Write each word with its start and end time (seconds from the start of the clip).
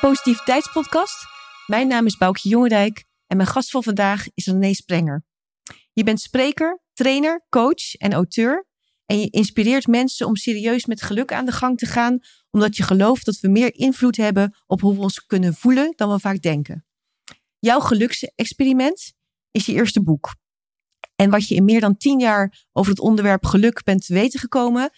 Positiviteitspodcast. 0.00 1.26
Mijn 1.66 1.88
naam 1.88 2.06
is 2.06 2.16
Boukje 2.16 2.48
Jongendijk 2.48 3.04
en 3.26 3.36
mijn 3.36 3.48
gast 3.48 3.70
van 3.70 3.82
vandaag 3.82 4.26
is 4.34 4.46
René 4.46 4.74
Sprenger. 4.74 5.24
Je 5.92 6.04
bent 6.04 6.20
spreker, 6.20 6.82
trainer, 6.92 7.46
coach 7.48 7.94
en 7.94 8.12
auteur. 8.12 8.66
En 9.06 9.20
je 9.20 9.30
inspireert 9.30 9.86
mensen 9.86 10.26
om 10.26 10.36
serieus 10.36 10.86
met 10.86 11.02
geluk 11.02 11.32
aan 11.32 11.44
de 11.44 11.52
gang 11.52 11.78
te 11.78 11.86
gaan, 11.86 12.18
omdat 12.50 12.76
je 12.76 12.82
gelooft 12.82 13.24
dat 13.24 13.40
we 13.40 13.48
meer 13.48 13.74
invloed 13.74 14.16
hebben 14.16 14.56
op 14.66 14.80
hoe 14.80 14.94
we 14.94 15.00
ons 15.00 15.26
kunnen 15.26 15.54
voelen 15.54 15.92
dan 15.96 16.10
we 16.10 16.18
vaak 16.18 16.40
denken. 16.42 16.86
Jouw 17.58 17.80
geluksexperiment 17.80 19.12
is 19.50 19.66
je 19.66 19.72
eerste 19.72 20.02
boek. 20.02 20.34
En 21.16 21.30
wat 21.30 21.48
je 21.48 21.54
in 21.54 21.64
meer 21.64 21.80
dan 21.80 21.96
tien 21.96 22.18
jaar 22.18 22.66
over 22.72 22.90
het 22.90 23.00
onderwerp 23.00 23.44
geluk 23.44 23.82
bent 23.82 24.06
te 24.06 24.14
weten 24.14 24.40
gekomen, 24.40 24.90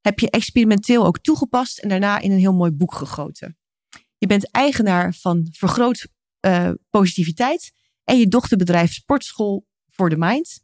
heb 0.00 0.18
je 0.18 0.30
experimenteel 0.30 1.06
ook 1.06 1.18
toegepast 1.18 1.78
en 1.78 1.88
daarna 1.88 2.18
in 2.18 2.30
een 2.30 2.38
heel 2.38 2.54
mooi 2.54 2.70
boek 2.70 2.94
gegoten. 2.94 3.58
Je 4.18 4.26
bent 4.26 4.50
eigenaar 4.50 5.14
van 5.14 5.48
Vergroot 5.50 6.08
uh, 6.46 6.70
Positiviteit 6.90 7.72
en 8.04 8.18
je 8.18 8.28
dochterbedrijf 8.28 8.92
Sportschool 8.92 9.66
voor 9.88 10.10
de 10.10 10.16
Mind. 10.16 10.60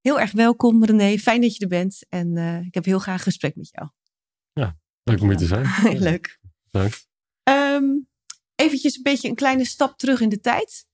Heel 0.00 0.20
erg 0.20 0.32
welkom 0.32 0.84
René, 0.84 1.18
fijn 1.18 1.40
dat 1.40 1.56
je 1.56 1.62
er 1.62 1.68
bent 1.68 2.06
en 2.08 2.36
uh, 2.36 2.60
ik 2.60 2.74
heb 2.74 2.84
heel 2.84 2.98
graag 2.98 3.18
een 3.18 3.24
gesprek 3.24 3.56
met 3.56 3.68
jou. 3.70 3.88
Ja, 4.52 4.78
leuk 5.02 5.20
om 5.20 5.28
hier 5.28 5.36
te 5.36 5.46
zijn. 5.46 5.66
leuk. 6.10 6.38
Dank. 6.70 7.04
Um, 7.42 8.08
eventjes 8.54 8.96
een 8.96 9.02
beetje 9.02 9.28
een 9.28 9.34
kleine 9.34 9.64
stap 9.64 9.98
terug 9.98 10.20
in 10.20 10.28
de 10.28 10.40
tijd. 10.40 10.86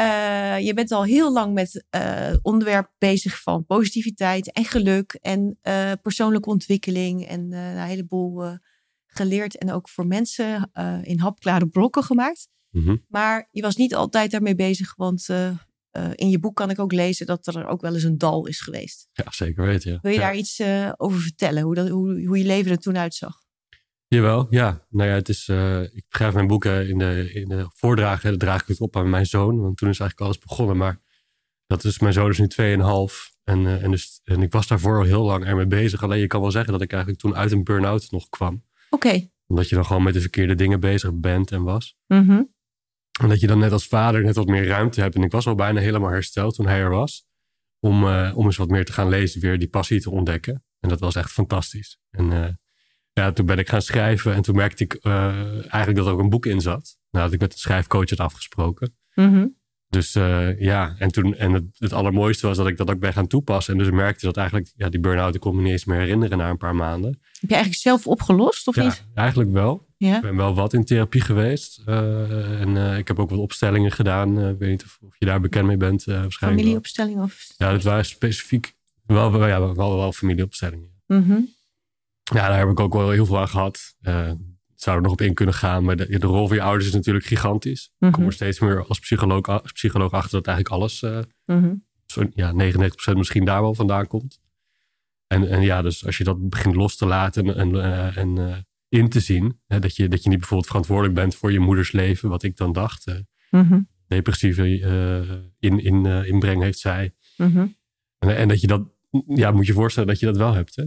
Uh, 0.00 0.58
je 0.58 0.74
bent 0.74 0.92
al 0.92 1.04
heel 1.04 1.32
lang 1.32 1.54
met 1.54 1.84
uh, 1.96 2.34
onderwerp 2.42 2.92
bezig 2.98 3.42
van 3.42 3.66
positiviteit 3.66 4.52
en 4.52 4.64
geluk 4.64 5.12
en 5.12 5.58
uh, 5.62 5.92
persoonlijke 6.02 6.48
ontwikkeling 6.48 7.26
en 7.26 7.52
een 7.52 7.86
heleboel 7.86 8.58
geleerd 9.16 9.58
en 9.58 9.72
ook 9.72 9.88
voor 9.88 10.06
mensen 10.06 10.70
in 11.02 11.18
hapklare 11.18 11.68
brokken 11.68 12.02
gemaakt. 12.02 12.48
Mm 12.70 12.84
-hmm. 12.84 13.04
Maar 13.08 13.48
je 13.50 13.62
was 13.62 13.76
niet 13.76 13.94
altijd 13.94 14.30
daarmee 14.30 14.54
bezig, 14.54 14.94
want 14.96 15.28
in 16.14 16.30
je 16.30 16.38
boek 16.38 16.56
kan 16.56 16.70
ik 16.70 16.78
ook 16.78 16.92
lezen 16.92 17.26
dat 17.26 17.46
er 17.46 17.66
ook 17.66 17.80
wel 17.80 17.94
eens 17.94 18.02
een 18.02 18.18
dal 18.18 18.46
is 18.46 18.60
geweest. 18.60 19.08
Ja, 19.12 19.24
zeker 19.30 19.64
weten. 19.64 19.92
Ja. 19.92 19.98
Wil 20.02 20.12
je 20.12 20.18
ja. 20.18 20.24
daar 20.24 20.36
iets 20.36 20.60
over 20.96 21.20
vertellen, 21.20 21.62
hoe, 21.62 21.74
dat, 21.74 21.88
hoe, 21.88 22.26
hoe 22.26 22.38
je 22.38 22.44
leven 22.44 22.70
er 22.70 22.78
toen 22.78 22.98
uitzag? 22.98 23.42
Jawel, 24.08 24.46
ja. 24.50 24.86
Nou 24.88 25.08
ja, 25.08 25.14
het 25.14 25.28
is, 25.28 25.48
ik 25.92 26.04
schrijf 26.08 26.34
mijn 26.34 26.46
boeken 26.46 26.88
in 26.88 26.98
de, 26.98 27.30
in 27.32 27.48
de 27.48 27.66
voordragen. 27.68 28.38
Draag 28.38 28.60
ik 28.60 28.68
het 28.68 28.80
op 28.80 28.96
aan 28.96 29.10
mijn 29.10 29.26
zoon. 29.26 29.60
Want 29.60 29.76
toen 29.76 29.88
is 29.88 29.98
eigenlijk 29.98 30.20
alles 30.20 30.38
begonnen. 30.38 30.76
Maar 30.76 31.00
dat 31.66 31.84
is, 31.84 31.98
mijn 31.98 32.12
zoon 32.12 32.30
is 32.30 32.38
nu 32.38 32.76
2,5. 32.78 33.34
En, 33.44 33.82
en, 33.82 33.90
dus, 33.90 34.20
en 34.24 34.42
ik 34.42 34.52
was 34.52 34.66
daarvoor 34.66 34.96
al 34.98 35.04
heel 35.04 35.24
lang 35.24 35.44
ermee 35.44 35.66
bezig. 35.66 36.02
Alleen 36.02 36.20
je 36.20 36.26
kan 36.26 36.40
wel 36.40 36.50
zeggen 36.50 36.72
dat 36.72 36.82
ik 36.82 36.92
eigenlijk 36.92 37.22
toen 37.22 37.34
uit 37.34 37.52
een 37.52 37.64
burn-out 37.64 38.10
nog 38.10 38.28
kwam. 38.28 38.64
Oké. 38.94 39.06
Okay. 39.06 39.32
Omdat 39.46 39.68
je 39.68 39.74
dan 39.74 39.86
gewoon 39.86 40.02
met 40.02 40.14
de 40.14 40.20
verkeerde 40.20 40.54
dingen 40.54 40.80
bezig 40.80 41.14
bent 41.14 41.52
en 41.52 41.62
was. 41.62 41.96
Mm 42.06 42.26
-hmm. 42.28 42.52
En 43.20 43.28
dat 43.28 43.40
je 43.40 43.46
dan 43.46 43.58
net 43.58 43.72
als 43.72 43.86
vader 43.86 44.24
net 44.24 44.36
wat 44.36 44.46
meer 44.46 44.66
ruimte 44.66 45.00
hebt. 45.00 45.14
En 45.14 45.22
ik 45.22 45.32
was 45.32 45.46
al 45.46 45.54
bijna 45.54 45.80
helemaal 45.80 46.10
hersteld 46.10 46.54
toen 46.54 46.66
hij 46.66 46.78
er 46.78 46.90
was. 46.90 47.26
Om, 47.80 48.04
uh, 48.04 48.32
om 48.34 48.44
eens 48.44 48.56
wat 48.56 48.68
meer 48.68 48.84
te 48.84 48.92
gaan 48.92 49.08
lezen, 49.08 49.40
weer 49.40 49.58
die 49.58 49.68
passie 49.68 50.00
te 50.00 50.10
ontdekken. 50.10 50.64
En 50.80 50.88
dat 50.88 51.00
was 51.00 51.14
echt 51.14 51.30
fantastisch. 51.30 51.98
En 52.10 52.58
ja, 53.14 53.32
toen 53.32 53.46
ben 53.46 53.58
ik 53.58 53.68
gaan 53.68 53.82
schrijven 53.82 54.34
en 54.34 54.42
toen 54.42 54.56
merkte 54.56 54.84
ik 54.84 54.98
uh, 55.02 55.48
eigenlijk 55.52 55.96
dat 55.96 56.06
er 56.06 56.12
ook 56.12 56.18
een 56.18 56.30
boek 56.30 56.46
in 56.46 56.60
zat. 56.60 56.96
Nou, 57.10 57.24
dat 57.24 57.34
ik 57.34 57.40
met 57.40 57.52
een 57.52 57.58
schrijfcoach 57.58 58.10
had 58.10 58.20
afgesproken. 58.20 58.96
Mm 59.14 59.32
-hmm. 59.32 59.56
Dus 59.94 60.14
uh, 60.16 60.60
ja, 60.60 60.94
en, 60.98 61.08
toen, 61.08 61.34
en 61.34 61.52
het, 61.52 61.64
het, 61.78 61.92
allermooiste 61.92 62.46
was 62.46 62.56
dat 62.56 62.66
ik 62.66 62.76
dat 62.76 62.90
ook 62.90 62.98
ben 62.98 63.12
gaan 63.12 63.26
toepassen. 63.26 63.72
En 63.72 63.78
dus 63.78 63.90
merkte 63.90 64.26
dat 64.26 64.36
eigenlijk, 64.36 64.72
ja, 64.76 64.88
die 64.88 65.00
burn-out, 65.00 65.34
ik 65.34 65.40
kon 65.40 65.56
me 65.56 65.62
niet 65.62 65.72
eens 65.72 65.84
meer 65.84 65.98
herinneren 65.98 66.38
na 66.38 66.50
een 66.50 66.56
paar 66.56 66.74
maanden. 66.74 67.10
Heb 67.10 67.50
je 67.50 67.54
eigenlijk 67.54 67.82
zelf 67.82 68.06
opgelost 68.06 68.68
of 68.68 68.74
ja, 68.74 68.84
niet? 68.84 69.04
eigenlijk 69.14 69.50
wel. 69.50 69.86
Ja? 69.96 70.16
Ik 70.16 70.22
ben 70.22 70.36
wel 70.36 70.54
wat 70.54 70.72
in 70.72 70.84
therapie 70.84 71.20
geweest. 71.20 71.82
Uh, 71.86 72.60
en 72.60 72.68
uh, 72.68 72.98
ik 72.98 73.08
heb 73.08 73.18
ook 73.18 73.30
wat 73.30 73.38
opstellingen 73.38 73.92
gedaan. 73.92 74.48
ik 74.48 74.58
weet 74.58 74.70
niet 74.70 74.84
of, 74.84 74.98
of, 75.02 75.14
je 75.18 75.26
daar 75.26 75.40
bekend 75.40 75.66
mee 75.66 75.76
bent. 75.76 76.04
waarschijnlijk 76.04 76.62
Familieopstellingen? 76.62 77.22
Of... 77.22 77.54
Ja, 77.56 77.72
dat 77.72 77.82
waren 77.82 78.04
specifiek 78.04 78.74
wel, 79.06 79.32
wel, 79.32 79.46
ja, 79.46 79.74
wel, 79.74 79.96
wel 79.96 80.12
familieopstellingen. 80.12 80.90
Mm 81.06 81.24
-hmm. 81.26 81.48
Ja, 82.22 82.48
daar 82.48 82.58
heb 82.58 82.68
ik 82.68 82.80
ook 82.80 82.92
wel 82.92 83.10
heel 83.10 83.26
veel 83.26 83.38
aan 83.38 83.48
gehad. 83.48 83.96
Zou 84.84 84.96
er 84.96 85.02
nog 85.02 85.12
op 85.12 85.20
in 85.20 85.34
kunnen 85.34 85.54
gaan. 85.54 85.84
Maar 85.84 85.96
de, 85.96 86.18
de 86.18 86.26
rol 86.26 86.46
van 86.46 86.56
je 86.56 86.62
ouders 86.62 86.86
is 86.86 86.94
natuurlijk 86.94 87.24
gigantisch. 87.24 87.88
Mm 87.88 87.94
-hmm. 87.98 88.08
Ik 88.08 88.14
kom 88.14 88.26
er 88.26 88.32
steeds 88.32 88.60
meer 88.60 88.86
als 88.86 88.98
psycholoog, 88.98 89.46
als 89.48 89.72
psycholoog 89.72 90.12
achter 90.12 90.32
dat 90.32 90.46
eigenlijk 90.46 90.76
alles, 90.76 91.02
uh, 91.02 91.18
mm 91.46 91.62
-hmm. 91.62 91.84
zo, 92.06 92.24
ja, 92.34 92.52
99% 92.52 93.16
misschien 93.16 93.44
daar 93.44 93.60
wel 93.60 93.74
vandaan 93.74 94.06
komt. 94.06 94.40
En, 95.26 95.48
en 95.48 95.62
ja, 95.62 95.82
dus 95.82 96.06
als 96.06 96.18
je 96.18 96.24
dat 96.24 96.48
begint 96.48 96.74
los 96.74 96.96
te 96.96 97.06
laten 97.06 97.56
en, 97.56 97.74
uh, 97.74 98.16
en 98.16 98.36
uh, 98.36 98.56
in 98.88 99.08
te 99.08 99.20
zien. 99.20 99.60
Hè, 99.66 99.78
dat, 99.78 99.96
je, 99.96 100.08
dat 100.08 100.22
je 100.22 100.28
niet 100.28 100.38
bijvoorbeeld 100.38 100.68
verantwoordelijk 100.68 101.14
bent 101.14 101.34
voor 101.34 101.52
je 101.52 101.60
moeders 101.60 101.92
leven, 101.92 102.28
wat 102.28 102.42
ik 102.42 102.56
dan 102.56 102.72
dacht. 102.72 103.22
Mhm. 103.50 103.80
Depressieve 104.06 104.68
in, 105.58 105.84
in, 105.84 106.06
inbreng 106.26 106.62
heeft 106.62 106.78
zij. 106.78 107.14
Mhm. 107.36 107.66
En, 108.18 108.36
en 108.36 108.48
dat 108.48 108.60
je 108.60 108.66
dat, 108.66 108.82
ja, 109.26 109.50
moet 109.50 109.66
je 109.66 109.72
voorstellen 109.72 110.08
dat 110.08 110.20
je 110.20 110.26
dat 110.26 110.36
wel 110.36 110.54
hebt. 110.54 110.76
Hè? 110.76 110.84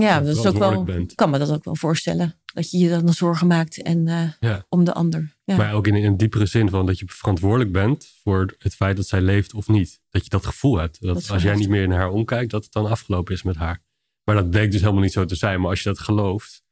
Ja, 0.00 0.20
dat 0.20 0.36
is 0.36 0.46
ook 0.46 0.58
wel, 0.58 0.84
bent. 0.84 1.14
kan 1.14 1.30
me 1.30 1.38
dat 1.38 1.50
ook 1.50 1.64
wel 1.64 1.76
voorstellen. 1.76 2.34
Dat 2.54 2.70
je 2.70 2.78
je 2.78 2.88
dan 2.88 3.12
zorgen 3.12 3.46
maakt 3.46 3.82
en, 3.82 4.06
uh, 4.06 4.30
ja. 4.40 4.64
om 4.68 4.84
de 4.84 4.92
ander. 4.92 5.36
Ja. 5.44 5.56
Maar 5.56 5.74
ook 5.74 5.86
in, 5.86 5.94
in 5.94 6.04
een 6.04 6.16
diepere 6.16 6.46
zin 6.46 6.68
van 6.68 6.86
dat 6.86 6.98
je 6.98 7.04
verantwoordelijk 7.08 7.72
bent 7.72 8.12
voor 8.22 8.54
het 8.58 8.74
feit 8.74 8.96
dat 8.96 9.06
zij 9.06 9.20
leeft 9.20 9.54
of 9.54 9.68
niet. 9.68 10.00
Dat 10.10 10.24
je 10.24 10.30
dat 10.30 10.46
gevoel 10.46 10.76
hebt. 10.76 11.00
Dat, 11.00 11.14
Dat 11.14 11.30
als 11.30 11.42
jij 11.42 11.54
niet 11.54 11.68
meer 11.68 11.88
naar 11.88 11.98
haar 11.98 12.10
omkijkt, 12.10 12.50
dat 12.50 12.64
het 12.64 12.72
dan 12.72 12.86
afgelopen 12.86 13.34
is 13.34 13.42
met 13.42 13.56
haar. 13.56 13.82
Maar 14.24 14.34
dat 14.34 14.50
bleek 14.50 14.70
dus 14.70 14.80
helemaal 14.80 15.02
niet 15.02 15.12
zo 15.12 15.24
te 15.24 15.34
zijn. 15.34 15.60
Maar 15.60 15.70
als 15.70 15.82
je 15.82 15.88
dat 15.88 15.98
gelooft, 15.98 16.62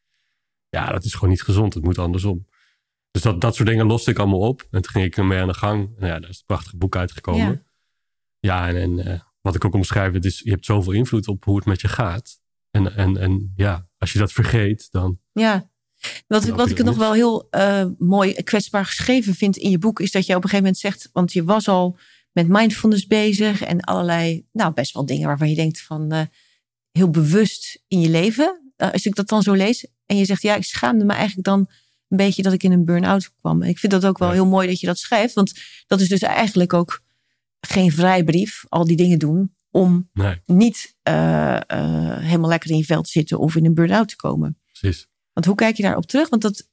ja, 0.68 0.90
dat 0.90 1.04
is 1.04 1.14
gewoon 1.14 1.30
niet 1.30 1.42
gezond. 1.42 1.74
Het 1.74 1.84
moet 1.84 1.98
andersom. 1.98 2.46
Dus 3.10 3.22
dat, 3.22 3.40
dat 3.40 3.54
soort 3.54 3.68
dingen 3.68 3.86
loste 3.86 4.10
ik 4.10 4.18
allemaal 4.18 4.38
op. 4.38 4.60
En 4.70 4.82
toen 4.82 4.92
ging 4.92 5.04
ik 5.04 5.16
ermee 5.16 5.40
aan 5.40 5.48
de 5.48 5.54
gang. 5.54 5.90
En 5.98 6.06
ja, 6.06 6.20
daar 6.20 6.30
is 6.30 6.38
een 6.38 6.46
prachtig 6.46 6.76
boek 6.76 6.96
uitgekomen. 6.96 7.46
Ja. 7.46 7.66
Ja, 8.40 8.68
en, 8.68 8.76
en 8.76 9.08
uh, 9.08 9.20
wat 9.40 9.54
ik 9.54 9.64
ook 9.64 9.74
omschrijf, 9.74 10.12
het 10.12 10.24
is, 10.24 10.38
je 10.38 10.50
hebt 10.50 10.64
zoveel 10.64 10.92
invloed 10.92 11.28
op 11.28 11.44
hoe 11.44 11.56
het 11.56 11.64
met 11.64 11.80
je 11.80 11.88
gaat. 11.88 12.40
En, 12.86 12.96
en, 12.96 13.16
en 13.16 13.52
ja, 13.56 13.88
als 13.98 14.12
je 14.12 14.18
dat 14.18 14.32
vergeet, 14.32 14.88
dan. 14.90 15.18
Ja, 15.32 15.70
wat, 16.26 16.42
Dan 16.42 16.56
wat 16.56 16.70
ik 16.70 16.76
je 16.76 16.82
nog 16.82 16.96
wel 16.96 17.12
heel 17.12 17.48
uh, 17.50 17.84
mooi 17.98 18.32
kwetsbaar 18.32 18.84
geschreven 18.84 19.34
vind 19.34 19.56
in 19.56 19.70
je 19.70 19.78
boek, 19.78 20.00
is 20.00 20.10
dat 20.10 20.26
je 20.26 20.34
op 20.36 20.42
een 20.42 20.48
gegeven 20.48 20.64
moment 20.64 20.78
zegt, 20.78 21.08
want 21.12 21.32
je 21.32 21.44
was 21.44 21.68
al 21.68 21.98
met 22.32 22.48
mindfulness 22.48 23.06
bezig 23.06 23.62
en 23.62 23.80
allerlei, 23.80 24.46
nou 24.52 24.72
best 24.72 24.92
wel 24.94 25.06
dingen 25.06 25.26
waarvan 25.26 25.48
je 25.48 25.54
denkt 25.54 25.82
van 25.82 26.14
uh, 26.14 26.20
heel 26.90 27.10
bewust 27.10 27.82
in 27.88 28.00
je 28.00 28.08
leven. 28.08 28.72
Uh, 28.76 28.92
als 28.92 29.06
ik 29.06 29.14
dat 29.14 29.28
dan 29.28 29.42
zo 29.42 29.52
lees 29.52 29.86
en 30.06 30.16
je 30.16 30.24
zegt, 30.24 30.42
ja, 30.42 30.56
ik 30.56 30.64
schaamde 30.64 31.04
me 31.04 31.12
eigenlijk 31.12 31.46
dan 31.46 31.58
een 32.08 32.16
beetje 32.16 32.42
dat 32.42 32.52
ik 32.52 32.62
in 32.62 32.72
een 32.72 32.84
burn-out 32.84 33.32
kwam. 33.40 33.62
En 33.62 33.68
ik 33.68 33.78
vind 33.78 33.92
dat 33.92 34.06
ook 34.06 34.18
wel 34.18 34.28
Ja. 34.28 34.34
heel 34.34 34.46
mooi 34.46 34.68
dat 34.68 34.80
je 34.80 34.86
dat 34.86 34.98
schrijft, 34.98 35.34
want 35.34 35.52
dat 35.86 36.00
is 36.00 36.08
dus 36.08 36.20
eigenlijk 36.20 36.72
ook 36.72 37.02
geen 37.60 37.92
vrijbrief, 37.92 38.64
al 38.68 38.84
die 38.84 38.96
dingen 38.96 39.18
doen, 39.18 39.56
om 39.70 40.08
Nee, 40.12 40.40
niet 40.46 40.96
uh, 41.08 41.14
uh, 41.14 42.16
helemaal 42.18 42.48
lekker 42.48 42.70
in 42.70 42.76
je 42.76 42.84
vel 42.84 43.02
te 43.02 43.10
zitten 43.10 43.38
of 43.38 43.56
in 43.56 43.64
een 43.64 43.74
burn-out 43.74 44.08
te 44.08 44.16
komen. 44.16 44.58
precies. 44.72 45.06
Want 45.32 45.46
hoe 45.46 45.54
kijk 45.54 45.76
je 45.76 45.82
daarop 45.82 46.06
terug? 46.06 46.28
Want 46.28 46.42
dat, 46.42 46.68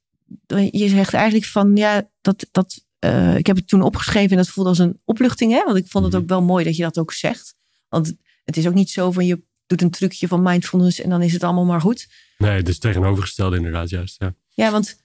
je 0.70 0.88
zegt 0.88 1.14
eigenlijk 1.14 1.44
van 1.46 1.76
ja, 1.76 2.08
dat, 2.20 2.46
dat, 2.52 2.84
uh, 3.04 3.36
ik 3.36 3.46
heb 3.46 3.56
het 3.56 3.68
toen 3.68 3.82
opgeschreven 3.82 4.30
en 4.30 4.36
dat 4.36 4.48
voelde 4.48 4.70
als 4.70 4.78
een 4.78 5.00
opluchting. 5.04 5.52
Hè? 5.52 5.64
Want 5.64 5.76
ik 5.76 5.86
vond 5.88 6.04
het 6.04 6.12
Mhm. 6.12 6.22
ook 6.22 6.28
wel 6.28 6.42
mooi 6.42 6.64
dat 6.64 6.76
je 6.76 6.82
dat 6.82 6.98
ook 6.98 7.12
zegt. 7.12 7.54
Want 7.88 8.14
het 8.44 8.56
is 8.56 8.66
ook 8.66 8.74
niet 8.74 8.90
zo 8.90 9.10
van 9.10 9.26
je 9.26 9.42
doet 9.66 9.82
een 9.82 9.90
trucje 9.90 10.28
van 10.28 10.42
mindfulness 10.42 11.00
en 11.00 11.10
dan 11.10 11.22
is 11.22 11.32
het 11.32 11.42
allemaal 11.44 11.64
maar 11.64 11.80
goed. 11.80 12.08
Nee, 12.38 12.50
het 12.56 12.68
is 12.68 12.78
tegenovergestelde 12.78 13.56
inderdaad 13.56 13.88
juist. 13.90 14.16
Ja. 14.18 14.34
Ja, 14.48 14.70
want 14.70 15.04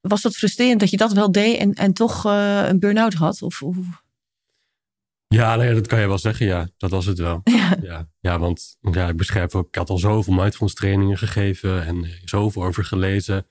was 0.00 0.22
dat 0.22 0.36
frustrerend 0.36 0.80
dat 0.80 0.90
je 0.90 0.96
dat 0.96 1.12
wel 1.12 1.32
deed 1.32 1.58
en, 1.58 1.72
en 1.72 1.92
toch 1.92 2.26
uh, 2.26 2.66
een 2.68 2.78
burn-out 2.78 3.14
had? 3.14 3.42
Of, 3.42 3.62
of... 3.62 3.76
Ja, 5.34 5.56
nee, 5.56 5.74
dat 5.74 5.86
kan 5.86 6.00
je 6.00 6.06
wel 6.06 6.18
zeggen. 6.18 6.46
Ja, 6.46 6.68
dat 6.76 6.90
was 6.90 7.06
het 7.06 7.18
wel. 7.18 7.40
Ja. 7.44 7.76
Ja, 7.82 8.08
ja 8.20 8.38
want 8.38 8.76
ja, 8.80 9.08
ik 9.08 9.16
beschrijf 9.16 9.54
ook, 9.54 9.66
ik 9.66 9.74
had 9.74 9.90
al 9.90 9.98
zoveel 9.98 10.34
mindfulness 10.34 10.74
trainingen 10.74 11.18
gegeven 11.18 11.84
en 11.86 12.04
eh, 12.04 12.10
zoveel 12.24 12.64
over 12.64 12.84
gelezen. 12.84 13.46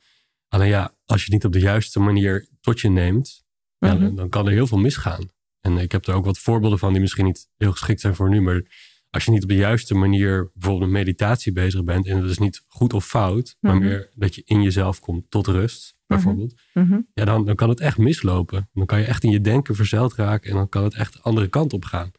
Alleen 0.48 0.68
ja, 0.68 0.96
als 1.06 1.18
je 1.20 1.24
het 1.26 1.34
niet 1.34 1.46
op 1.46 1.52
de 1.52 1.60
juiste 1.60 2.00
manier 2.00 2.48
tot 2.62 2.80
je 2.80 2.90
neemt, 2.90 3.42
Mhm. 3.80 4.00
dan, 4.00 4.16
dan 4.16 4.30
kan 4.30 4.46
er 4.46 4.52
heel 4.52 4.68
veel 4.68 4.78
misgaan. 4.78 5.30
En 5.62 5.78
ik 5.78 5.92
heb 5.92 6.08
er 6.08 6.14
ook 6.14 6.26
wat 6.26 6.38
voorbeelden 6.40 6.80
van 6.80 6.92
die 6.92 7.02
misschien 7.02 7.26
niet 7.26 7.48
heel 7.58 7.72
geschikt 7.72 8.02
zijn 8.02 8.16
voor 8.16 8.30
nu. 8.30 8.42
Maar 8.42 8.62
als 9.10 9.26
je 9.26 9.32
niet 9.32 9.44
op 9.44 9.50
de 9.50 9.56
juiste 9.56 9.94
manier 9.96 10.52
bijvoorbeeld 10.54 10.92
met 10.92 11.00
meditatie 11.06 11.52
bezig 11.52 11.84
bent. 11.84 12.08
En 12.08 12.22
dat 12.22 12.30
is 12.30 12.38
niet 12.38 12.64
goed 12.68 12.94
of 12.94 13.06
fout, 13.06 13.56
maar 13.60 13.76
Mhm. 13.76 13.84
meer 13.84 14.10
dat 14.16 14.36
je 14.36 14.42
in 14.46 14.62
jezelf 14.62 15.00
komt 15.00 15.26
tot 15.32 15.48
rust, 15.48 15.96
bijvoorbeeld. 16.14 16.54
Mhm. 16.74 17.00
Ja, 17.14 17.26
dan, 17.26 17.46
dan 17.46 17.56
kan 17.56 17.70
het 17.70 17.80
echt 17.80 17.98
mislopen. 17.98 18.70
Dan 18.74 18.86
kan 18.86 19.00
je 19.00 19.06
echt 19.06 19.24
in 19.24 19.30
je 19.32 19.42
denken 19.42 19.76
verzeild 19.76 20.14
raken 20.16 20.50
en 20.50 20.56
dan 20.56 20.70
kan 20.70 20.84
het 20.84 20.94
echt 20.94 21.14
de 21.14 21.20
andere 21.22 21.48
kant 21.48 21.74
op 21.74 21.86
gaan. 21.86 22.12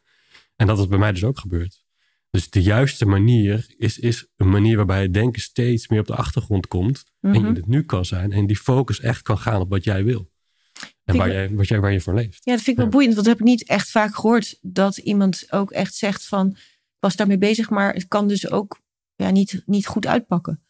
En 0.55 0.67
dat 0.67 0.79
is 0.79 0.87
bij 0.87 0.97
mij 0.97 1.11
dus 1.11 1.23
ook 1.23 1.39
gebeurd. 1.39 1.83
Dus 2.29 2.49
de 2.49 2.61
juiste 2.61 3.05
manier 3.05 3.73
is, 3.77 3.99
is 3.99 4.27
een 4.35 4.49
manier 4.49 4.75
waarbij 4.77 5.01
het 5.01 5.13
denken 5.13 5.41
steeds 5.41 5.87
meer 5.87 5.99
op 5.99 6.07
de 6.07 6.15
achtergrond 6.15 6.67
komt. 6.67 7.03
En 7.21 7.33
je 7.33 7.39
Mhm. 7.39 7.53
het 7.55 7.67
nu 7.67 7.83
kan 7.83 8.05
zijn. 8.05 8.31
En 8.31 8.47
die 8.47 8.57
focus 8.57 8.99
echt 8.99 9.21
kan 9.21 9.37
gaan 9.37 9.61
op 9.61 9.69
wat 9.69 9.83
jij 9.83 10.03
wil. 10.03 10.31
En 11.03 11.17
waar, 11.17 11.31
jij, 11.31 11.49
wat 11.55 11.67
jij, 11.67 11.79
waar 11.79 11.91
je 11.91 12.01
voor 12.01 12.13
leeft. 12.13 12.41
Ja, 12.43 12.51
dat 12.53 12.61
vind 12.61 12.67
ik 12.67 12.75
wel 12.75 12.85
Ja. 12.85 12.91
boeiend, 12.91 13.13
want 13.13 13.25
dat 13.25 13.37
heb 13.37 13.47
ik 13.47 13.51
niet 13.51 13.67
echt 13.67 13.89
vaak 13.91 14.15
gehoord. 14.15 14.57
Dat 14.61 14.97
iemand 14.97 15.51
ook 15.51 15.71
echt 15.71 15.93
zegt 15.93 16.25
van, 16.27 16.55
was 16.99 17.15
daarmee 17.15 17.37
bezig, 17.37 17.69
maar 17.69 17.93
het 17.93 18.07
kan 18.07 18.27
dus 18.27 18.49
ook 18.49 18.79
ja, 19.15 19.29
niet, 19.29 19.61
niet 19.65 19.87
goed 19.87 20.07
uitpakken. 20.07 20.63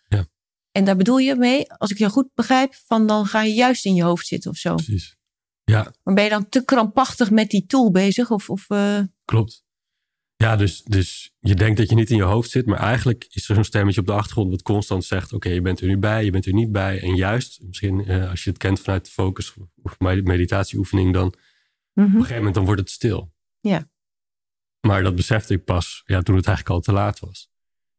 En 0.75 0.85
daar 0.85 0.95
bedoel 0.95 1.17
je 1.17 1.35
mee, 1.35 1.71
als 1.71 1.91
ik 1.91 1.97
jou 1.97 2.11
goed 2.11 2.29
begrijp, 2.33 2.73
van 2.73 3.07
dan 3.07 3.25
ga 3.25 3.43
je 3.43 3.53
juist 3.53 3.85
in 3.85 3.93
je 3.93 4.03
hoofd 4.03 4.27
zitten 4.27 4.51
of 4.51 4.57
zo. 4.57 4.75
Precies. 4.75 5.15
Ja, 5.63 5.93
Maar 6.03 6.13
ben 6.13 6.23
je 6.23 6.29
dan 6.29 6.49
te 6.49 6.65
krampachtig 6.65 7.31
met 7.31 7.49
die 7.49 7.65
tool 7.65 7.91
bezig? 7.91 8.31
Of, 8.31 8.49
of 8.49 8.69
eh, 8.69 8.99
klopt. 9.25 9.63
Ja, 10.35 10.55
dus, 10.55 10.83
dus 10.83 11.33
je 11.39 11.55
denkt 11.55 11.77
dat 11.77 11.89
je 11.89 11.95
niet 11.95 12.09
in 12.09 12.15
je 12.15 12.23
hoofd 12.23 12.49
zit, 12.49 12.65
maar 12.65 12.79
eigenlijk 12.79 13.25
is 13.29 13.49
er 13.49 13.55
zo'n 13.55 13.63
stemmetje 13.63 14.01
op 14.01 14.07
de 14.07 14.13
achtergrond 14.13 14.49
wat 14.49 14.61
constant 14.61 15.05
zegt: 15.05 15.33
Oké, 15.33 15.49
je 15.49 15.61
bent 15.61 15.79
er 15.79 15.87
nu 15.87 15.97
bij, 15.97 16.25
je 16.25 16.31
bent 16.31 16.45
er 16.45 16.53
niet 16.53 16.71
bij. 16.71 17.01
En 17.01 17.15
juist, 17.15 17.61
misschien 17.61 18.05
eh, 18.05 18.29
als 18.29 18.43
je 18.43 18.49
het 18.49 18.59
kent 18.59 18.79
vanuit 18.79 19.05
de 19.05 19.11
focus 19.11 19.53
of 19.81 19.99
med- 19.99 20.25
meditatieoefening, 20.25 21.13
dan 21.13 21.27
op 21.27 21.35
mhm. 21.93 22.05
een 22.05 22.11
gegeven 22.11 22.35
moment 22.35 22.55
dan 22.55 22.65
wordt 22.65 22.81
het 22.81 22.89
stil. 22.89 23.33
Ja. 23.59 23.89
Maar 24.81 25.03
dat 25.03 25.15
besefte 25.15 25.53
ik 25.53 25.63
pas 25.63 26.03
ja, 26.05 26.21
toen 26.21 26.35
het 26.35 26.45
eigenlijk 26.45 26.75
al 26.75 26.81
te 26.81 26.91
laat 26.91 27.19
was. 27.19 27.49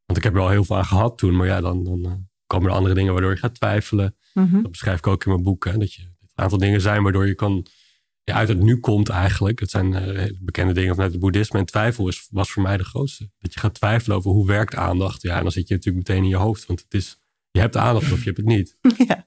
Want 0.06 0.18
ik 0.18 0.24
heb 0.24 0.34
er 0.34 0.40
al 0.40 0.48
heel 0.48 0.64
veel 0.64 0.76
aan 0.76 0.84
gehad 0.84 1.18
toen, 1.18 1.36
maar 1.36 1.46
ja, 1.46 1.60
dan, 1.60 1.84
dan 1.84 2.04
eh, 2.04 2.12
komen 2.46 2.70
er 2.70 2.76
andere 2.76 2.94
dingen 2.94 3.12
waardoor 3.12 3.30
je 3.30 3.36
gaat 3.36 3.54
twijfelen. 3.54 4.16
Mhm. 4.34 4.62
Dat 4.62 4.70
beschrijf 4.70 4.98
ik 4.98 5.06
ook 5.06 5.24
in 5.24 5.30
mijn 5.30 5.42
boek. 5.42 5.64
Hè, 5.64 5.78
dat 5.78 5.92
je 5.92 6.02
een 6.02 6.28
aantal 6.34 6.58
dingen 6.58 6.80
zijn 6.80 7.02
waardoor 7.02 7.26
je 7.26 7.34
kan. 7.34 7.66
Ja, 8.24 8.34
uit 8.34 8.48
het 8.48 8.60
nu 8.60 8.80
komt 8.80 9.08
eigenlijk. 9.08 9.60
Het 9.60 9.70
zijn 9.70 9.94
eh, 9.94 10.30
bekende 10.40 10.72
dingen 10.72 10.94
vanuit 10.94 11.12
het 11.12 11.20
boeddhisme. 11.20 11.58
En 11.58 11.66
twijfel 11.66 12.08
is, 12.08 12.28
was 12.30 12.50
voor 12.50 12.62
mij 12.62 12.76
de 12.76 12.84
grootste. 12.84 13.30
Dat 13.38 13.54
je 13.54 13.60
gaat 13.60 13.74
twijfelen 13.74 14.16
over 14.16 14.30
hoe 14.30 14.46
werkt 14.46 14.74
aandacht. 14.74 15.22
Ja, 15.22 15.36
en 15.36 15.42
dan 15.42 15.52
zit 15.52 15.68
je 15.68 15.74
natuurlijk 15.74 16.08
meteen 16.08 16.22
in 16.22 16.28
je 16.28 16.36
hoofd. 16.36 16.66
Want 16.66 16.80
het 16.82 16.94
is, 16.94 17.18
je 17.50 17.60
hebt 17.60 17.72
de 17.72 17.78
aandacht 17.78 18.12
of 18.12 18.18
je 18.18 18.24
hebt 18.24 18.36
het 18.36 18.46
niet. 18.46 18.76
ja. 19.06 19.26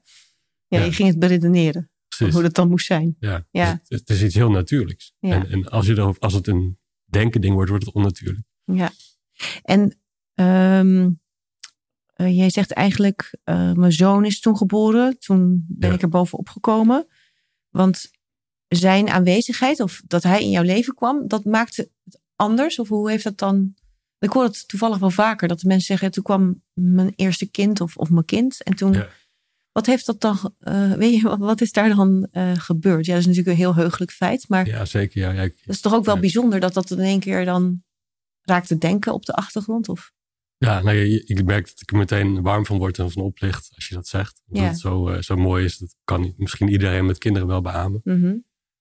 Ja, 0.68 0.78
Ja. 0.78 0.84
je 0.84 0.92
ging 0.92 1.08
het 1.08 1.18
beredeneren. 1.18 1.90
Precies. 2.08 2.34
Hoe 2.34 2.42
dat 2.42 2.54
dan 2.54 2.68
moest 2.68 2.86
zijn. 2.86 3.16
Ja. 3.20 3.46
Ja. 3.50 3.72
Dus 3.72 3.80
het, 3.88 4.08
het 4.08 4.10
is 4.10 4.22
iets 4.22 4.34
heel 4.34 4.50
natuurlijks. 4.50 5.14
Ja. 5.20 5.34
En, 5.34 5.50
en 5.50 5.68
als, 5.68 5.86
je 5.86 5.94
er, 5.94 6.18
als 6.18 6.32
het 6.32 6.46
een 6.46 6.78
denken 7.04 7.40
ding 7.40 7.54
wordt, 7.54 7.70
wordt 7.70 7.84
het 7.84 7.94
onnatuurlijk. 7.94 8.46
Ja. 8.64 8.90
En 9.62 9.98
ehm, 10.34 11.10
eh, 12.20 12.36
jij 12.36 12.50
zegt 12.50 12.72
eigenlijk, 12.72 13.38
eh, 13.44 13.72
mijn 13.72 13.92
zoon 13.92 14.24
is 14.24 14.40
toen 14.40 14.56
geboren. 14.56 15.18
Toen 15.18 15.64
ben 15.68 15.88
Ja. 15.88 15.94
ik 15.94 16.02
er 16.02 16.08
bovenop 16.08 16.48
gekomen. 16.48 17.06
Want 17.68 18.10
zijn 18.68 19.08
aanwezigheid, 19.08 19.80
of 19.80 20.02
dat 20.06 20.22
hij 20.22 20.42
in 20.42 20.50
jouw 20.50 20.62
leven 20.62 20.94
kwam, 20.94 21.28
dat 21.28 21.44
maakte 21.44 21.90
het 22.04 22.20
anders? 22.36 22.78
Of 22.78 22.88
hoe 22.88 23.10
heeft 23.10 23.24
dat 23.24 23.38
dan... 23.38 23.74
Ik 24.18 24.30
hoor 24.30 24.42
het 24.44 24.68
toevallig 24.68 24.98
wel 24.98 25.10
vaker, 25.10 25.48
dat 25.48 25.60
de 25.60 25.66
mensen 25.66 25.86
zeggen, 25.86 26.10
toen 26.10 26.22
kwam 26.22 26.62
mijn 26.72 27.12
eerste 27.16 27.50
kind 27.50 27.80
of, 27.80 27.96
of 27.96 28.10
mijn 28.10 28.24
kind. 28.24 28.62
En 28.62 28.74
toen, 28.76 28.92
Ja. 28.92 29.08
wat 29.72 29.86
heeft 29.86 30.06
dat 30.06 30.20
dan, 30.20 30.54
eh, 30.58 30.92
weet 30.92 31.20
je, 31.20 31.36
wat- 31.38 31.60
is 31.60 31.72
daar 31.72 31.94
dan 31.94 32.28
gebeurd? 32.56 33.06
Ja, 33.06 33.12
dat 33.12 33.20
is 33.20 33.26
natuurlijk 33.26 33.56
een 33.56 33.62
heel 33.64 33.74
heugelijk 33.74 34.10
feit, 34.10 34.48
maar 34.48 34.66
Ja, 34.66 34.84
zeker. 34.84 35.20
Ja, 35.20 35.30
ja, 35.30 35.42
ik- 35.42 35.58
dat 35.64 35.74
is 35.74 35.80
toch 35.80 35.94
ook 35.94 36.04
wel 36.04 36.18
bijzonder 36.18 36.60
dat 36.60 36.74
dat 36.74 36.90
in 36.90 36.98
één 36.98 37.20
keer 37.20 37.44
dan 37.44 37.82
raakt 38.42 38.66
te 38.66 38.78
denken 38.78 39.12
op 39.12 39.24
de 39.24 39.32
achtergrond? 39.32 39.88
Of? 39.88 40.12
Ja, 40.64 40.82
nou, 40.82 40.96
je- 40.96 41.24
ik 41.24 41.44
merk 41.44 41.66
dat 41.66 41.80
ik 41.80 41.90
er 41.90 41.96
meteen 41.96 42.42
warm 42.42 42.66
van 42.66 42.78
word 42.78 42.98
en 42.98 43.10
van 43.10 43.22
oplicht 43.22 43.70
als 43.74 43.88
je 43.88 43.94
dat 43.94 44.08
zegt. 44.08 44.42
Ja. 44.46 44.62
het 44.62 44.78
zo, 44.78 45.08
eh, 45.08 45.22
zo 45.22 45.36
mooi 45.36 45.64
is. 45.64 45.78
Dat 45.78 45.96
kan 46.04 46.32
misschien 46.36 46.68
iedereen 46.68 47.06
met 47.06 47.18
kinderen 47.18 47.48
wel 47.48 47.60
beamen. 47.60 48.00
Mhm. 48.04 48.34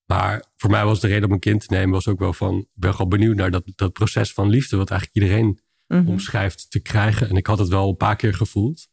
Maar 0.06 0.46
voor 0.56 0.70
mij 0.70 0.86
was 0.86 1.00
de 1.00 1.08
reden 1.08 1.26
om 1.28 1.32
een 1.32 1.40
kind 1.40 1.68
te 1.68 1.74
nemen, 1.74 1.90
was 1.90 2.08
ook 2.08 2.20
wel 2.20 2.34
van, 2.34 2.58
ik 2.58 2.80
ben 2.80 2.92
gewoon 2.94 3.10
benieuwd 3.10 3.36
naar 3.36 3.52
dat, 3.52 3.64
dat 3.76 3.94
proces 3.94 4.34
van 4.34 4.50
liefde, 4.50 4.78
wat 4.78 4.90
eigenlijk 4.90 5.22
iedereen 5.22 5.60
Mhm. 5.88 6.08
omschrijft 6.08 6.72
te 6.72 6.80
krijgen. 6.80 7.30
En 7.30 7.36
ik 7.36 7.48
had 7.48 7.60
het 7.60 7.68
wel 7.68 7.90
een 7.90 7.96
paar 7.98 8.16
keer 8.16 8.34
gevoeld. 8.34 8.88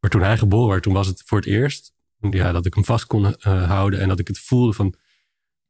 Maar 0.00 0.10
toen 0.10 0.22
hij 0.22 0.38
geboren 0.38 0.68
werd, 0.70 0.82
toen 0.82 0.92
was 0.92 1.06
het 1.06 1.22
voor 1.26 1.38
het 1.38 1.46
eerst 1.46 1.92
ja, 2.30 2.52
dat 2.52 2.66
ik 2.66 2.74
hem 2.74 2.84
vast 2.84 3.06
kon 3.06 3.36
eh, 3.36 3.68
houden. 3.68 4.00
En 4.00 4.08
dat 4.08 4.18
ik 4.18 4.28
het 4.28 4.38
voelde 4.38 4.72
van, 4.72 4.94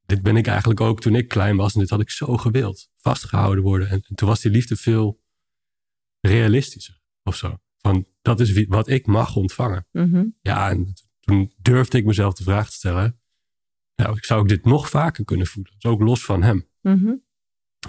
dit 0.07 0.23
ben 0.23 0.37
ik 0.37 0.47
eigenlijk 0.47 0.81
ook 0.81 1.01
toen 1.01 1.15
ik 1.15 1.29
klein 1.29 1.57
was. 1.57 1.75
En 1.75 1.81
dit 1.81 1.91
had 1.91 2.01
ik 2.01 2.11
zo 2.11 2.37
gewild. 2.37 2.89
Vastgehouden 2.97 3.65
worden. 3.65 3.89
En, 3.89 4.03
en 4.09 4.15
toen 4.15 4.29
was 4.29 4.41
die 4.41 4.51
liefde 4.51 4.77
veel 4.77 5.23
realistischer 6.27 7.01
of 7.23 7.37
zo. 7.37 7.59
Van, 7.79 8.07
dat 8.23 8.41
is 8.41 8.53
wie, 8.53 8.67
wat 8.69 8.89
ik 8.89 9.07
mag 9.07 9.37
ontvangen. 9.37 9.87
Mhm. 9.93 10.25
Ja, 10.41 10.71
en 10.71 10.93
toen 11.21 11.53
durfde 11.57 11.99
ik 11.99 12.05
mezelf 12.05 12.35
de 12.35 12.43
vraag 12.43 12.69
te 12.69 12.75
stellen. 12.75 13.19
Nou, 13.97 14.17
zou 14.21 14.43
ik 14.43 14.49
dit 14.49 14.65
nog 14.65 14.89
vaker 14.89 15.25
kunnen 15.25 15.47
voelen? 15.47 15.73
Dus 15.79 15.91
ook 15.91 16.01
los 16.01 16.25
van 16.25 16.43
hem. 16.43 16.69
Mhm. 16.81 17.13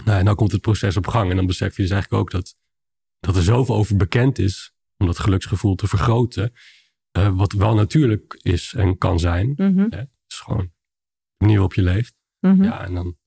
Nou, 0.05 0.19
en 0.19 0.25
dan 0.25 0.35
komt 0.35 0.51
het 0.51 0.61
proces 0.61 0.97
op 0.97 1.07
gang. 1.07 1.29
En 1.29 1.35
dan 1.35 1.45
besef 1.45 1.75
je 1.75 1.81
dus 1.81 1.91
eigenlijk 1.91 2.21
ook 2.21 2.31
dat, 2.31 2.57
dat 3.19 3.35
er 3.35 3.43
zoveel 3.43 3.75
over 3.75 3.95
bekend 3.97 4.39
is. 4.39 4.73
Om 4.97 5.05
dat 5.05 5.19
geluksgevoel 5.19 5.75
te 5.75 5.87
vergroten. 5.87 6.53
eh, 7.11 7.35
wat 7.35 7.51
wel 7.51 7.75
natuurlijk 7.75 8.39
is 8.41 8.73
en 8.73 8.97
kan 8.97 9.19
zijn. 9.19 9.53
Mhm. 9.55 9.79
Het 9.89 10.09
is 10.27 10.35
gewoon 10.39 10.65
de 10.65 10.71
manier 11.37 11.55
waarop 11.55 11.73
je 11.73 11.81
leeft. 11.81 12.15
Mhm. 12.39 12.63
Ja, 12.63 12.83
en 12.85 12.93
dan, 12.93 13.17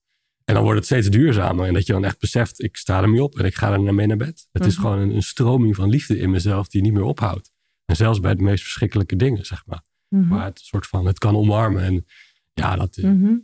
en 0.49 0.55
dan 0.55 0.63
wordt 0.63 0.79
het 0.79 0.87
steeds 0.87 1.09
duurzamer. 1.09 1.67
En 1.67 1.75
dat 1.75 1.87
je 1.87 1.93
dan 1.93 2.05
echt 2.05 2.19
beseft, 2.19 2.63
ik 2.63 2.77
sta 2.77 3.03
ermee 3.03 3.23
op 3.23 3.39
en 3.39 3.45
ik 3.45 3.55
ga 3.55 3.73
er 3.73 3.83
naar 3.83 3.95
mee 3.95 4.07
naar 4.07 4.17
bed. 4.17 4.49
Het 4.53 4.67
is 4.67 4.75
Mhm. 4.77 4.83
gewoon 4.83 4.99
een, 4.99 5.15
een 5.15 5.23
stroming 5.23 5.75
van 5.77 5.89
liefde 5.89 6.19
in 6.19 6.31
mezelf 6.31 6.69
die 6.69 6.83
niet 6.83 6.93
meer 6.93 7.03
ophoudt. 7.03 7.51
En 7.85 7.97
zelfs 7.97 8.21
bij 8.21 8.35
de 8.35 8.43
meest 8.43 8.63
verschrikkelijke 8.63 9.17
dingen, 9.17 9.47
zeg 9.47 9.67
maar. 9.67 9.83
Mhm. 10.09 10.27
Maar 10.29 10.45
het 10.45 10.59
soort 10.61 10.87
van, 10.87 11.07
het 11.07 11.19
kan 11.19 11.37
omarmen. 11.37 11.83
En 11.83 12.07
ja, 12.55 12.77
dat, 12.77 12.97
Mhm. 12.97 13.35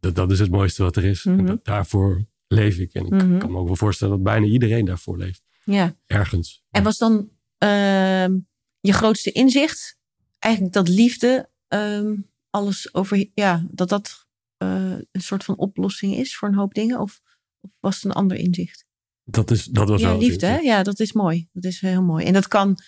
dat, 0.00 0.14
dat 0.14 0.30
is 0.30 0.38
het 0.38 0.50
mooiste 0.50 0.82
wat 0.82 0.96
er 0.96 1.04
is. 1.04 1.24
En 1.24 1.34
Mhm. 1.36 1.46
dat, 1.46 1.64
daarvoor 1.64 2.24
leef 2.48 2.78
ik. 2.78 2.92
En 2.92 3.04
ik 3.06 3.12
Mhm. 3.12 3.38
kan 3.38 3.50
me 3.52 3.58
ook 3.58 3.66
wel 3.66 3.76
voorstellen 3.76 4.14
dat 4.14 4.22
bijna 4.22 4.46
iedereen 4.46 4.84
daarvoor 4.84 5.18
leeft. 5.18 5.42
Ja. 5.64 5.96
Ergens. 6.06 6.64
En 6.70 6.82
was 6.82 6.98
dan 6.98 7.28
ehm, 7.58 8.38
je 8.80 8.92
grootste 8.92 9.32
inzicht 9.32 9.98
eigenlijk 10.38 10.74
dat 10.74 10.88
liefde 10.88 11.48
ehm, 11.68 12.14
alles 12.50 12.94
over, 12.94 13.26
ja, 13.34 13.66
dat 13.70 13.88
dat 13.88 14.06
eh, 14.08 14.23
een 15.12 15.20
soort 15.22 15.44
van 15.44 15.56
oplossing 15.56 16.14
is 16.16 16.36
voor 16.36 16.48
een 16.48 16.54
hoop 16.54 16.74
dingen? 16.74 17.00
Of, 17.00 17.20
of 17.60 17.70
was 17.80 17.94
het 17.94 18.04
een 18.04 18.12
ander 18.12 18.36
inzicht? 18.36 18.84
Dat, 19.24 19.50
is, 19.50 19.64
dat 19.64 19.88
was 19.88 20.00
Ja, 20.00 20.08
wel 20.08 20.18
liefde, 20.18 20.46
hè? 20.46 20.56
Ja, 20.58 20.82
dat 20.82 21.00
is 21.00 21.12
mooi. 21.12 21.48
Dat 21.52 21.64
is 21.64 21.80
heel 21.80 22.02
mooi. 22.02 22.24
En 22.24 22.32
dat 22.32 22.48
kan, 22.48 22.78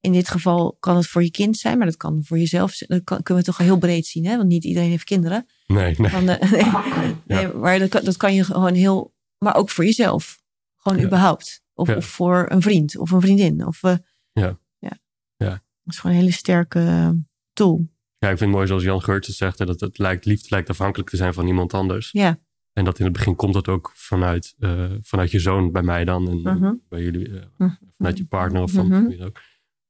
in 0.00 0.12
dit 0.12 0.28
geval 0.28 0.76
kan 0.80 0.96
het 0.96 1.06
voor 1.06 1.22
je 1.22 1.30
kind 1.30 1.56
zijn, 1.56 1.76
maar 1.78 1.86
dat 1.86 1.96
kan 1.96 2.24
voor 2.24 2.38
jezelf 2.38 2.72
zijn. 2.72 2.90
Dat 2.90 3.04
kan, 3.04 3.22
kunnen 3.22 3.44
we 3.44 3.50
toch 3.50 3.58
heel 3.58 3.78
breed 3.78 4.06
zien, 4.06 4.26
hè? 4.26 4.36
Want 4.36 4.48
niet 4.48 4.64
iedereen 4.64 4.90
heeft 4.90 5.04
kinderen. 5.04 5.46
Nee, 5.66 5.94
nee. 5.98 6.10
Van, 6.10 6.28
eh, 6.28 6.52
nee, 6.52 7.14
nee, 7.26 7.52
maar 7.52 7.78
dat 7.78 7.88
kan, 7.88 8.04
dat 8.04 8.16
kan 8.16 8.34
je 8.34 8.44
gewoon 8.44 8.74
heel, 8.74 9.14
maar 9.38 9.54
ook 9.54 9.70
voor 9.70 9.84
jezelf. 9.84 10.42
Gewoon 10.76 10.98
Ja. 10.98 11.04
überhaupt. 11.04 11.62
Of, 11.74 11.88
Ja. 11.88 11.96
of 11.96 12.04
voor 12.04 12.46
een 12.50 12.62
vriend 12.62 12.96
of 12.96 13.10
een 13.10 13.20
vriendin. 13.20 13.66
Of, 13.66 13.82
eh, 13.82 13.96
Ja. 14.32 14.58
ja. 14.78 14.98
Ja. 15.36 15.50
Dat 15.50 15.94
is 15.94 15.98
gewoon 15.98 16.16
een 16.16 16.22
hele 16.22 16.34
sterke 16.34 16.78
eh, 16.78 17.10
tool. 17.52 17.88
Ja, 18.20 18.28
ik 18.30 18.38
vind 18.38 18.40
het 18.40 18.50
mooi 18.50 18.66
zoals 18.66 18.82
Jan 18.82 19.02
Geurts 19.02 19.26
het 19.26 19.36
zegt. 19.36 19.58
hè, 19.58 19.66
Dat 19.66 19.80
het 19.80 19.98
lijkt, 19.98 20.24
liefde 20.24 20.46
lijkt 20.50 20.68
afhankelijk 20.68 21.10
te 21.10 21.16
zijn 21.16 21.34
van 21.34 21.46
iemand 21.46 21.74
anders. 21.74 22.08
Ja. 22.12 22.38
En 22.72 22.84
dat 22.84 22.98
in 22.98 23.04
het 23.04 23.12
begin 23.12 23.34
komt 23.36 23.54
dat 23.54 23.68
ook 23.68 23.92
vanuit, 23.94 24.54
eh, 24.58 24.90
vanuit 25.02 25.30
je 25.30 25.38
zoon 25.38 25.72
bij 25.72 25.82
mij 25.82 26.04
dan. 26.04 26.28
En 26.30 26.56
Mhm. 26.58 26.72
bij 26.88 27.02
jullie, 27.02 27.38
eh, 27.38 27.42
Mhm. 27.56 27.70
vanuit 27.96 28.18
je 28.18 28.24
partner 28.26 28.62
of 28.62 28.72
van 28.72 28.86
Mhm. 28.86 29.06
wie 29.06 29.16
dan 29.16 29.26
ook. 29.26 29.40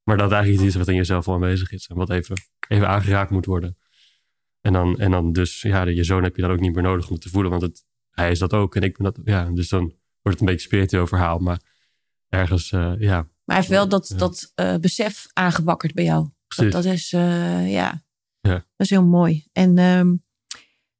Maar 0.05 0.17
dat 0.17 0.33
eigenlijk 0.33 0.63
iets 0.63 0.73
is 0.73 0.79
wat 0.79 0.89
in 0.89 0.95
jezelf 0.95 1.29
al 1.29 1.35
aanwezig 1.35 1.73
is. 1.73 1.87
En 1.87 1.97
wat 1.97 2.11
even, 2.11 2.37
even 2.69 2.89
aangeraakt 2.89 3.31
moet 3.31 3.47
worden. 3.47 3.77
En 4.61 4.73
dan, 4.73 4.99
en 4.99 5.11
dan 5.11 5.33
dus, 5.33 5.63
ja, 5.63 5.83
je 5.87 6.05
zoon 6.05 6.23
heb 6.23 6.37
je 6.37 6.43
dan 6.43 6.51
ook 6.51 6.61
niet 6.61 6.75
meer 6.75 6.83
nodig 6.83 7.07
om 7.07 7.13
het 7.13 7.23
te 7.23 7.29
voelen. 7.29 7.51
Want 7.51 7.63
het, 7.63 7.85
hij 8.11 8.31
is 8.31 8.39
dat 8.39 8.53
ook 8.53 8.77
en 8.77 8.83
ik 8.83 8.97
ben 8.97 9.05
dat. 9.13 9.19
Ja, 9.25 9.51
dus 9.51 9.69
dan 9.69 9.81
wordt 10.23 10.39
het 10.39 10.41
een 10.41 10.47
beetje 10.55 10.67
spiritueel 10.67 11.07
verhaal. 11.07 11.39
Maar 11.39 11.61
ergens, 12.29 12.73
eh, 12.73 12.93
ja, 12.99 13.17
Maar 13.17 13.29
hij 13.45 13.57
heeft 13.57 13.69
wel 13.69 13.89
dat, 13.89 14.15
dat 14.17 14.53
besef 14.81 15.27
aangewakkerd 15.33 15.95
bij 15.95 16.05
jou. 16.05 16.23
Dat, 16.23 16.33
precies. 16.47 16.73
dat 16.73 16.85
is, 16.85 17.11
ja. 17.71 18.03
Ja. 18.41 18.55
Dat 18.55 18.65
is 18.77 18.91
heel 18.91 19.05
mooi. 19.05 19.47
En 19.53 19.79
ehm, 19.79 20.15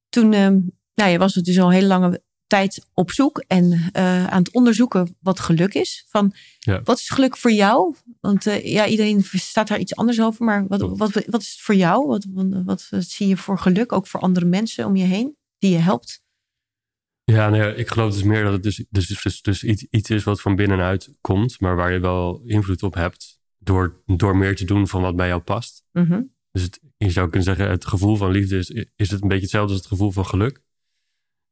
toen, 0.09 0.33
ehm, 0.33 0.59
nou, 0.95 1.11
je 1.11 1.19
was 1.19 1.35
het 1.35 1.45
dus 1.45 1.59
al 1.59 1.67
een 1.67 1.73
hele 1.73 1.87
lange 1.87 2.23
tijd 2.47 2.87
op 2.95 3.11
zoek 3.11 3.45
en 3.47 3.91
eh, 3.93 4.27
aan 4.27 4.43
het 4.43 4.53
onderzoeken 4.53 5.17
wat 5.21 5.41
geluk 5.41 5.75
is. 5.75 6.05
Van, 6.09 6.33
Ja. 6.59 6.83
Wat 6.83 6.99
is 6.99 7.09
geluk 7.09 7.37
voor 7.37 7.53
jou? 7.53 7.95
Want 8.21 8.47
eh, 8.47 8.73
ja, 8.73 8.87
iedereen 8.87 9.23
staat 9.23 9.69
daar 9.69 9.79
iets 9.79 9.97
anders 9.97 10.21
over. 10.21 10.45
Maar 10.45 10.67
wat, 10.67 10.81
wat, 10.81 11.25
wat 11.27 11.41
is 11.41 11.51
het 11.51 11.61
voor 11.61 11.75
jou? 11.75 12.07
Wat, 12.07 12.27
wat, 12.65 12.89
wat 12.91 13.05
zie 13.05 13.29
je 13.29 13.37
voor 13.37 13.59
geluk? 13.59 13.93
Ook 13.93 14.07
voor 14.07 14.21
andere 14.21 14.47
mensen 14.47 14.87
om 14.87 14.97
je 14.97 15.05
heen 15.05 15.37
die 15.59 15.71
je 15.71 15.79
helpt? 15.79 16.23
Ja, 17.25 17.49
nee, 17.49 17.75
ik 17.75 17.89
geloof 17.89 18.13
dus 18.13 18.23
meer 18.23 18.45
dat 18.45 18.53
het 18.53 18.63
dus, 18.63 18.85
dus, 18.91 19.23
dus, 19.23 19.43
dus 19.43 19.65
iets, 19.65 19.87
iets 19.91 20.11
is 20.11 20.25
wat 20.25 20.41
van 20.41 20.57
binnenuit 20.57 21.11
komt, 21.21 21.61
maar 21.61 21.77
waar 21.77 21.93
je 21.93 22.01
wel 22.01 22.43
invloed 22.45 22.83
op 22.83 22.95
hebt 22.95 23.41
door, 23.59 24.03
door 24.07 24.37
meer 24.37 24.57
te 24.57 24.65
doen 24.65 24.89
van 24.89 25.03
wat 25.03 25.17
bij 25.17 25.29
jou 25.29 25.41
past. 25.41 25.85
Mhm. 25.93 26.23
Dus 26.51 26.63
het, 26.63 26.81
je 26.97 27.11
zou 27.11 27.27
kunnen 27.27 27.43
zeggen, 27.45 27.71
het 27.71 27.87
gevoel 27.87 28.17
van 28.17 28.31
liefde 28.31 28.59
is, 28.59 28.71
is 28.97 29.11
het 29.11 29.23
een 29.23 29.29
beetje 29.29 29.43
hetzelfde 29.43 29.73
als 29.73 29.81
het 29.81 29.91
gevoel 29.91 30.11
van 30.11 30.27
geluk. 30.27 30.63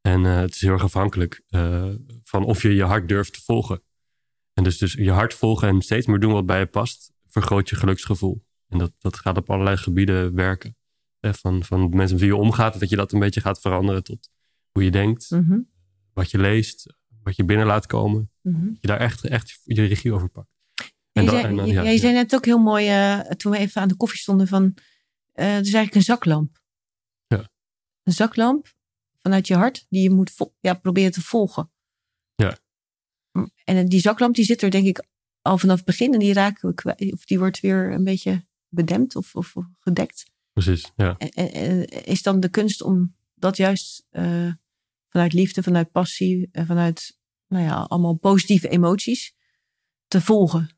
En 0.00 0.24
eh, 0.26 0.36
het 0.36 0.54
is 0.54 0.60
heel 0.60 0.72
erg 0.72 0.82
afhankelijk 0.82 1.42
eh, 1.48 1.90
van 2.22 2.44
of 2.44 2.62
je 2.62 2.74
je 2.74 2.82
hart 2.84 3.08
durft 3.08 3.32
te 3.32 3.42
volgen. 3.42 3.82
En 4.52 4.64
dus, 4.64 4.78
dus 4.78 4.92
je 4.92 5.10
hart 5.10 5.34
volgen 5.34 5.68
en 5.68 5.80
steeds 5.82 6.06
meer 6.06 6.20
doen 6.20 6.32
wat 6.32 6.46
bij 6.46 6.58
je 6.58 6.66
past, 6.66 7.12
vergroot 7.26 7.68
je 7.68 7.76
geluksgevoel. 7.76 8.44
En 8.68 8.78
dat, 8.78 8.92
dat 8.98 9.16
gaat 9.16 9.36
op 9.36 9.50
allerlei 9.50 9.76
gebieden 9.76 10.34
werken. 10.34 10.76
Eh, 11.20 11.32
van, 11.32 11.64
van 11.64 11.90
de 11.90 11.96
mensen 11.96 12.16
met 12.16 12.24
wie 12.24 12.34
je 12.34 12.42
omgaat, 12.42 12.80
dat 12.80 12.88
je 12.88 12.96
dat 12.96 13.12
een 13.12 13.20
beetje 13.20 13.40
gaat 13.40 13.60
veranderen 13.60 14.02
tot 14.02 14.30
hoe 14.72 14.84
je 14.84 14.90
denkt, 14.90 15.30
Mhm. 15.30 15.58
wat 16.12 16.30
je 16.30 16.38
leest, 16.38 16.96
wat 17.22 17.36
je 17.36 17.44
binnen 17.44 17.66
laat 17.66 17.86
komen. 17.86 18.30
Mhm. 18.42 18.66
Dat 18.66 18.78
je 18.80 18.86
daar 18.86 19.00
echt, 19.00 19.24
echt 19.24 19.60
je 19.64 19.84
regie 19.84 20.12
over 20.12 20.28
pakt. 20.28 20.57
En 21.18 21.58
en 21.58 21.66
ja, 21.66 21.82
jij 21.82 21.92
ja. 21.92 21.98
zei 21.98 22.12
net 22.12 22.34
ook 22.34 22.44
heel 22.44 22.58
mooi, 22.58 22.88
eh, 22.88 23.20
toen 23.20 23.52
we 23.52 23.58
even 23.58 23.82
aan 23.82 23.88
de 23.88 23.96
koffie 23.96 24.18
stonden, 24.18 24.48
van 24.48 24.74
eh 25.32 25.46
het 25.46 25.66
is 25.66 25.72
eigenlijk 25.72 25.94
een 25.94 26.02
zaklamp. 26.02 26.62
Ja. 27.26 27.48
Een 28.02 28.12
zaklamp 28.12 28.74
vanuit 29.22 29.46
je 29.46 29.54
hart, 29.54 29.86
die 29.88 30.02
je 30.02 30.10
moet 30.10 30.30
vo- 30.30 30.54
ja, 30.60 30.74
proberen 30.74 31.12
te 31.12 31.20
volgen. 31.20 31.70
Ja. 32.34 32.58
En 33.64 33.88
die 33.88 34.00
zaklamp 34.00 34.34
die 34.34 34.44
zit 34.44 34.62
er 34.62 34.70
denk 34.70 34.86
ik 34.86 35.04
al 35.42 35.58
vanaf 35.58 35.76
het 35.76 35.84
begin 35.84 36.12
en 36.12 36.18
die 36.18 36.32
raken 36.32 36.68
we 36.68 36.74
kwijt, 36.74 37.12
of 37.12 37.24
die 37.24 37.38
wordt 37.38 37.60
weer 37.60 37.92
een 37.92 38.04
beetje 38.04 38.46
bedempt 38.68 39.16
of, 39.16 39.34
of 39.34 39.54
gedekt. 39.78 40.24
Precies, 40.52 40.92
ja. 40.96 41.16
En, 41.18 41.84
is 42.04 42.22
dan 42.22 42.40
de 42.40 42.48
kunst 42.48 42.82
om 42.82 43.16
dat 43.34 43.56
juist 43.56 44.06
eh, 44.10 44.52
vanuit 45.08 45.32
liefde, 45.32 45.62
vanuit 45.62 45.90
passie, 45.90 46.48
en 46.52 46.66
vanuit 46.66 47.18
nou 47.46 47.64
ja, 47.64 47.74
allemaal 47.74 48.14
positieve 48.14 48.68
emoties 48.68 49.34
te 50.08 50.20
volgen. 50.20 50.70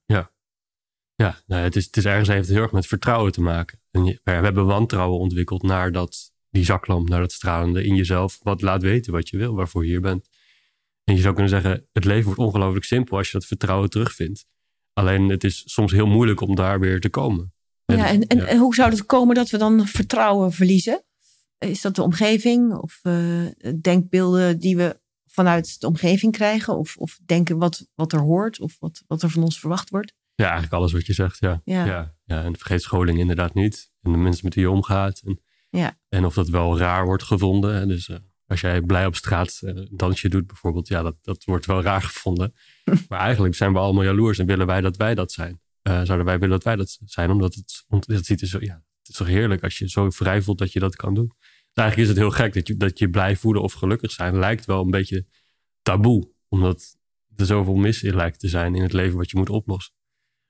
Ja, 1.15 1.37
nou, 1.47 1.63
het, 1.63 1.77
is, 1.77 1.85
het 1.85 1.97
is 1.97 2.05
ergens 2.05 2.29
heeft 2.29 2.47
het 2.47 2.55
heel 2.55 2.63
erg 2.63 2.73
met 2.73 2.87
vertrouwen 2.87 3.33
te 3.33 3.41
maken. 3.41 3.81
En 3.91 4.05
je- 4.05 4.21
we 4.25 4.31
hebben 4.31 4.67
wantrouwen 4.67 5.19
ontwikkeld 5.19 5.63
naar 5.63 5.93
dat, 5.93 6.33
die 6.51 6.65
zaklamp, 6.65 7.09
naar 7.09 7.21
dat 7.21 7.33
stralende 7.33 7.85
in 7.85 7.95
jezelf. 7.95 8.39
Wat 8.43 8.63
laat 8.63 8.83
weten 8.83 9.13
wat 9.13 9.29
je 9.29 9.37
wil, 9.37 9.55
waarvoor 9.55 9.85
je 9.85 9.91
hier 9.91 10.01
bent. 10.01 10.29
En 11.05 11.15
je 11.15 11.21
zou 11.21 11.35
kunnen 11.35 11.51
zeggen, 11.51 11.87
het 11.93 12.05
leven 12.05 12.25
wordt 12.25 12.41
ongelooflijk 12.41 12.85
simpel 12.85 13.17
als 13.17 13.27
je 13.31 13.39
dat 13.39 13.47
vertrouwen 13.47 13.91
terugvindt. 13.91 14.47
Alleen 14.93 15.29
het 15.29 15.45
is 15.45 15.63
soms 15.67 15.93
heel 15.93 16.07
moeilijk 16.07 16.41
om 16.41 16.55
daar 16.55 16.81
weer 16.81 17.01
te 17.01 17.09
komen. 17.09 17.53
Ja, 17.85 18.07
en, 18.09 18.27
en, 18.27 18.37
ja. 18.39 18.45
en 18.47 18.59
hoe 18.59 18.75
zou 18.75 18.91
het 18.91 19.07
komen 19.07 19.35
dat 19.35 19.51
we 19.51 19.59
dan 19.59 19.87
vertrouwen 19.87 20.53
verliezen? 20.53 21.05
Is 21.59 21.81
dat 21.81 21.95
de 21.95 22.03
omgeving 22.03 22.75
of 22.75 22.99
eh, 23.03 23.47
denkbeelden 23.81 24.59
die 24.59 24.77
we 24.77 25.01
vanuit 25.41 25.81
de 25.81 25.87
omgeving 25.87 26.33
krijgen? 26.33 26.79
Of, 26.79 26.97
of 26.97 27.19
denken 27.27 27.59
wat, 27.59 27.89
wat 27.95 28.13
er 28.13 28.21
hoort 28.21 28.61
of 28.61 28.77
wat, 28.79 29.05
wat 29.07 29.23
er 29.23 29.31
van 29.31 29.43
ons 29.43 29.59
verwacht 29.61 29.91
wordt? 29.91 30.15
Ja, 30.35 30.45
eigenlijk 30.45 30.75
alles 30.75 30.93
wat 30.93 31.07
je 31.07 31.13
zegt, 31.13 31.39
ja. 31.39 31.61
Ja. 31.65 31.85
Ja, 31.85 32.15
ja, 32.25 32.43
en 32.43 32.57
vergeet 32.57 32.83
scholing 32.83 33.19
inderdaad 33.19 33.55
niet. 33.55 33.91
En 34.03 34.13
de 34.13 34.19
mensen 34.19 34.45
met 34.45 34.55
wie 34.55 34.65
je 34.65 34.71
omgaat. 34.71 35.21
En, 35.25 35.41
Ja. 35.71 35.99
en 36.09 36.25
of 36.25 36.35
dat 36.35 36.49
wel 36.49 36.79
raar 36.79 37.05
wordt 37.05 37.23
gevonden. 37.23 37.89
Dus 37.89 38.09
eh, 38.09 38.17
als 38.47 38.61
jij 38.61 38.81
blij 38.81 39.07
op 39.07 39.17
straat 39.17 39.59
eh, 39.61 39.75
een 39.75 39.89
dansje 39.91 40.29
doet 40.29 40.47
bijvoorbeeld. 40.47 40.89
Ja, 40.89 41.03
dat, 41.03 41.17
dat 41.23 41.45
wordt 41.45 41.67
wel 41.67 41.83
raar 41.83 42.03
gevonden. 42.13 42.55
maar 43.09 43.21
eigenlijk 43.21 43.55
zijn 43.55 43.73
we 43.73 43.79
allemaal 43.79 44.05
jaloers 44.05 44.39
en 44.39 44.47
willen 44.47 44.67
wij 44.67 44.81
dat 44.81 44.97
wij 44.97 45.15
dat 45.15 45.33
zijn. 45.33 45.61
Eh, 45.83 46.03
zouden 46.03 46.27
wij 46.27 46.39
willen 46.39 46.55
dat 46.55 46.65
wij 46.65 46.77
dat 46.77 46.99
zijn. 47.05 47.31
Omdat 47.31 47.55
het, 47.55 47.85
het, 48.07 48.27
ziet 48.27 48.41
er 48.41 48.47
zo, 48.47 48.59
ja, 48.61 48.75
het 48.99 49.09
is 49.09 49.15
toch 49.15 49.27
heerlijk 49.27 49.63
als 49.63 49.79
je 49.79 49.89
zo 49.89 50.11
vrij 50.11 50.43
voelt 50.43 50.59
dat 50.59 50.73
je 50.73 50.81
dat 50.81 50.97
kan 50.97 51.15
doen. 51.15 51.33
Eigenlijk 51.73 52.09
is 52.09 52.15
het 52.15 52.25
heel 52.25 52.37
gek 52.37 52.55
dat 52.55 52.69
je, 52.69 52.77
dat 52.77 52.99
je 52.99 53.11
blij 53.11 53.37
voelen 53.37 53.63
of 53.63 53.73
gelukkig 53.73 54.11
zijn. 54.11 54.39
Lijkt 54.39 54.65
wel 54.65 54.83
een 54.83 54.91
beetje 54.91 55.27
taboe. 55.83 56.31
Omdat 56.49 56.97
er 57.37 57.47
zoveel 57.47 57.75
mis 57.75 58.03
in 58.03 58.15
lijkt 58.15 58.41
te 58.41 58.49
zijn 58.49 58.75
in 58.75 58.83
het 58.83 58.93
leven 58.93 59.17
wat 59.17 59.31
je 59.31 59.37
moet 59.37 59.51
oplossen. 59.51 59.95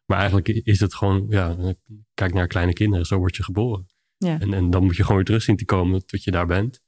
Maar 0.05 0.19
eigenlijk 0.19 0.49
is 0.49 0.81
het 0.81 0.95
gewoon, 0.95 1.27
ja, 1.29 1.75
kijk 2.15 2.35
naar 2.35 2.47
kleine 2.47 2.73
kinderen, 2.73 3.07
zo 3.07 3.19
word 3.19 3.37
je 3.37 3.43
geboren. 3.43 3.87
Ja. 4.17 4.41
En, 4.41 4.55
en 4.55 4.71
dan 4.71 4.85
moet 4.85 4.97
je 4.97 5.03
gewoon 5.03 5.17
weer 5.17 5.25
terug 5.25 5.43
zien 5.43 5.57
te 5.57 5.65
komen 5.65 6.07
tot 6.07 6.25
je 6.25 6.31
daar 6.31 6.47
bent. 6.47 6.83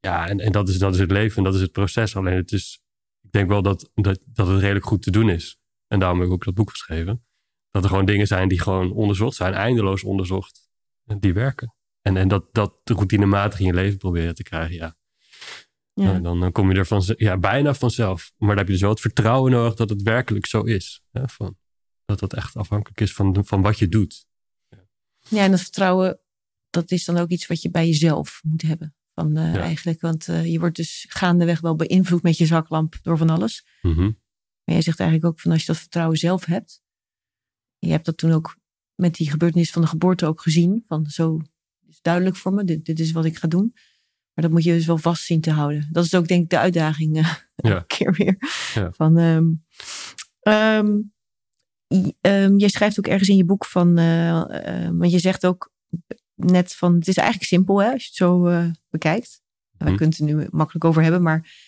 Ja, 0.00 0.28
en, 0.28 0.40
en 0.40 0.52
dat, 0.52 0.68
is, 0.68 0.78
dat 0.78 0.94
is 0.94 1.00
het 1.00 1.10
leven 1.10 1.36
en 1.36 1.44
dat 1.44 1.54
is 1.54 1.60
het 1.60 1.72
proces. 1.72 2.16
Alleen 2.16 2.36
het 2.36 2.52
is, 2.52 2.82
ik 3.22 3.32
denk 3.32 3.48
wel 3.48 3.62
dat, 3.62 3.90
dat, 3.94 4.24
dat 4.26 4.46
het 4.46 4.60
redelijk 4.60 4.86
goed 4.86 5.02
te 5.02 5.10
doen 5.10 5.30
is. 5.30 5.58
En 5.86 5.98
daarom 5.98 6.18
heb 6.18 6.26
ik 6.26 6.34
ook 6.34 6.44
dat 6.44 6.54
boek 6.54 6.70
geschreven. 6.70 7.24
Dat 7.70 7.82
er 7.82 7.88
gewoon 7.88 8.04
dingen 8.04 8.26
zijn 8.26 8.48
die 8.48 8.60
gewoon 8.60 8.92
onderzocht 8.92 9.36
zijn, 9.36 9.54
eindeloos 9.54 10.04
onderzocht, 10.04 10.68
en 11.04 11.18
die 11.18 11.32
werken. 11.32 11.74
En, 12.08 12.16
en 12.16 12.28
dat, 12.28 12.44
dat 12.52 12.74
routinematig 12.84 13.60
in 13.60 13.66
je 13.66 13.74
leven 13.74 13.98
proberen 13.98 14.34
te 14.34 14.42
krijgen, 14.42 14.74
ja. 14.74 14.96
Ja. 15.92 16.04
Nou, 16.04 16.20
dan, 16.20 16.40
dan 16.40 16.52
kom 16.52 16.70
je 16.70 16.78
er 16.78 16.86
van, 16.86 17.02
ja, 17.16 17.38
bijna 17.38 17.74
vanzelf. 17.74 18.32
Maar 18.36 18.48
dan 18.48 18.58
heb 18.58 18.66
je 18.66 18.72
dus 18.72 18.80
wel 18.80 18.90
het 18.90 19.00
vertrouwen 19.00 19.52
nodig 19.52 19.74
dat 19.74 19.90
het 19.90 20.02
werkelijk 20.02 20.46
zo 20.46 20.62
is. 20.62 21.02
Hè, 21.10 21.28
van, 21.28 21.56
dat 22.04 22.18
dat 22.18 22.34
echt 22.34 22.56
afhankelijk 22.56 23.00
is 23.00 23.12
van, 23.14 23.44
van 23.44 23.62
wat 23.62 23.78
je 23.78 23.88
doet. 23.88 24.26
Ja, 25.28 25.42
en 25.44 25.50
dat 25.50 25.60
vertrouwen, 25.60 26.20
dat 26.70 26.90
is 26.90 27.04
dan 27.04 27.16
ook 27.16 27.28
iets 27.28 27.46
wat 27.46 27.62
je 27.62 27.70
bij 27.70 27.86
jezelf 27.86 28.40
moet 28.42 28.62
hebben. 28.62 28.94
Van, 29.14 29.36
eh, 29.36 29.54
Ja. 29.54 29.60
Eigenlijk, 29.60 30.00
want 30.00 30.28
eh, 30.28 30.52
je 30.52 30.58
wordt 30.58 30.76
dus 30.76 31.06
gaandeweg 31.08 31.60
wel 31.60 31.76
beïnvloed 31.76 32.22
met 32.22 32.38
je 32.38 32.46
zaklamp 32.46 32.98
door 33.02 33.18
van 33.18 33.30
alles. 33.30 33.66
Mhm. 33.82 34.02
Maar 34.64 34.74
jij 34.74 34.82
zegt 34.82 35.00
eigenlijk 35.00 35.30
ook 35.32 35.40
van 35.40 35.52
als 35.52 35.60
je 35.60 35.66
dat 35.66 35.78
vertrouwen 35.80 36.16
zelf 36.16 36.44
hebt. 36.44 36.82
Je 37.78 37.90
hebt 37.90 38.04
dat 38.04 38.16
toen 38.16 38.32
ook 38.32 38.56
met 38.94 39.14
die 39.14 39.30
gebeurtenis 39.30 39.70
van 39.70 39.82
de 39.82 39.88
geboorte 39.88 40.26
ook 40.26 40.40
gezien. 40.40 40.84
Van 40.86 41.06
zo 41.06 41.40
is 41.88 41.98
duidelijk 42.02 42.36
voor 42.36 42.52
me, 42.52 42.64
dit, 42.64 42.84
dit 42.84 43.00
is 43.00 43.12
wat 43.12 43.24
ik 43.24 43.36
ga 43.36 43.48
doen. 43.48 43.70
Maar 44.34 44.44
dat 44.46 44.50
moet 44.50 44.64
je 44.64 44.72
dus 44.72 44.86
wel 44.86 44.98
vast 44.98 45.24
zien 45.24 45.40
te 45.40 45.50
houden. 45.50 45.88
Dat 45.92 46.04
is 46.04 46.14
ook 46.14 46.28
denk 46.28 46.42
ik 46.42 46.50
de 46.50 46.58
uitdaging 46.58 47.16
eh, 47.16 47.22
Ja. 47.56 47.70
elke 47.70 47.86
keer 47.86 48.12
weer. 48.12 48.36
Ja. 48.74 48.92
Van, 48.92 49.16
ehm, 49.18 49.46
ehm, 50.40 50.96
je- 51.86 52.14
ehm, 52.20 52.56
jij 52.56 52.68
schrijft 52.68 52.98
ook 52.98 53.06
ergens 53.06 53.28
in 53.28 53.36
je 53.36 53.44
boek 53.44 53.64
van, 53.64 53.98
eh, 53.98 54.84
eh, 54.86 54.90
want 54.92 55.10
je 55.12 55.18
zegt 55.18 55.46
ook 55.46 55.72
net 56.34 56.74
van, 56.74 56.94
het 56.94 57.08
is 57.08 57.16
eigenlijk 57.16 57.48
simpel 57.48 57.82
hè, 57.82 57.90
als 57.92 58.02
je 58.02 58.08
het 58.08 58.16
zo 58.16 58.42
bekijkt. 58.90 59.42
Wij 59.76 59.88
Mhm. 59.88 59.96
kunnen 59.96 60.16
het 60.18 60.28
er 60.28 60.34
nu 60.36 60.46
makkelijk 60.50 60.84
over 60.84 61.02
hebben, 61.02 61.22
maar 61.22 61.66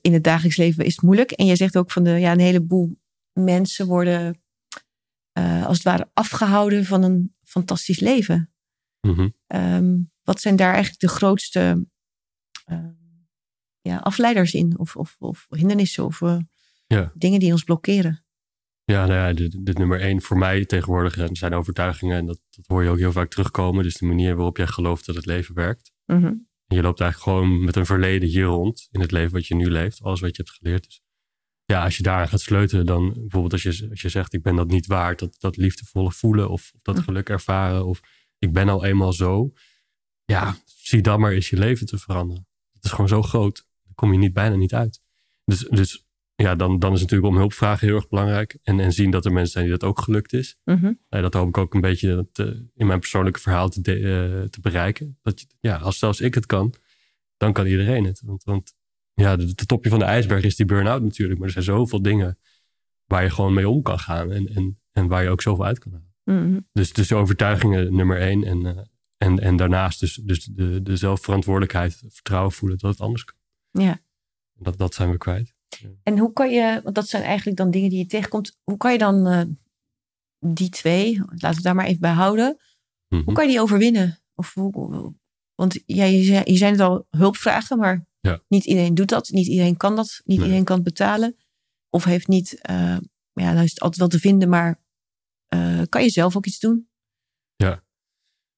in 0.00 0.12
het 0.12 0.24
dagelijks 0.24 0.56
leven 0.56 0.84
is 0.84 0.92
het 0.94 1.04
moeilijk. 1.04 1.30
En 1.30 1.46
jij 1.46 1.56
zegt 1.56 1.76
ook 1.76 1.90
van, 1.90 2.02
de, 2.02 2.10
ja, 2.10 2.32
een 2.32 2.38
heleboel 2.40 2.98
mensen 3.32 3.86
worden 3.86 4.42
als 5.64 5.76
het 5.76 5.82
ware 5.82 6.10
afgehouden 6.14 6.84
van 6.84 7.02
een 7.02 7.34
fantastisch 7.44 8.00
leven. 8.00 8.51
Mhm. 9.06 9.28
Ehm, 9.46 9.98
wat 10.22 10.40
zijn 10.40 10.56
daar 10.56 10.70
eigenlijk 10.72 11.00
de 11.00 11.08
grootste 11.08 11.86
ehm, 12.64 12.90
ja, 13.80 13.96
afleiders 13.96 14.54
in? 14.54 14.78
Of, 14.78 14.96
of, 14.96 15.16
of 15.18 15.46
hindernissen 15.48 16.04
of 16.04 16.22
eh, 16.22 16.38
Ja. 16.86 17.12
dingen 17.14 17.40
die 17.40 17.52
ons 17.52 17.64
blokkeren? 17.64 18.24
Ja, 18.84 19.06
nou 19.06 19.18
ja, 19.18 19.32
de, 19.32 19.62
de 19.62 19.72
nummer 19.72 20.00
één 20.00 20.22
voor 20.22 20.38
mij 20.38 20.64
tegenwoordig 20.64 21.28
zijn 21.32 21.54
overtuigingen. 21.54 22.16
En 22.16 22.26
dat, 22.26 22.40
dat 22.50 22.66
hoor 22.66 22.82
je 22.82 22.88
ook 22.88 22.98
heel 22.98 23.12
vaak 23.12 23.30
terugkomen. 23.30 23.82
Dus 23.84 23.96
de 23.96 24.06
manier 24.06 24.34
waarop 24.36 24.56
jij 24.56 24.66
gelooft 24.66 25.06
dat 25.06 25.14
het 25.14 25.26
leven 25.26 25.54
werkt. 25.54 25.92
Mhm. 26.06 26.24
En 26.66 26.76
je 26.76 26.82
loopt 26.82 27.00
eigenlijk 27.00 27.38
gewoon 27.38 27.64
met 27.64 27.76
een 27.76 27.86
verleden 27.86 28.28
hier 28.28 28.44
rond 28.44 28.88
in 28.90 29.00
het 29.00 29.10
leven 29.10 29.32
wat 29.32 29.46
je 29.46 29.54
nu 29.54 29.70
leeft. 29.70 30.02
Alles 30.02 30.20
wat 30.20 30.36
je 30.36 30.42
hebt 30.42 30.56
geleerd. 30.56 30.84
Dus 30.84 31.00
ja, 31.64 31.84
als 31.84 31.96
je 31.96 32.02
daar 32.02 32.28
gaat 32.28 32.40
sleutelen, 32.40 32.86
dan 32.86 33.12
bijvoorbeeld 33.12 33.52
als 33.52 33.62
je, 33.62 33.86
als 33.90 34.00
je 34.00 34.08
zegt 34.08 34.32
ik 34.32 34.42
ben 34.42 34.56
dat 34.56 34.68
niet 34.70 34.86
waard. 34.86 35.18
Dat, 35.18 35.36
dat 35.40 35.56
liefdevolle 35.56 36.12
voelen 36.12 36.50
of, 36.50 36.70
of 36.74 36.82
dat 36.82 36.94
Mhm. 36.94 37.04
geluk 37.04 37.28
ervaren. 37.28 37.86
Of 37.86 38.00
ik 38.42 38.52
ben 38.52 38.68
al 38.68 38.84
eenmaal 38.84 39.12
zo. 39.12 39.52
Ja, 40.24 40.56
zie 40.64 41.00
dan 41.02 41.20
maar 41.20 41.32
eens 41.32 41.50
je 41.50 41.58
leven 41.58 41.86
te 41.86 41.98
veranderen. 41.98 42.46
Het 42.72 42.84
is 42.84 42.90
gewoon 42.90 43.08
zo 43.08 43.22
groot. 43.22 43.66
Daar 43.84 43.94
kom 43.94 44.12
je 44.12 44.18
niet, 44.18 44.32
bijna 44.32 44.56
niet 44.56 44.74
uit. 44.74 45.00
Dus, 45.44 45.58
dus 45.70 46.06
ja, 46.34 46.54
dan, 46.54 46.78
dan 46.78 46.92
is 46.92 47.00
natuurlijk 47.00 47.28
om 47.32 47.36
hulp 47.36 47.52
vragen 47.52 47.86
heel 47.86 47.96
erg 47.96 48.08
belangrijk. 48.08 48.58
En, 48.62 48.80
en 48.80 48.92
zien 48.92 49.10
dat 49.10 49.24
er 49.24 49.32
mensen 49.32 49.52
zijn 49.52 49.64
die 49.64 49.78
dat 49.78 49.88
ook 49.88 50.00
gelukt 50.00 50.32
is. 50.32 50.56
Mhm. 50.64 50.92
Dat 51.08 51.34
hoop 51.34 51.48
ik 51.48 51.58
ook 51.58 51.74
een 51.74 51.80
beetje 51.80 52.28
te- 52.32 52.66
in 52.74 52.86
mijn 52.86 52.98
persoonlijke 53.00 53.40
verhaal 53.40 53.68
te, 53.68 53.80
de- 53.80 53.94
eh, 54.42 54.48
te 54.48 54.60
bereiken. 54.60 55.18
Dat 55.22 55.40
je, 55.40 55.46
ja, 55.60 55.76
als 55.76 55.98
zelfs 55.98 56.20
ik 56.20 56.34
het 56.34 56.46
kan, 56.46 56.74
dan 57.36 57.52
kan 57.52 57.66
iedereen 57.66 58.04
het. 58.04 58.22
Want, 58.24 58.44
want 58.44 58.74
ja, 59.14 59.36
de, 59.36 59.54
de 59.54 59.66
topje 59.66 59.90
van 59.90 59.98
de 59.98 60.04
ijsberg 60.04 60.44
is 60.44 60.56
die 60.56 60.66
burn-out 60.66 61.02
natuurlijk. 61.02 61.38
Maar 61.38 61.46
er 61.48 61.52
zijn 61.52 61.64
zoveel 61.64 62.02
dingen 62.02 62.38
waar 63.06 63.22
je 63.22 63.30
gewoon 63.30 63.54
mee 63.54 63.68
om 63.68 63.82
kan 63.82 63.98
gaan. 63.98 64.32
En, 64.32 64.46
en, 64.54 64.80
en 64.92 65.06
waar 65.06 65.22
je 65.22 65.28
ook 65.28 65.42
zoveel 65.42 65.64
uit 65.64 65.78
kan 65.78 65.92
halen. 65.92 66.11
Mhm. 66.24 66.58
Dus, 66.72 66.92
dus 66.92 67.12
overtuigingen 67.12 67.94
nummer 67.94 68.20
één. 68.20 68.44
En, 68.44 68.66
eh, 68.66 68.82
en, 69.16 69.38
en 69.38 69.56
daarnaast 69.56 70.00
dus, 70.00 70.14
dus 70.14 70.44
de, 70.44 70.82
de 70.82 70.96
zelfverantwoordelijkheid, 70.96 72.02
vertrouwen 72.08 72.52
voelen 72.52 72.78
dat 72.78 72.90
het 72.90 73.00
anders 73.00 73.24
kan. 73.24 73.36
Ja. 73.70 74.00
Dat, 74.52 74.78
dat 74.78 74.94
zijn 74.94 75.10
we 75.10 75.16
kwijt. 75.18 75.54
En 76.02 76.18
hoe 76.18 76.32
kan 76.32 76.50
je, 76.50 76.80
want 76.82 76.94
dat 76.94 77.08
zijn 77.08 77.22
eigenlijk 77.22 77.56
dan 77.56 77.70
dingen 77.70 77.88
die 77.90 77.98
je 77.98 78.06
tegenkomt. 78.06 78.58
Hoe 78.62 78.76
kan 78.76 78.92
je 78.92 78.98
dan 78.98 79.26
eh, 79.26 79.42
die 80.38 80.68
twee, 80.68 81.20
laten 81.28 81.56
we 81.56 81.62
daar 81.62 81.74
maar 81.74 81.86
even 81.86 82.00
bij 82.00 82.12
houden. 82.12 82.56
Mhm. 83.08 83.22
Hoe 83.24 83.34
kan 83.34 83.44
je 83.44 83.50
die 83.50 83.60
overwinnen? 83.60 84.18
Of 84.34 84.54
hoe, 84.54 85.14
want 85.54 85.82
ja, 85.86 86.04
je, 86.04 86.42
je 86.44 86.56
zei 86.56 86.70
het 86.70 86.80
al, 86.80 87.06
hulp 87.10 87.36
vragen, 87.36 87.78
maar 87.78 88.06
Ja. 88.20 88.42
niet 88.48 88.64
iedereen 88.64 88.94
doet 88.94 89.08
dat. 89.08 89.30
Niet 89.30 89.46
iedereen 89.46 89.76
kan 89.76 89.96
dat. 89.96 90.20
Niet 90.24 90.36
Nee. 90.36 90.46
iedereen 90.46 90.64
kan 90.64 90.74
het 90.76 90.84
betalen. 90.84 91.36
Of 91.90 92.04
heeft 92.04 92.28
niet, 92.28 92.60
eh, 92.60 92.96
ja, 93.32 93.54
dan 93.54 93.62
is 93.62 93.70
het 93.70 93.80
altijd 93.80 94.00
wel 94.00 94.08
te 94.08 94.18
vinden, 94.18 94.48
maar 94.48 94.80
eh, 95.52 95.82
kan 95.88 96.02
je 96.02 96.10
zelf 96.10 96.36
ook 96.36 96.46
iets 96.46 96.58
doen? 96.58 96.90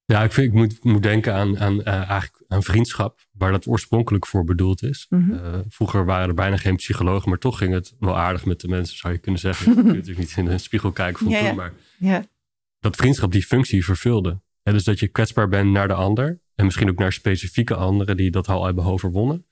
Ja, 0.06 0.22
ik, 0.22 0.32
vind, 0.32 0.46
ik 0.46 0.52
moet, 0.52 0.84
moet 0.84 1.02
denken 1.02 1.34
aan, 1.34 1.58
aan, 1.58 1.82
eh, 1.82 1.94
eigenlijk 1.94 2.44
aan 2.48 2.62
vriendschap, 2.62 3.26
waar 3.32 3.52
dat 3.52 3.66
oorspronkelijk 3.66 4.26
voor 4.26 4.44
bedoeld 4.44 4.82
is. 4.82 5.06
Mhm. 5.08 5.32
Eh, 5.32 5.58
vroeger 5.68 6.04
waren 6.04 6.28
er 6.28 6.34
bijna 6.34 6.56
geen 6.56 6.76
psychologen, 6.76 7.28
maar 7.28 7.38
toch 7.38 7.58
ging 7.58 7.72
het 7.72 7.94
wel 7.98 8.16
aardig 8.18 8.44
met 8.44 8.60
de 8.60 8.68
mensen, 8.68 8.96
zou 8.96 9.12
je 9.12 9.18
kunnen 9.18 9.40
zeggen. 9.40 9.66
Ik 9.70 9.76
kun 9.76 9.86
natuurlijk 9.86 10.18
niet 10.18 10.36
in 10.36 10.44
de 10.44 10.58
spiegel 10.58 10.92
kijken 10.92 11.22
van 11.22 11.32
Ja, 11.32 11.38
toen, 11.38 11.46
ja. 11.46 11.54
maar 11.54 11.72
Ja. 11.98 12.26
dat 12.80 12.96
vriendschap 12.96 13.32
die 13.32 13.42
functie 13.42 13.84
vervulde. 13.84 14.40
Hè, 14.62 14.72
dus 14.72 14.84
dat 14.84 14.98
je 14.98 15.08
kwetsbaar 15.08 15.48
bent 15.48 15.70
naar 15.70 15.88
de 15.88 15.94
ander 15.94 16.40
en 16.54 16.64
misschien 16.64 16.88
ook 16.88 16.98
naar 16.98 17.12
specifieke 17.12 17.74
anderen 17.74 18.16
die 18.16 18.30
dat 18.30 18.48
al 18.48 18.64
hebben 18.64 18.84
overwonnen. 18.84 19.46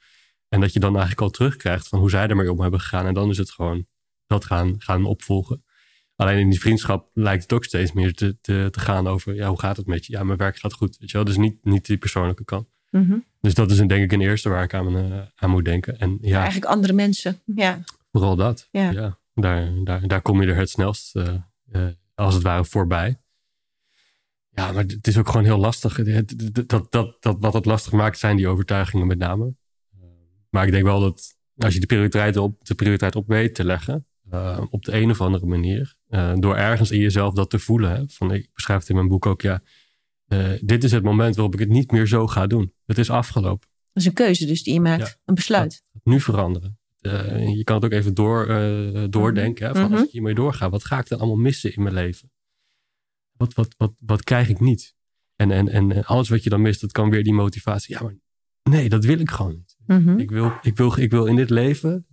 En 0.48 0.60
dat 0.60 0.72
je 0.72 0.80
dan 0.80 0.90
eigenlijk 0.90 1.20
al 1.20 1.30
terugkrijgt 1.30 1.88
van 1.88 1.98
hoe 1.98 2.10
zij 2.10 2.28
ermee 2.28 2.52
om 2.52 2.60
hebben 2.60 2.80
gegaan. 2.80 3.06
En 3.06 3.14
dan 3.14 3.30
is 3.30 3.38
het 3.38 3.50
gewoon 3.50 3.86
dat 4.26 4.44
gaan, 4.44 4.74
gaan 4.78 5.04
opvolgen. 5.04 5.64
Alleen 6.22 6.38
in 6.38 6.50
die 6.50 6.60
vriendschap 6.60 7.10
lijkt 7.14 7.42
het 7.42 7.52
ook 7.52 7.64
steeds 7.64 7.92
meer 7.92 8.14
te, 8.14 8.36
te, 8.40 8.68
te 8.70 8.80
gaan 8.80 9.06
over, 9.06 9.34
ja, 9.34 9.48
hoe 9.48 9.58
gaat 9.58 9.76
het 9.76 9.86
met 9.86 10.06
je? 10.06 10.12
Ja, 10.12 10.24
mijn 10.24 10.38
werk 10.38 10.58
gaat 10.58 10.72
goed, 10.72 10.96
weet 10.98 11.10
je 11.10 11.16
wel. 11.16 11.26
Dus 11.26 11.36
niet, 11.36 11.64
niet 11.64 11.86
die 11.86 11.96
persoonlijke 11.96 12.44
kant. 12.44 12.68
Mhm. 12.90 13.18
Dus 13.40 13.54
dat 13.54 13.70
is 13.70 13.78
een, 13.78 13.86
denk 13.86 14.04
ik 14.04 14.12
een 14.12 14.20
eerste 14.20 14.48
waar 14.48 14.62
ik 14.62 14.74
aan, 14.74 14.96
eh, 14.96 15.20
aan 15.34 15.50
moet 15.50 15.64
denken. 15.64 15.98
En 15.98 16.18
ja, 16.20 16.36
Eigenlijk 16.36 16.72
andere 16.72 16.92
mensen. 16.92 17.40
Ja. 17.54 17.80
vooral 18.12 18.36
dat. 18.36 18.68
Ja. 18.70 18.90
Ja. 18.90 19.18
daar, 19.34 19.70
daar, 19.84 20.06
daar 20.06 20.22
kom 20.22 20.42
je 20.42 20.48
er 20.48 20.56
het 20.56 20.70
snelst, 20.70 21.16
eh, 21.16 21.34
eh, 21.70 21.86
als 22.14 22.34
het 22.34 22.42
ware, 22.42 22.64
voorbij. 22.64 23.20
Ja, 24.54 24.72
maar 24.72 24.84
het 24.84 25.06
is 25.06 25.18
ook 25.18 25.28
gewoon 25.28 25.44
heel 25.44 25.58
lastig. 25.58 26.02
Dat, 26.66 26.92
dat, 26.92 27.16
dat, 27.20 27.36
wat 27.40 27.52
het 27.52 27.64
lastig 27.64 27.92
maakt, 27.92 28.18
zijn 28.18 28.36
die 28.36 28.48
overtuigingen 28.48 29.06
met 29.06 29.18
name. 29.18 29.54
Maar 30.50 30.64
ik 30.64 30.72
denk 30.72 30.84
wel 30.84 31.00
dat 31.00 31.36
als 31.56 31.74
je 31.74 31.80
de 31.80 31.86
prioriteit 31.86 32.36
op, 32.36 32.64
de 32.64 32.74
prioriteit 32.74 33.16
op 33.16 33.28
weet 33.28 33.54
te 33.54 33.64
leggen, 33.64 34.06
uh, 34.34 34.60
op 34.70 34.84
de 34.84 34.92
een 34.92 35.10
of 35.10 35.20
andere 35.20 35.46
manier. 35.46 35.94
Uh, 36.10 36.32
door 36.36 36.56
ergens 36.56 36.90
in 36.90 37.00
jezelf 37.00 37.34
dat 37.34 37.50
te 37.50 37.58
voelen. 37.58 37.90
Hè? 37.90 38.02
Van, 38.08 38.32
ik 38.32 38.48
beschrijf 38.54 38.80
het 38.80 38.88
in 38.88 38.94
mijn 38.94 39.08
boek 39.08 39.26
ook, 39.26 39.40
ja. 39.40 39.62
Uh, 40.28 40.50
dit 40.60 40.84
is 40.84 40.92
het 40.92 41.02
moment 41.02 41.34
waarop 41.34 41.54
ik 41.54 41.60
het 41.60 41.68
niet 41.68 41.90
meer 41.90 42.06
zo 42.06 42.26
ga 42.26 42.46
doen. 42.46 42.72
Het 42.86 42.98
is 42.98 43.10
afgelopen. 43.10 43.68
Dat 43.92 44.02
is 44.02 44.04
een 44.04 44.14
keuze 44.14 44.46
dus 44.46 44.62
die 44.62 44.74
je 44.74 44.80
maakt, 44.80 45.06
ja. 45.06 45.16
een 45.24 45.34
besluit. 45.34 45.84
nu 46.04 46.20
veranderen. 46.20 46.78
je 47.56 47.60
kan 47.64 47.76
het 47.76 47.84
ook 47.84 47.92
even 47.92 48.14
door, 48.14 48.46
doordenken. 49.10 49.66
Hè? 49.66 49.72
Van, 49.72 49.82
Mhm. 49.82 49.92
Als 49.92 50.02
ik 50.02 50.10
hiermee 50.10 50.34
doorga, 50.34 50.70
wat 50.70 50.84
ga 50.84 50.98
ik 50.98 51.08
dan 51.08 51.18
allemaal 51.18 51.36
missen 51.36 51.74
in 51.74 51.82
mijn 51.82 51.94
leven? 51.94 52.30
Wat, 53.32 53.54
wat, 53.54 53.74
wat, 53.76 53.92
wat 53.98 54.24
krijg 54.24 54.48
ik 54.48 54.60
niet? 54.60 54.94
En, 55.36 55.50
en, 55.50 55.68
en 55.68 56.04
alles 56.04 56.28
wat 56.28 56.42
je 56.42 56.50
dan 56.50 56.62
mist, 56.62 56.80
dat 56.80 56.92
kan 56.92 57.10
weer 57.10 57.24
die 57.24 57.32
motivatie. 57.32 57.94
Ja, 57.94 58.02
maar 58.02 58.14
nee, 58.62 58.88
dat 58.88 59.04
wil 59.04 59.18
ik 59.18 59.30
gewoon 59.30 59.54
niet. 59.54 59.76
Mhm. 59.86 60.18
Ik, 60.18 60.30
wil, 60.30 60.52
ik, 60.62 60.76
wil, 60.76 60.98
ik 60.98 61.10
wil 61.10 61.26
in 61.26 61.36
dit 61.36 61.50
leven 61.50 62.06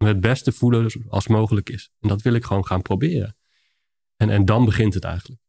me 0.00 0.08
het 0.08 0.20
beste 0.20 0.52
voelen 0.52 0.92
als 1.08 1.26
mogelijk 1.26 1.70
is. 1.70 1.92
En 2.00 2.08
dat 2.08 2.22
wil 2.22 2.34
ik 2.34 2.44
gewoon 2.44 2.66
gaan 2.66 2.82
proberen. 2.82 3.36
En, 4.16 4.30
en 4.30 4.44
dan 4.44 4.64
begint 4.64 4.94
het 4.94 5.04
eigenlijk. 5.04 5.40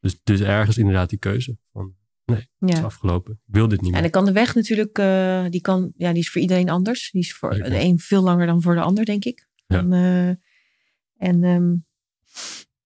Dus, 0.00 0.20
dus 0.22 0.40
ergens 0.40 0.78
inderdaad 0.78 1.08
die 1.08 1.18
keuze 1.18 1.58
van 1.72 1.94
nee, 2.24 2.48
het 2.58 2.70
is 2.70 2.82
afgelopen. 2.82 3.32
Ik 3.32 3.54
wil 3.54 3.68
dit 3.68 3.80
niet 3.80 3.86
En 3.86 3.92
meer. 3.92 4.02
dan 4.02 4.10
kan 4.10 4.24
de 4.24 4.32
weg 4.32 4.54
natuurlijk, 4.54 4.98
eh, 4.98 5.44
die, 5.48 5.60
kan, 5.60 5.92
ja, 5.96 6.10
die 6.12 6.20
is 6.20 6.30
voor 6.30 6.40
iedereen 6.40 6.70
anders. 6.70 7.10
Die 7.10 7.20
is 7.20 7.34
voor 7.34 7.50
de 7.50 7.80
een 7.80 7.98
veel 7.98 8.22
langer 8.22 8.46
dan 8.46 8.62
voor 8.62 8.74
de 8.74 8.80
ander, 8.80 9.04
denk 9.04 9.24
ik. 9.24 9.48
Ja. 9.66 9.78
En, 9.78 9.92
eh, 9.92 10.28
en 11.28 11.44
ehm, 11.44 11.74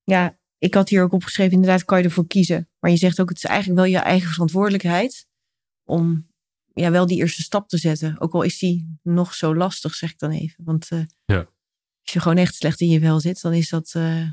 ja, 0.05 0.39
ik 0.59 0.75
had 0.75 0.89
hier 0.89 1.03
ook 1.03 1.13
opgeschreven, 1.13 1.53
inderdaad 1.53 1.85
kan 1.85 1.99
je 1.99 2.05
ervoor 2.05 2.27
kiezen. 2.27 2.69
Maar 2.79 2.91
je 2.91 2.97
zegt 2.97 3.21
ook, 3.21 3.29
het 3.29 3.39
is 3.39 3.45
eigenlijk 3.45 3.81
wel 3.81 3.91
je 3.91 3.99
eigen 3.99 4.31
verantwoordelijkheid 4.31 5.27
om 5.85 6.26
ja, 6.81 6.91
wel 6.91 7.07
die 7.07 7.19
eerste 7.19 7.43
stap 7.43 7.69
te 7.69 7.79
zetten. 7.79 8.21
Ook 8.21 8.33
al 8.35 8.43
is 8.43 8.59
die 8.59 8.99
nog 9.03 9.35
zo 9.35 9.55
lastig, 9.55 9.95
zeg 9.95 10.11
ik 10.11 10.19
dan 10.19 10.31
even. 10.31 10.65
Want 10.65 10.89
eh, 10.91 11.03
Ja. 11.25 11.39
als 12.03 12.13
je 12.13 12.21
gewoon 12.21 12.37
echt 12.37 12.55
slecht 12.55 12.81
in 12.81 12.89
je 12.89 13.01
vel 13.01 13.21
zit, 13.21 13.41
dan 13.41 13.53
is 13.53 13.69
dat... 13.69 13.91
eh, 13.95 14.29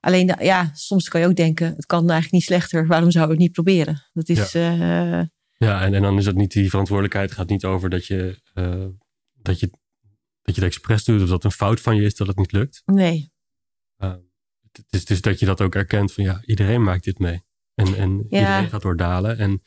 Alleen, 0.00 0.36
ja, 0.40 0.70
soms 0.74 1.08
kan 1.08 1.20
je 1.20 1.26
ook 1.26 1.36
denken, 1.36 1.66
het 1.76 1.86
kan 1.86 2.00
eigenlijk 2.00 2.32
niet 2.32 2.42
slechter. 2.42 2.86
Waarom 2.86 3.10
zou 3.10 3.24
ik 3.24 3.30
het 3.30 3.38
niet 3.40 3.52
proberen? 3.52 4.08
Dat 4.12 4.28
is... 4.28 4.54
eh, 4.54 5.20
Ja, 5.56 5.82
en, 5.82 5.94
en 5.94 6.02
dan 6.02 6.18
is 6.18 6.26
het 6.26 6.36
niet 6.36 6.52
die 6.52 6.68
verantwoordelijkheid. 6.70 7.32
gaat 7.32 7.48
niet 7.48 7.64
over 7.64 7.90
dat 7.90 8.06
je, 8.06 8.40
dat, 9.34 9.60
je, 9.60 9.66
dat 10.42 10.54
je 10.54 10.60
het 10.60 10.62
expres 10.62 11.04
doet. 11.04 11.22
Of 11.22 11.28
dat 11.28 11.44
een 11.44 11.50
fout 11.52 11.80
van 11.80 11.96
je 11.96 12.02
is 12.02 12.14
dat 12.14 12.26
het 12.26 12.36
niet 12.36 12.52
lukt. 12.52 12.82
nee, 12.84 13.30
het, 13.96 14.84
is, 14.90 15.04
is 15.04 15.20
dat 15.20 15.38
je 15.38 15.46
dat 15.46 15.60
ook 15.60 15.74
erkent 15.74 16.12
van 16.12 16.24
ja, 16.24 16.42
iedereen 16.44 16.82
maakt 16.82 17.04
dit 17.04 17.18
mee. 17.18 17.42
En, 17.74 17.94
en 17.96 18.16
Ja. 18.28 18.38
iedereen 18.38 18.68
gaat 18.68 18.82
door 18.82 18.96
dalen. 18.96 19.38
En 19.38 19.62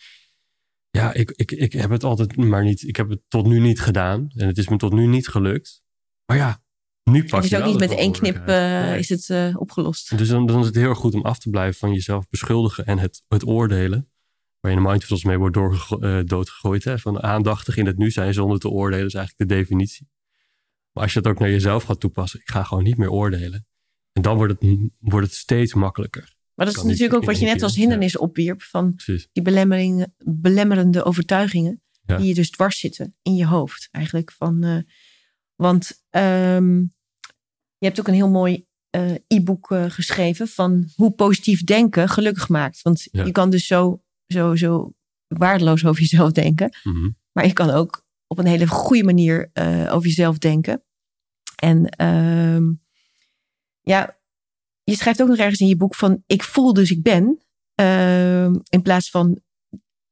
ja, 0.95 1.13
ik, 1.13 1.31
ik, 1.31 1.51
ik 1.51 1.73
heb 1.73 1.89
het 1.89 2.03
altijd 2.03 2.35
maar 2.35 2.63
niet. 2.63 2.83
Ik 2.87 2.95
heb 2.95 3.09
het 3.09 3.21
tot 3.27 3.45
nu 3.45 3.59
niet 3.59 3.79
gedaan. 3.79 4.31
En 4.35 4.47
het 4.47 4.57
is 4.57 4.67
me 4.67 4.77
tot 4.77 4.93
nu 4.93 5.05
niet 5.05 5.27
gelukt. 5.27 5.83
Maar 6.25 6.37
ja, 6.37 6.63
nu 7.03 7.23
pak 7.23 7.31
Het 7.31 7.43
is 7.43 7.49
je 7.49 7.57
ook 7.57 7.65
niet 7.65 7.79
met 7.79 7.91
één 7.91 8.11
knip 8.11 8.47
eh, 8.47 8.97
is 8.97 9.09
het 9.09 9.29
eh, 9.29 9.55
opgelost. 9.57 10.17
Dus 10.17 10.27
dan, 10.27 10.45
dan 10.45 10.59
is 10.59 10.65
het 10.65 10.75
heel 10.75 10.89
erg 10.89 10.97
goed 10.97 11.13
om 11.13 11.21
af 11.21 11.39
te 11.39 11.49
blijven 11.49 11.79
van 11.79 11.93
jezelf 11.93 12.27
beschuldigen 12.29 12.85
en 12.85 12.99
het, 12.99 13.23
het 13.27 13.47
oordelen. 13.47 14.09
Waar 14.59 14.71
je 14.71 14.77
in 14.77 14.83
de 14.83 14.89
mindfulness 14.89 15.25
mee 15.25 15.37
wordt 15.37 15.53
doorgego- 15.53 15.99
eh, 15.99 16.19
doodgegooid. 16.23 16.83
Hè? 16.83 16.99
Van 16.99 17.23
aandachtig 17.23 17.77
in 17.77 17.85
het 17.85 17.97
nu 17.97 18.11
zijn 18.11 18.33
zonder 18.33 18.59
te 18.59 18.69
oordelen 18.69 19.05
is 19.05 19.13
eigenlijk 19.13 19.49
de 19.49 19.55
definitie. 19.55 20.09
Maar 20.91 21.03
als 21.03 21.13
je 21.13 21.21
dat 21.21 21.31
ook 21.31 21.39
naar 21.39 21.49
jezelf 21.49 21.83
gaat 21.83 21.99
toepassen, 21.99 22.39
ik 22.39 22.49
ga 22.49 22.63
gewoon 22.63 22.83
niet 22.83 22.97
meer 22.97 23.11
oordelen. 23.11 23.67
En 24.11 24.21
dan 24.21 24.37
wordt 24.37 24.61
het, 24.61 24.77
wordt 24.99 25.27
het 25.27 25.35
steeds 25.35 25.73
makkelijker. 25.73 26.34
Maar 26.55 26.65
dat 26.65 26.75
is 26.75 26.83
natuurlijk 26.83 27.13
ook 27.13 27.23
wat 27.25 27.39
je 27.39 27.45
net 27.45 27.61
als 27.63 27.75
hindernis 27.75 28.17
opwierp. 28.17 28.61
Van 28.61 28.95
Precies. 28.95 29.29
die 29.31 29.43
belemmering, 29.43 30.05
belemmerende 30.23 31.03
overtuigingen. 31.03 31.79
Ja. 32.05 32.17
Die 32.17 32.27
je 32.27 32.33
dus 32.33 32.49
dwars 32.49 32.79
zitten 32.79 33.15
in 33.21 33.35
je 33.35 33.45
hoofd 33.45 33.87
eigenlijk. 33.91 34.31
Van, 34.31 34.63
eh, 34.63 34.77
want 35.55 36.03
ehm, 36.09 36.79
je 37.77 37.85
hebt 37.85 37.99
ook 37.99 38.07
een 38.07 38.13
heel 38.13 38.29
mooi 38.29 38.65
eh, 38.89 39.13
e-book 39.27 39.71
eh, 39.71 39.85
geschreven. 39.89 40.47
Van 40.47 40.89
hoe 40.95 41.11
positief 41.11 41.63
denken 41.63 42.09
gelukkig 42.09 42.49
maakt. 42.49 42.81
Want 42.81 43.07
Ja. 43.11 43.23
je 43.25 43.31
kan 43.31 43.49
dus 43.49 43.67
zo, 43.67 44.03
zo, 44.27 44.55
zo 44.55 44.93
waardeloos 45.27 45.85
over 45.85 46.01
jezelf 46.01 46.31
denken. 46.31 46.77
Mhm. 46.83 47.09
Maar 47.31 47.45
je 47.45 47.53
kan 47.53 47.69
ook 47.69 48.05
op 48.27 48.37
een 48.39 48.45
hele 48.45 48.67
goede 48.67 49.03
manier 49.03 49.49
over 49.89 50.07
jezelf 50.07 50.37
denken. 50.37 50.83
En 51.55 51.89
ehm, 51.89 52.63
ja, 53.81 54.19
je 54.85 54.95
schrijft 54.95 55.21
ook 55.21 55.27
nog 55.27 55.37
ergens 55.37 55.59
in 55.59 55.67
je 55.67 55.75
boek 55.77 55.95
van 55.95 56.23
ik 56.25 56.43
voel 56.43 56.73
dus 56.73 56.91
ik 56.91 57.01
ben. 57.03 57.39
ehm, 57.75 58.55
in 58.69 58.81
plaats 58.81 59.09
van 59.09 59.39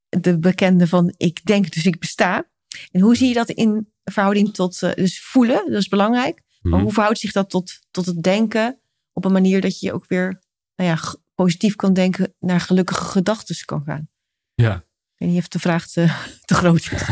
de 0.09 0.39
bekende 0.39 0.87
van 0.87 1.13
ik 1.17 1.45
denk 1.45 1.71
dus 1.73 1.85
ik 1.85 1.99
besta. 1.99 2.49
En 2.91 3.01
hoe 3.01 3.15
zie 3.15 3.27
je 3.27 3.33
dat 3.33 3.49
in 3.49 3.91
verhouding 4.03 4.53
tot 4.53 4.81
eh, 4.83 4.93
dus 4.93 5.21
voelen, 5.23 5.55
dat 5.71 5.81
is 5.81 5.87
belangrijk. 5.87 6.41
Maar 6.61 6.71
Mhm. 6.73 6.81
hoe 6.83 6.93
verhoudt 6.93 7.19
zich 7.19 7.31
dat 7.31 7.49
tot, 7.49 7.79
tot 7.91 8.05
het 8.05 8.23
denken 8.23 8.79
op 9.13 9.25
een 9.25 9.31
manier 9.31 9.61
dat 9.61 9.79
je 9.79 9.93
ook 9.93 10.05
weer 10.07 10.41
nou 10.75 10.89
ja, 10.89 10.99
positief 11.35 11.75
kan 11.75 11.93
denken 11.93 12.33
naar 12.39 12.59
gelukkige 12.59 13.03
gedachten 13.03 13.65
kan 13.65 13.83
gaan? 13.83 14.09
Ja, 14.53 14.85
weet 15.17 15.29
niet 15.29 15.39
of 15.39 15.47
de 15.47 15.59
vraag 15.59 15.87
te, 15.87 16.15
te 16.45 16.53
groot 16.53 16.91
is. 16.91 17.07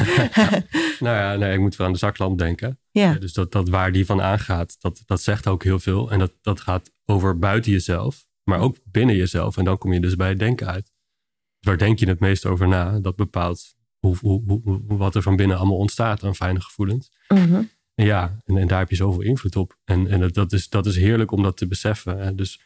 nou 1.00 1.18
ja, 1.18 1.36
nee, 1.36 1.54
ik 1.54 1.60
moet 1.60 1.76
wel 1.76 1.88
aan 1.88 1.94
de 1.94 2.00
zaklamp 2.00 2.38
denken. 2.38 2.80
ja. 2.92 3.14
Dus 3.14 3.34
dat, 3.34 3.52
dat 3.52 3.70
waar 3.70 3.92
die 3.92 4.06
van 4.06 4.22
aangaat, 4.22 4.76
dat, 4.80 5.04
dat 5.06 5.22
zegt 5.22 5.48
ook 5.48 5.64
heel 5.64 5.80
veel. 5.80 6.12
En 6.12 6.20
dat, 6.20 6.34
dat 6.42 6.62
gaat 6.62 6.92
over 7.06 7.40
buiten 7.40 7.72
jezelf, 7.72 8.26
maar 8.44 8.60
ook 8.60 8.78
binnen 8.84 9.16
jezelf. 9.16 9.58
En 9.58 9.64
dan 9.64 9.78
kom 9.78 9.94
je 9.94 10.00
dus 10.00 10.16
bij 10.16 10.30
het 10.30 10.40
denken 10.40 10.68
uit. 10.68 10.92
Waar 11.60 11.78
denk 11.78 12.00
je 12.00 12.08
het 12.08 12.20
meest 12.20 12.46
over 12.46 12.68
na? 12.68 13.00
Dat 13.00 13.16
bepaalt 13.16 13.76
hoe, 14.00 14.18
hoe, 14.20 14.62
hoe, 14.64 14.82
wat 14.88 15.16
er 15.16 15.22
van 15.22 15.36
binnen 15.36 15.58
allemaal 15.58 15.78
ontstaat 15.78 16.24
aan 16.24 16.36
fijne 16.36 16.62
gevoelens. 16.62 17.12
Mhm. 17.28 17.64
En 17.96 18.06
ja, 18.06 18.42
en, 18.46 18.58
en 18.58 18.68
daar 18.68 18.80
heb 18.80 18.90
je 18.90 18.96
zoveel 18.96 19.22
invloed 19.22 19.56
op. 19.56 19.78
En, 19.84 20.08
en 20.08 20.20
dat, 20.20 20.34
dat, 20.34 20.52
is, 20.52 20.70
dat 20.70 20.86
is 20.86 20.96
heerlijk 20.96 21.32
om 21.32 21.44
dat 21.44 21.58
te 21.58 21.68
beseffen. 21.68 22.18
hè. 22.18 22.36
Dus 22.36 22.62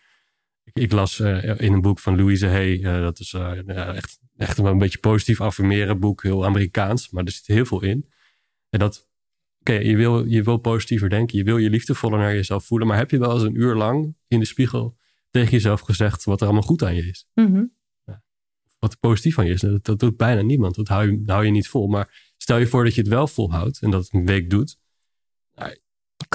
ik, 0.66 0.84
ik 0.84 0.92
las 0.92 1.20
eh, 1.20 1.60
in 1.60 1.74
een 1.74 1.82
boek 1.82 2.00
van 2.00 2.16
Louise 2.16 2.48
Hay, 2.48 2.84
eh, 2.84 3.02
dat 3.02 3.20
is 3.20 3.34
eh, 3.34 3.96
echt, 3.96 4.20
echt 4.38 4.58
een 4.58 4.78
beetje 4.78 4.98
positief 4.98 5.42
affirmeren 5.42 6.00
boek, 6.00 6.24
heel 6.24 6.46
Amerikaans, 6.46 7.10
maar 7.10 7.24
er 7.24 7.32
zit 7.32 7.48
heel 7.48 7.66
veel 7.66 7.84
in. 7.84 8.10
En 8.70 8.80
dat, 8.80 9.08
oké, 9.60 9.74
je, 9.74 9.96
wil, 9.96 10.26
je 10.26 10.44
wil 10.44 10.58
positiever 10.58 11.10
denken, 11.10 11.38
je 11.38 11.44
wil 11.44 11.58
je 11.58 11.70
liefdevoller 11.70 12.20
naar 12.20 12.34
jezelf 12.34 12.66
voelen, 12.66 12.88
maar 12.88 12.98
heb 12.98 13.12
je 13.12 13.18
wel 13.18 13.34
eens 13.34 13.44
een 13.44 13.60
uur 13.60 13.76
lang 13.76 14.16
in 14.28 14.40
de 14.40 14.46
spiegel 14.46 14.98
tegen 15.30 15.52
jezelf 15.52 15.82
gezegd 15.82 16.24
wat 16.24 16.40
er 16.40 16.46
allemaal 16.46 16.68
goed 16.68 16.84
aan 16.84 16.96
je 16.96 17.08
is? 17.08 17.28
Mhm. 17.34 17.64
Wat 18.80 18.94
er 18.94 19.00
positief 19.00 19.40
aan 19.40 19.46
je 19.46 19.54
is? 19.54 19.62
Dat, 19.62 19.86
dat 19.86 20.00
doet 20.00 20.18
bijna 20.18 20.42
niemand, 20.42 20.76
dat 20.76 20.88
hou, 20.88 21.12
je, 21.12 21.18
dat 21.18 21.36
hou 21.36 21.46
je 21.46 21.52
niet 21.52 21.68
vol. 21.68 21.88
Maar 21.88 22.34
stel 22.38 22.58
je 22.58 22.68
voor 22.68 22.84
dat 22.84 22.96
je 22.96 23.02
het 23.02 23.10
wel 23.10 23.28
volhoudt 23.28 23.82
en 23.82 23.92
dat 23.92 24.04
het 24.04 24.14
een 24.14 24.26
week 24.26 24.50
doet, 24.50 24.78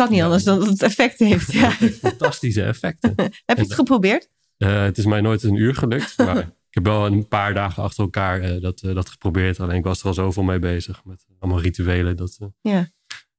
Kan 0.00 0.10
niet 0.10 0.22
anders 0.22 0.44
dan 0.44 0.58
dat 0.58 0.68
het 0.68 0.82
effect 0.82 1.18
heeft. 1.18 1.52
Ja. 1.52 1.70
heeft 1.70 1.98
fantastische 1.98 2.62
effecten. 2.62 3.12
Heb 3.46 3.56
je 3.56 3.62
het 3.62 3.74
geprobeerd? 3.74 4.28
Eh, 4.56 4.82
het 4.82 4.98
is 4.98 5.04
mij 5.04 5.20
nooit 5.20 5.42
een 5.42 5.54
uur 5.54 5.74
gelukt. 5.74 6.18
Maar 6.18 6.38
ik 6.38 6.74
heb 6.74 6.84
wel 6.84 7.06
een 7.06 7.28
paar 7.28 7.54
dagen 7.54 7.82
achter 7.82 8.04
elkaar 8.04 8.40
eh, 8.40 8.60
dat, 8.60 8.80
eh, 8.80 8.94
dat 8.94 9.08
geprobeerd. 9.08 9.60
Alleen 9.60 9.76
ik 9.76 9.84
was 9.84 10.00
er 10.00 10.06
al 10.06 10.14
zoveel 10.14 10.42
mee 10.42 10.58
bezig. 10.58 11.04
Met 11.04 11.26
allemaal 11.38 11.60
rituelen. 11.60 12.16
Dat, 12.16 12.38
Ja. 12.60 12.90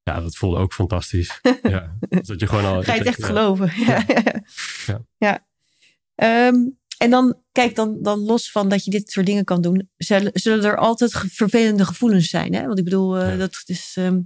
ja, 0.04 0.22
dat 0.22 0.36
voelde 0.36 0.58
ook 0.58 0.74
fantastisch. 0.74 1.40
ja, 1.64 1.98
dus 2.10 2.28
dat 2.28 2.40
je 2.40 2.48
gewoon 2.48 2.66
al, 2.66 2.84
Ga 2.84 2.94
je 2.94 3.00
het 3.00 3.08
echt 3.08 3.26
geloven? 3.26 3.72
Ja. 3.86 4.04
Ja. 4.86 5.06
ja. 5.18 5.46
Ehm, 6.16 6.56
en 6.98 7.10
dan, 7.10 7.38
kijk, 7.52 7.76
dan, 7.76 7.98
dan 8.02 8.20
los 8.20 8.52
van 8.52 8.70
dat 8.70 8.86
je 8.86 8.92
dit 8.92 9.12
soort 9.12 9.26
dingen 9.26 9.44
kan 9.44 9.62
doen, 9.62 9.90
zullen, 9.98 10.32
zullen 10.34 10.66
er 10.66 10.78
altijd 10.78 11.12
vervelende 11.12 11.86
gevoelens 11.86 12.30
zijn. 12.30 12.54
Hè? 12.54 12.66
Want 12.66 12.78
ik 12.78 12.84
bedoel, 12.84 13.14
dat 13.38 13.64
is. 13.66 13.94
ehm, 13.98 14.20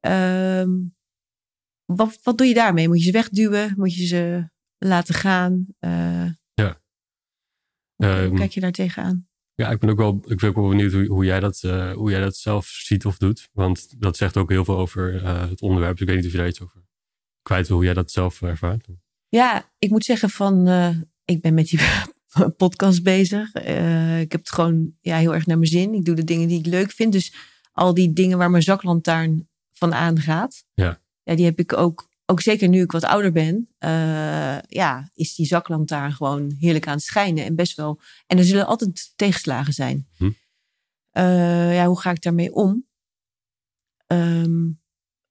ehm, 0.00 0.70
wat, 1.84 2.18
wat 2.22 2.38
doe 2.38 2.46
je 2.46 2.54
daarmee? 2.54 2.88
Moet 2.88 2.98
je 2.98 3.04
ze 3.04 3.12
wegduwen? 3.12 3.74
Moet 3.76 3.94
je 3.94 4.06
ze 4.06 4.50
laten 4.78 5.14
gaan? 5.14 5.66
Eh, 5.78 6.26
Ja. 6.54 6.80
hoe 7.96 8.06
Ehm, 8.06 8.34
kijk 8.34 8.52
je 8.52 8.60
daar 8.60 8.72
tegenaan? 8.72 9.28
Ja, 9.54 9.70
ik 9.70 9.78
ben 9.78 9.90
ook 9.90 9.96
wel, 9.96 10.24
ik 10.26 10.38
ben 10.40 10.48
ook 10.48 10.54
wel 10.56 10.68
benieuwd 10.68 10.92
hoe, 10.92 11.06
hoe, 11.06 11.24
jij 11.24 11.40
dat, 11.40 11.62
eh, 11.62 11.92
hoe 11.92 12.10
jij 12.10 12.20
dat 12.20 12.36
zelf 12.36 12.66
ziet 12.66 13.04
of 13.04 13.16
doet. 13.16 13.48
Want 13.52 14.00
dat 14.00 14.16
zegt 14.16 14.36
ook 14.36 14.50
heel 14.50 14.64
veel 14.64 14.76
over 14.76 15.22
eh, 15.24 15.48
het 15.48 15.60
onderwerp. 15.60 15.92
Dus 15.92 16.00
ik 16.00 16.06
weet 16.06 16.16
niet 16.16 16.26
of 16.26 16.32
je 16.32 16.38
daar 16.38 16.48
iets 16.48 16.60
over 16.60 16.82
kwijt 17.42 17.66
wil, 17.66 17.76
hoe 17.76 17.84
jij 17.84 17.94
dat 17.94 18.10
zelf 18.10 18.42
ervaart. 18.42 18.86
Ja, 19.28 19.72
ik 19.78 19.90
moet 19.90 20.04
zeggen 20.04 20.30
van, 20.30 20.68
ik 21.24 21.40
ben 21.40 21.54
met 21.54 21.68
die 21.68 21.80
podcast 22.56 23.02
bezig. 23.02 23.54
Ik 23.54 24.32
heb 24.32 24.40
het 24.40 24.50
gewoon 24.50 24.94
ja, 25.00 25.16
heel 25.16 25.34
erg 25.34 25.46
naar 25.46 25.58
mijn 25.58 25.70
zin. 25.70 25.94
Ik 25.94 26.04
doe 26.04 26.14
de 26.14 26.24
dingen 26.24 26.48
die 26.48 26.58
ik 26.58 26.66
leuk 26.66 26.90
vind. 26.90 27.12
Dus 27.12 27.34
al 27.72 27.94
die 27.94 28.12
dingen 28.12 28.38
waar 28.38 28.50
mijn 28.50 28.62
zaklantaarn 28.62 29.48
van 29.72 29.94
aangaat. 29.94 30.64
Ja. 30.74 31.02
Ja 31.24 31.34
die 31.34 31.44
heb 31.44 31.58
ik 31.58 31.72
ook, 31.76 32.08
ook 32.26 32.40
zeker 32.40 32.68
nu 32.68 32.82
ik 32.82 32.92
wat 32.92 33.04
ouder 33.04 33.32
ben. 33.32 33.68
eh, 33.78 34.58
ja, 34.68 35.10
is 35.14 35.34
die 35.34 35.46
zaklantaarn 35.46 36.12
gewoon 36.12 36.56
heerlijk 36.58 36.86
aan 36.86 36.94
het 36.94 37.02
schijnen. 37.02 37.44
En 37.44 37.54
best 37.54 37.76
wel. 37.76 38.00
En 38.26 38.38
er 38.38 38.44
zullen 38.44 38.66
altijd 38.66 39.12
tegenslagen 39.16 39.72
zijn. 39.72 40.08
Hm. 40.16 40.30
Eh, 41.10 41.74
ja, 41.74 41.86
hoe 41.86 42.00
ga 42.00 42.10
ik 42.10 42.22
daarmee 42.22 42.54
om? 42.54 42.86
Ehm, 44.06 44.66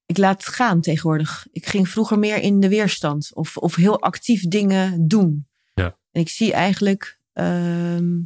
ik 0.06 0.18
laat 0.18 0.44
het 0.44 0.54
gaan 0.54 0.80
tegenwoordig. 0.80 1.46
Ik 1.52 1.66
ging 1.66 1.88
vroeger 1.88 2.18
meer 2.18 2.36
in 2.36 2.60
de 2.60 2.68
weerstand 2.68 3.30
of, 3.34 3.56
of 3.56 3.74
heel 3.74 4.00
actief 4.02 4.48
dingen 4.48 5.08
doen. 5.08 5.48
Ja. 5.74 5.98
En 6.10 6.20
ik 6.20 6.28
zie 6.28 6.52
eigenlijk, 6.52 7.20
ehm, 7.32 8.22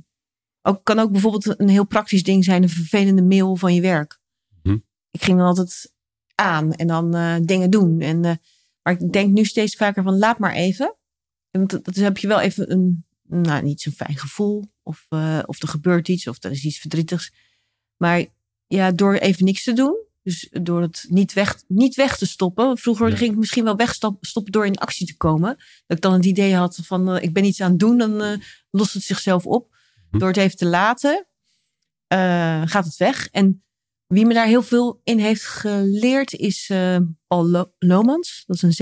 ook, 0.62 0.84
kan 0.84 0.98
ook 0.98 1.12
bijvoorbeeld 1.12 1.60
een 1.60 1.68
heel 1.68 1.86
praktisch 1.86 2.22
ding 2.22 2.44
zijn, 2.44 2.62
een 2.62 2.68
vervelende 2.68 3.22
mail 3.22 3.56
van 3.56 3.74
je 3.74 3.80
werk. 3.80 4.20
Hm. 4.62 4.78
Ik 5.10 5.22
ging 5.22 5.38
dan 5.38 5.46
altijd 5.46 5.92
aan 6.38 6.72
en 6.72 6.86
dan 6.86 7.14
eh, 7.14 7.36
dingen 7.42 7.70
doen. 7.70 8.00
En, 8.00 8.24
eh, 8.24 8.36
maar 8.82 8.92
ik 8.92 9.12
denk 9.12 9.32
nu 9.32 9.44
steeds 9.44 9.76
vaker 9.76 10.02
van 10.02 10.18
laat 10.18 10.38
maar 10.38 10.52
even. 10.52 10.96
Want 11.50 11.70
dat, 11.70 11.84
dat 11.84 11.94
heb 11.94 12.18
je 12.18 12.28
wel 12.28 12.40
even 12.40 12.72
een, 12.72 13.04
nou 13.22 13.62
niet 13.62 13.80
zo'n 13.80 13.92
fijn 13.92 14.16
gevoel. 14.16 14.64
Of, 14.82 15.06
uh, 15.10 15.38
of 15.46 15.62
er 15.62 15.68
gebeurt 15.68 16.08
iets 16.08 16.26
of 16.26 16.42
er 16.44 16.50
is 16.50 16.64
iets 16.64 16.78
verdrietigs. 16.78 17.32
Maar 17.96 18.24
ja, 18.66 18.92
door 18.92 19.14
even 19.14 19.44
niks 19.44 19.64
te 19.64 19.72
doen. 19.72 20.06
Dus 20.22 20.48
door 20.62 20.80
het 20.80 21.06
niet 21.08 21.32
weg, 21.32 21.62
niet 21.68 21.94
weg 21.94 22.16
te 22.16 22.26
stoppen. 22.26 22.78
Vroeger 22.78 23.08
Ja. 23.08 23.16
ging 23.16 23.30
ik 23.32 23.38
misschien 23.38 23.64
wel 23.64 23.76
wegstoppen 23.76 24.52
door 24.52 24.66
in 24.66 24.78
actie 24.78 25.06
te 25.06 25.16
komen. 25.16 25.56
Dat 25.86 25.96
ik 25.96 26.02
dan 26.02 26.12
het 26.12 26.24
idee 26.24 26.54
had 26.54 26.78
van 26.82 27.14
eh, 27.14 27.22
ik 27.22 27.32
ben 27.32 27.44
iets 27.44 27.60
aan 27.60 27.70
het 27.70 27.78
doen. 27.78 27.98
Dan 27.98 28.22
eh, 28.22 28.38
lost 28.70 28.92
het 28.92 29.02
zichzelf 29.02 29.46
op. 29.46 29.76
Hm. 30.10 30.18
Door 30.18 30.28
het 30.28 30.36
even 30.36 30.56
te 30.56 30.66
laten 30.66 31.26
eh, 32.06 32.62
gaat 32.64 32.84
het 32.84 32.96
weg. 32.96 33.28
En 33.28 33.62
wie 34.08 34.26
me 34.26 34.34
daar 34.34 34.46
heel 34.46 34.62
veel 34.62 35.00
in 35.04 35.18
heeft 35.18 35.44
geleerd 35.44 36.32
is 36.32 36.68
eh, 36.70 36.98
Paul 37.26 37.48
Lo- 37.48 37.72
Lomans. 37.78 38.42
Dat 38.46 38.56
is 38.56 38.62
een 38.62 38.72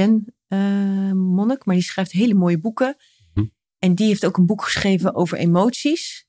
zen-monnik, 0.48 1.64
maar 1.64 1.74
die 1.74 1.84
schrijft 1.84 2.12
hele 2.12 2.34
mooie 2.34 2.60
boeken. 2.60 2.96
Hm. 3.34 3.44
En 3.78 3.94
die 3.94 4.06
heeft 4.06 4.26
ook 4.26 4.36
een 4.36 4.46
boek 4.46 4.64
geschreven 4.64 5.14
over 5.14 5.38
emoties. 5.38 6.26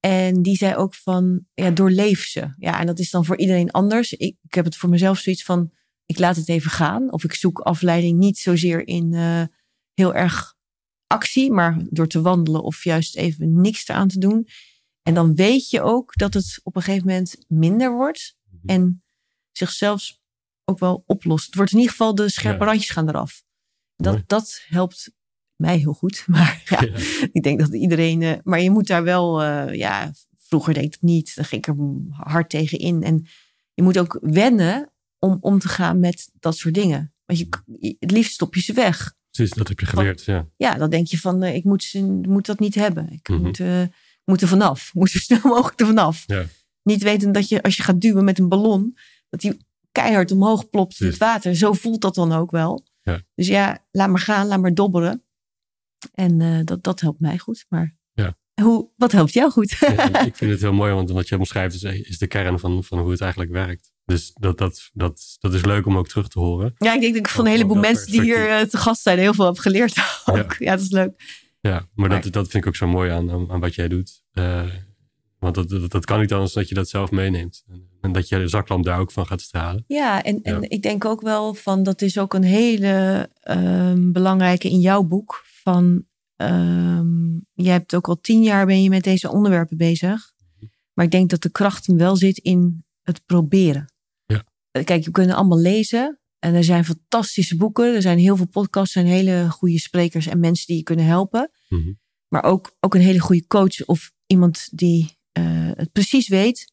En 0.00 0.42
die 0.42 0.56
zei 0.56 0.74
ook 0.76 0.94
van, 0.94 1.46
ja, 1.54 1.70
doorleef 1.70 2.24
ze. 2.24 2.54
Ja, 2.58 2.80
en 2.80 2.86
dat 2.86 2.98
is 2.98 3.10
dan 3.10 3.24
voor 3.24 3.38
iedereen 3.38 3.70
anders. 3.70 4.12
Ik, 4.12 4.36
ik 4.42 4.54
heb 4.54 4.64
het 4.64 4.76
voor 4.76 4.88
mezelf 4.88 5.18
zoiets 5.18 5.44
van, 5.44 5.72
ik 6.06 6.18
laat 6.18 6.36
het 6.36 6.48
even 6.48 6.70
gaan. 6.70 7.12
Of 7.12 7.24
ik 7.24 7.34
zoek 7.34 7.58
afleiding 7.60 8.18
niet 8.18 8.38
zozeer 8.38 8.86
in 8.86 9.14
eh, 9.14 9.42
heel 9.94 10.14
erg 10.14 10.54
actie, 11.06 11.52
maar 11.52 11.86
door 11.90 12.06
te 12.06 12.20
wandelen 12.20 12.62
of 12.62 12.84
juist 12.84 13.16
even 13.16 13.60
niks 13.60 13.88
eraan 13.88 14.08
te 14.08 14.18
doen. 14.18 14.48
En 15.04 15.14
dan 15.14 15.34
weet 15.34 15.70
je 15.70 15.82
ook 15.82 16.16
dat 16.16 16.34
het 16.34 16.60
op 16.62 16.76
een 16.76 16.82
gegeven 16.82 17.06
moment 17.06 17.36
minder 17.48 17.92
wordt 17.92 18.36
en 18.66 19.02
zichzelf 19.52 20.18
ook 20.64 20.78
wel 20.78 21.02
oplost. 21.06 21.46
Het 21.46 21.54
wordt 21.54 21.70
in 21.72 21.76
ieder 21.78 21.92
geval, 21.92 22.14
de 22.14 22.28
scherpe 22.28 22.64
Ja. 22.64 22.70
randjes 22.70 22.90
gaan 22.90 23.08
eraf. 23.08 23.42
Dat, 23.96 24.12
Mooi. 24.12 24.24
dat 24.26 24.62
helpt 24.66 25.12
mij 25.56 25.78
heel 25.78 25.92
goed. 25.92 26.24
Maar 26.28 26.62
ja, 26.68 26.80
Ja. 26.82 26.98
ik 27.32 27.42
denk 27.42 27.58
dat 27.60 27.74
iedereen. 27.74 28.22
eh, 28.22 28.32
maar 28.42 28.60
je 28.60 28.70
moet 28.70 28.86
daar 28.86 29.04
wel, 29.04 29.42
eh, 29.42 29.74
ja, 29.74 30.12
vroeger 30.38 30.74
deed 30.74 30.84
ik 30.84 30.92
het 30.92 31.02
niet. 31.02 31.34
Dan 31.34 31.44
ging 31.44 31.66
ik 31.66 31.74
er 31.74 31.76
hard 32.10 32.50
tegen 32.50 32.78
in. 32.78 33.02
En 33.02 33.26
je 33.74 33.82
moet 33.82 33.98
ook 33.98 34.18
wennen 34.20 34.92
om 35.18 35.36
om 35.40 35.58
te 35.58 35.68
gaan 35.68 36.00
met 36.00 36.30
dat 36.40 36.56
soort 36.56 36.74
dingen. 36.74 37.14
Want 37.24 37.38
je, 37.38 37.96
het 37.98 38.10
liefst 38.10 38.32
stop 38.32 38.54
je 38.54 38.60
ze 38.60 38.72
weg. 38.72 39.14
Precies, 39.30 39.54
dat 39.54 39.68
heb 39.68 39.80
je 39.80 39.86
geleerd. 39.86 40.24
Ja. 40.24 40.48
Ja, 40.56 40.74
dan 40.74 40.90
denk 40.90 41.06
je 41.06 41.18
van, 41.18 41.42
eh, 41.42 41.54
ik 41.54 41.64
moet, 41.64 41.82
ze- 41.82 42.02
moet 42.28 42.46
dat 42.46 42.58
niet 42.58 42.74
hebben. 42.74 43.10
Ik 43.12 43.28
Mhm. 43.28 43.40
moet 43.40 43.60
er 44.24 44.48
vanaf. 44.48 44.90
Moet 44.94 45.10
zo 45.10 45.18
snel 45.18 45.40
mogelijk 45.42 45.80
er 45.80 45.86
vanaf. 45.86 46.22
Ja. 46.26 46.44
Niet 46.82 47.02
weten 47.02 47.32
dat 47.32 47.48
je, 47.48 47.62
als 47.62 47.76
je 47.76 47.82
gaat 47.82 48.00
duwen 48.00 48.24
met 48.24 48.38
een 48.38 48.48
ballon, 48.48 48.96
dat 49.28 49.40
die 49.40 49.56
keihard 49.92 50.30
omhoog 50.30 50.70
plopt 50.70 51.00
in 51.00 51.06
het 51.06 51.16
water. 51.16 51.56
Zo 51.56 51.72
voelt 51.72 52.00
dat 52.00 52.14
dan 52.14 52.32
ook 52.32 52.50
wel. 52.50 52.84
Ja. 53.02 53.20
Dus 53.34 53.46
ja, 53.46 53.84
laat 53.90 54.08
maar 54.08 54.20
gaan, 54.20 54.46
laat 54.46 54.60
maar 54.60 54.74
dobberen. 54.74 55.22
En 56.14 56.40
eh, 56.40 56.58
dat, 56.64 56.82
dat 56.82 57.00
helpt 57.00 57.20
mij 57.20 57.38
goed. 57.38 57.64
Maar 57.68 57.96
Ja. 58.12 58.36
hoe, 58.62 58.88
wat 58.96 59.12
helpt 59.12 59.32
jou 59.32 59.50
goed? 59.50 59.76
Ja, 59.80 60.24
ik 60.24 60.36
vind 60.40 60.50
het 60.50 60.60
heel 60.60 60.72
mooi, 60.72 60.92
want 60.92 61.10
wat 61.10 61.28
je 61.28 61.38
omschrijft 61.38 61.74
is, 61.74 61.82
is 61.82 62.18
de 62.18 62.26
kern 62.26 62.58
van, 62.58 62.84
van 62.84 62.98
hoe 62.98 63.10
het 63.10 63.20
eigenlijk 63.20 63.52
werkt. 63.52 63.92
Dus 64.04 64.30
dat, 64.34 64.58
dat, 64.58 64.90
dat, 64.92 65.36
dat 65.38 65.54
is 65.54 65.64
leuk 65.64 65.86
om 65.86 65.96
ook 65.98 66.08
terug 66.08 66.28
te 66.28 66.38
horen. 66.38 66.74
ja, 66.78 66.94
ik 66.94 67.00
denk 67.00 67.14
dat 67.14 67.22
ik 67.26 67.28
van 67.32 67.44
een 67.44 67.50
heleboel 67.50 67.76
mensen 67.76 68.12
die 68.12 68.20
hier 68.22 68.48
eh, 68.48 68.60
te 68.60 68.76
gast 68.76 69.02
zijn 69.02 69.18
heel 69.18 69.34
veel 69.34 69.46
heb 69.46 69.58
geleerd 69.58 70.22
ook. 70.24 70.54
Ja, 70.58 70.70
dat 70.70 70.84
is 70.84 70.90
leuk. 70.90 71.42
Ja, 71.68 71.88
maar 71.94 72.08
Maar- 72.08 72.22
dat, 72.22 72.32
dat 72.32 72.48
vind 72.48 72.62
ik 72.62 72.68
ook 72.68 72.76
zo 72.76 72.86
mooi 72.86 73.10
aan, 73.10 73.30
aan, 73.30 73.50
aan 73.50 73.60
wat 73.60 73.74
jij 73.74 73.88
doet. 73.88 74.22
Eh, 74.32 74.62
want 75.38 75.54
dat, 75.54 75.68
dat, 75.68 75.90
dat 75.90 76.04
kan 76.04 76.20
niet 76.20 76.32
anders 76.32 76.52
dat 76.52 76.68
je 76.68 76.74
dat 76.74 76.88
zelf 76.88 77.10
meeneemt. 77.10 77.64
En, 78.00 78.12
dat 78.12 78.28
je 78.28 78.38
de 78.38 78.48
zaklamp 78.48 78.84
daar 78.84 78.98
ook 78.98 79.12
van 79.12 79.26
gaat 79.26 79.40
stralen. 79.40 79.84
Ja, 79.86 80.22
en, 80.22 80.42
en 80.42 80.70
ik 80.70 80.82
denk 80.82 81.04
ook 81.04 81.20
wel 81.20 81.54
van 81.54 81.82
dat 81.82 82.02
is 82.02 82.18
ook 82.18 82.34
een 82.34 82.42
hele 82.42 83.28
ehm, 83.40 84.12
belangrijke 84.12 84.70
in 84.70 84.80
jouw 84.80 85.02
boek. 85.02 85.42
Van 85.44 86.04
ehm, 86.36 87.32
jij 87.52 87.72
hebt 87.72 87.94
ook 87.94 88.08
al 88.08 88.20
tien 88.20 88.42
jaar 88.42 88.66
ben 88.66 88.82
je 88.82 88.88
met 88.88 89.04
deze 89.04 89.30
onderwerpen 89.30 89.76
bezig. 89.76 90.32
Maar 90.92 91.04
ik 91.04 91.10
denk 91.10 91.30
dat 91.30 91.42
de 91.42 91.50
kracht 91.50 91.86
hem 91.86 91.96
wel 91.96 92.16
zit 92.16 92.38
in 92.38 92.84
het 93.02 93.24
proberen. 93.26 93.92
Ja. 94.26 94.44
Kijk, 94.84 95.04
we 95.04 95.10
kunnen 95.10 95.36
allemaal 95.36 95.60
lezen. 95.60 96.18
En 96.44 96.54
er 96.54 96.64
zijn 96.64 96.84
fantastische 96.84 97.56
boeken. 97.56 97.94
Er 97.94 98.02
zijn 98.02 98.18
heel 98.18 98.36
veel 98.36 98.46
podcasts. 98.46 98.94
Er 98.94 99.02
zijn 99.02 99.14
hele 99.14 99.50
goede 99.50 99.78
sprekers 99.78 100.26
en 100.26 100.40
mensen 100.40 100.66
die 100.66 100.76
je 100.76 100.82
kunnen 100.82 101.04
helpen. 101.04 101.50
Mhm. 101.68 101.92
Maar 102.28 102.44
ook, 102.44 102.76
ook 102.80 102.94
een 102.94 103.00
hele 103.00 103.20
goede 103.20 103.46
coach 103.46 103.84
of 103.84 104.12
iemand 104.26 104.68
die 104.70 105.18
eh, 105.32 105.70
het 105.74 105.92
precies 105.92 106.28
weet. 106.28 106.72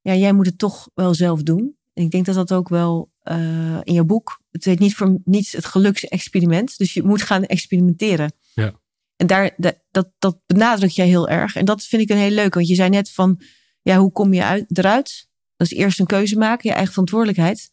Ja, 0.00 0.14
jij 0.14 0.32
moet 0.32 0.46
het 0.46 0.58
toch 0.58 0.88
wel 0.94 1.14
zelf 1.14 1.42
doen. 1.42 1.76
En 1.92 2.04
ik 2.04 2.10
denk 2.10 2.24
dat 2.26 2.34
dat 2.34 2.52
ook 2.52 2.68
wel 2.68 3.12
eh, 3.20 3.80
in 3.82 3.94
jouw 3.94 4.04
boek. 4.04 4.40
Het 4.50 4.64
heet 4.64 4.78
niet 4.78 4.94
voor 4.94 5.20
niets 5.24 5.52
het 5.52 5.64
geluksexperiment. 5.64 6.78
Dus 6.78 6.94
je 6.94 7.02
moet 7.02 7.22
gaan 7.22 7.44
experimenteren. 7.44 8.32
Ja. 8.54 8.80
En 9.16 9.26
daar, 9.26 9.54
da- 9.56 9.80
dat, 9.90 10.12
dat 10.18 10.42
benadruk 10.46 10.90
jij 10.90 11.06
heel 11.06 11.28
erg. 11.28 11.56
En 11.56 11.64
dat 11.64 11.84
vind 11.84 12.02
ik 12.02 12.10
een 12.10 12.16
heel 12.16 12.30
leuk. 12.30 12.54
Want 12.54 12.68
je 12.68 12.74
zei 12.74 12.88
net 12.88 13.10
van, 13.10 13.40
ja, 13.82 13.98
hoe 13.98 14.12
kom 14.12 14.32
je 14.32 14.44
uit, 14.44 14.78
eruit? 14.78 15.28
Dat 15.56 15.66
is 15.66 15.78
eerst 15.78 16.00
een 16.00 16.06
keuze 16.06 16.36
maken, 16.38 16.68
je 16.68 16.74
eigen 16.74 16.92
verantwoordelijkheid. 16.92 17.72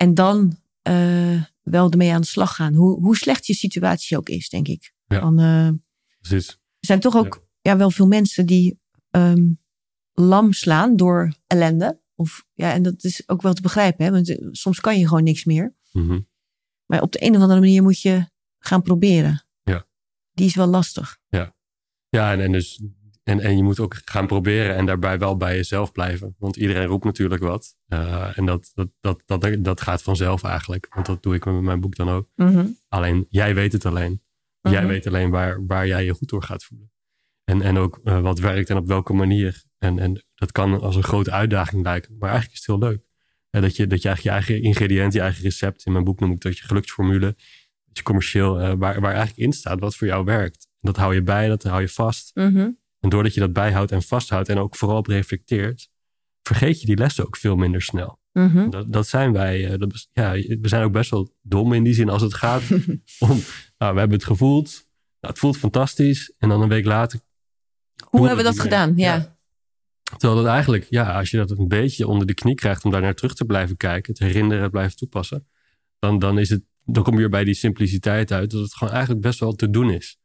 En 0.00 0.14
dan 0.14 0.58
eh, 0.82 1.42
wel 1.62 1.90
ermee 1.90 2.12
aan 2.12 2.20
de 2.20 2.26
slag 2.26 2.54
gaan. 2.54 2.74
Hoe, 2.74 3.00
hoe 3.00 3.16
slecht 3.16 3.46
je 3.46 3.54
situatie 3.54 4.16
ook 4.16 4.28
is, 4.28 4.48
denk 4.48 4.68
ik. 4.68 4.92
Ja. 5.06 5.20
Eh, 5.20 5.68
Precies. 6.20 6.48
er 6.48 6.56
zijn 6.80 7.00
toch 7.00 7.16
ook 7.16 7.46
ja. 7.60 7.76
wel 7.76 7.90
veel 7.90 8.06
mensen 8.06 8.46
die 8.46 8.80
ehm, 9.10 9.52
lam 10.12 10.52
slaan 10.52 10.96
door 10.96 11.34
ellende. 11.46 12.00
Of, 12.14 12.46
ja, 12.54 12.72
en 12.72 12.82
dat 12.82 13.04
is 13.04 13.28
ook 13.28 13.42
wel 13.42 13.52
te 13.52 13.62
begrijpen, 13.62 14.04
hè? 14.04 14.10
want 14.10 14.28
eh, 14.28 14.48
soms 14.50 14.80
kan 14.80 14.98
je 14.98 15.08
gewoon 15.08 15.24
niks 15.24 15.44
meer. 15.44 15.74
Mhm. 15.92 16.20
Maar 16.86 17.02
op 17.02 17.12
de 17.12 17.24
een 17.24 17.36
of 17.36 17.42
andere 17.42 17.60
manier 17.60 17.82
moet 17.82 18.00
je 18.00 18.26
gaan 18.58 18.82
proberen. 18.82 19.44
Ja. 19.62 19.86
Die 20.32 20.46
is 20.46 20.54
wel 20.54 20.66
lastig. 20.66 21.18
Ja, 22.08 22.32
en, 22.32 22.40
en, 22.40 22.52
dus, 22.52 22.80
en, 23.30 23.40
en 23.40 23.56
je 23.56 23.62
moet 23.62 23.80
ook 23.80 24.00
gaan 24.04 24.26
proberen 24.26 24.76
en 24.76 24.86
daarbij 24.86 25.18
wel 25.18 25.36
bij 25.36 25.56
jezelf 25.56 25.92
blijven. 25.92 26.34
Want 26.38 26.56
iedereen 26.56 26.86
roept 26.86 27.04
natuurlijk 27.04 27.42
wat. 27.42 27.76
Eh, 27.86 28.38
en 28.38 28.46
dat, 28.46 28.70
dat, 28.74 28.88
dat, 29.00 29.22
dat, 29.26 29.56
dat 29.64 29.80
gaat 29.80 30.02
vanzelf 30.02 30.42
eigenlijk. 30.44 30.86
Want 30.94 31.06
dat 31.06 31.22
doe 31.22 31.34
ik 31.34 31.44
met 31.44 31.60
mijn 31.60 31.80
boek 31.80 31.96
dan 31.96 32.08
ook. 32.08 32.28
Alleen, 32.88 33.26
jij 33.28 33.54
weet 33.54 33.72
het 33.72 33.86
alleen. 33.86 34.22
Jij 34.60 34.80
Mhm. 34.80 34.86
weet 34.86 35.06
alleen 35.06 35.30
waar, 35.30 35.66
waar 35.66 35.86
jij 35.86 36.04
je 36.04 36.14
goed 36.14 36.28
door 36.28 36.42
gaat 36.42 36.64
voelen. 36.64 36.92
En, 37.44 37.62
en 37.62 37.78
ook 37.78 38.00
eh, 38.04 38.20
wat 38.20 38.38
werkt 38.38 38.70
en 38.70 38.76
op 38.76 38.86
welke 38.86 39.12
manier. 39.12 39.62
En, 39.78 39.98
en 39.98 40.24
dat 40.34 40.52
kan 40.52 40.80
als 40.80 40.96
een 40.96 41.02
grote 41.02 41.30
uitdaging 41.30 41.82
lijken. 41.84 42.16
Maar 42.18 42.30
eigenlijk 42.30 42.60
is 42.60 42.66
het 42.66 42.76
heel 42.76 42.88
leuk. 42.88 43.02
Eh, 43.50 43.62
dat, 43.62 43.76
je, 43.76 43.86
dat 43.86 44.02
je 44.02 44.08
eigenlijk 44.08 44.22
je 44.46 44.52
eigen 44.52 44.68
ingrediënt, 44.68 45.12
je 45.12 45.20
eigen 45.20 45.42
recept. 45.42 45.86
In 45.86 45.92
mijn 45.92 46.04
boek 46.04 46.20
noem 46.20 46.32
ik 46.32 46.40
dat 46.40 46.58
je 46.58 46.64
geluksformule. 46.64 47.36
Dat 47.86 47.96
je 47.96 48.02
commercieel, 48.02 48.54
waar, 48.76 49.00
waar 49.00 49.14
eigenlijk 49.14 49.36
in 49.36 49.52
staat 49.52 49.80
wat 49.80 49.96
voor 49.96 50.06
jou 50.06 50.24
werkt. 50.24 50.68
Dat 50.80 50.96
hou 50.96 51.14
je 51.14 51.22
bij, 51.22 51.48
dat 51.48 51.62
hou 51.62 51.80
je 51.80 51.88
vast. 51.88 52.30
Mhm. 52.34 52.68
En 53.00 53.08
doordat 53.08 53.34
je 53.34 53.40
dat 53.40 53.52
bijhoudt 53.52 53.92
en 53.92 54.02
vasthoudt 54.02 54.48
en 54.48 54.58
ook 54.58 54.76
vooral 54.76 54.96
op 54.98 55.06
reflecteert, 55.06 55.88
vergeet 56.42 56.80
je 56.80 56.86
die 56.86 56.96
lessen 56.96 57.26
ook 57.26 57.36
veel 57.36 57.56
minder 57.56 57.82
snel. 57.82 58.18
Mhm. 58.32 58.70
Dat, 58.70 58.92
dat 58.92 59.08
zijn 59.08 59.32
wij. 59.32 59.66
eh, 59.72 59.78
Dat, 59.78 60.08
ja, 60.12 60.32
we 60.32 60.68
zijn 60.68 60.84
ook 60.84 60.92
best 60.92 61.10
wel 61.10 61.34
dom 61.42 61.72
in 61.72 61.82
die 61.84 61.94
zin 61.94 62.08
als 62.08 62.22
het 62.22 62.34
gaat 62.34 62.62
om. 63.18 63.38
Nou, 63.78 63.92
we 63.94 63.98
hebben 63.98 64.10
het 64.12 64.24
gevoeld. 64.24 64.66
Nou, 65.20 65.32
het 65.32 65.38
voelt 65.38 65.56
fantastisch. 65.56 66.32
En 66.38 66.48
dan 66.48 66.62
een 66.62 66.68
week 66.68 66.84
later. 66.84 67.20
Hoe 68.04 68.26
hebben 68.26 68.44
we 68.44 68.48
het 68.48 68.56
dat 68.56 68.64
gedaan? 68.66 68.96
Ja. 68.96 69.38
Terwijl 70.16 70.42
dat 70.42 70.50
eigenlijk, 70.52 70.86
ja, 70.88 71.18
als 71.18 71.30
je 71.30 71.36
dat 71.36 71.50
een 71.50 71.68
beetje 71.68 72.06
onder 72.06 72.26
de 72.26 72.34
knie 72.34 72.54
krijgt 72.54 72.84
om 72.84 72.90
daar 72.90 73.00
naar 73.00 73.14
terug 73.14 73.34
te 73.34 73.44
blijven 73.44 73.76
kijken, 73.76 74.14
te 74.14 74.24
herinneren, 74.24 74.62
het 74.62 74.70
blijven 74.72 74.96
toepassen, 74.96 75.46
dan, 75.98 76.18
dan, 76.18 76.38
is 76.38 76.48
het, 76.48 76.62
dan 76.84 77.02
kom 77.02 77.12
je 77.12 77.18
weer 77.18 77.28
bij 77.28 77.44
die 77.44 77.54
simpliciteit 77.54 78.32
uit 78.32 78.50
dat 78.50 78.60
het 78.62 78.74
gewoon 78.74 78.92
eigenlijk 78.92 79.22
best 79.22 79.40
wel 79.40 79.52
te 79.52 79.70
doen 79.70 79.90
is. 79.90 80.18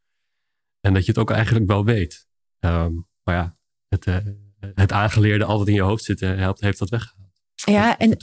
En 0.81 0.93
dat 0.93 1.05
je 1.05 1.11
het 1.11 1.19
ook 1.19 1.31
eigenlijk 1.31 1.67
wel 1.67 1.85
weet. 1.85 2.24
Ehm, 2.65 2.93
maar 3.23 3.35
ja, 3.35 3.55
het, 3.87 4.05
eh, 4.05 4.17
het 4.75 4.91
aangeleerde 4.91 5.45
altijd 5.45 5.67
in 5.67 5.73
je 5.73 5.81
hoofd 5.81 6.03
zitten 6.03 6.37
helpt, 6.37 6.61
heeft 6.61 6.79
dat 6.79 6.89
weggehaald. 6.89 7.23
Ja, 7.55 7.97
en. 7.97 8.15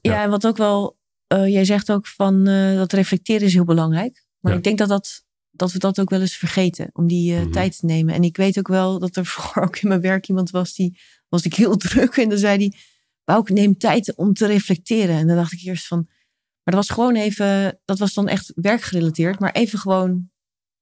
Ja, 0.00 0.22
en 0.22 0.30
wat 0.30 0.46
ook 0.46 0.56
wel, 0.56 0.98
eh, 1.26 1.48
jij 1.48 1.64
zegt 1.64 1.92
ook 1.92 2.06
van 2.06 2.46
eh, 2.46 2.74
dat 2.76 2.92
reflecteren 2.92 3.46
is 3.46 3.52
heel 3.54 3.64
belangrijk. 3.64 4.24
Maar 4.40 4.52
Ja. 4.52 4.58
ik 4.58 4.64
denk 4.64 4.78
dat, 4.78 4.88
dat, 4.88 5.24
dat 5.50 5.72
we 5.72 5.78
dat 5.78 6.00
ook 6.00 6.10
wel 6.10 6.20
eens 6.20 6.36
vergeten, 6.36 6.90
om 6.92 7.06
die 7.06 7.34
Mhm. 7.34 7.50
tijd 7.50 7.78
te 7.78 7.86
nemen. 7.86 8.14
En 8.14 8.22
ik 8.22 8.36
weet 8.36 8.58
ook 8.58 8.68
wel 8.68 8.98
dat 8.98 9.16
er 9.16 9.26
vroeger 9.34 9.62
ook 9.62 9.76
in 9.78 9.88
mijn 9.88 10.00
werk 10.00 10.28
iemand 10.28 10.50
was 10.50 10.74
die, 10.74 10.98
was 11.28 11.42
ik 11.44 11.54
heel 11.54 11.76
druk. 11.86 12.16
En 12.16 12.28
dan 12.28 12.38
zei 12.38 12.56
hij, 12.58 12.72
Bouke, 13.24 13.52
neem 13.52 13.78
tijd 13.78 14.14
om 14.16 14.32
te 14.32 14.46
reflecteren. 14.46 15.16
En 15.16 15.26
dan 15.26 15.36
dacht 15.36 15.52
ik 15.52 15.60
eerst 15.62 15.86
van, 15.86 16.02
maar 16.62 16.74
dat 16.74 16.86
was 16.86 16.88
gewoon 16.90 17.14
even, 17.16 17.80
dat 17.84 17.98
was 17.98 18.14
dan 18.14 18.28
echt 18.28 18.52
werkgerelateerd. 18.54 19.38
Maar 19.38 19.52
even 19.52 19.78
gewoon 19.78 20.30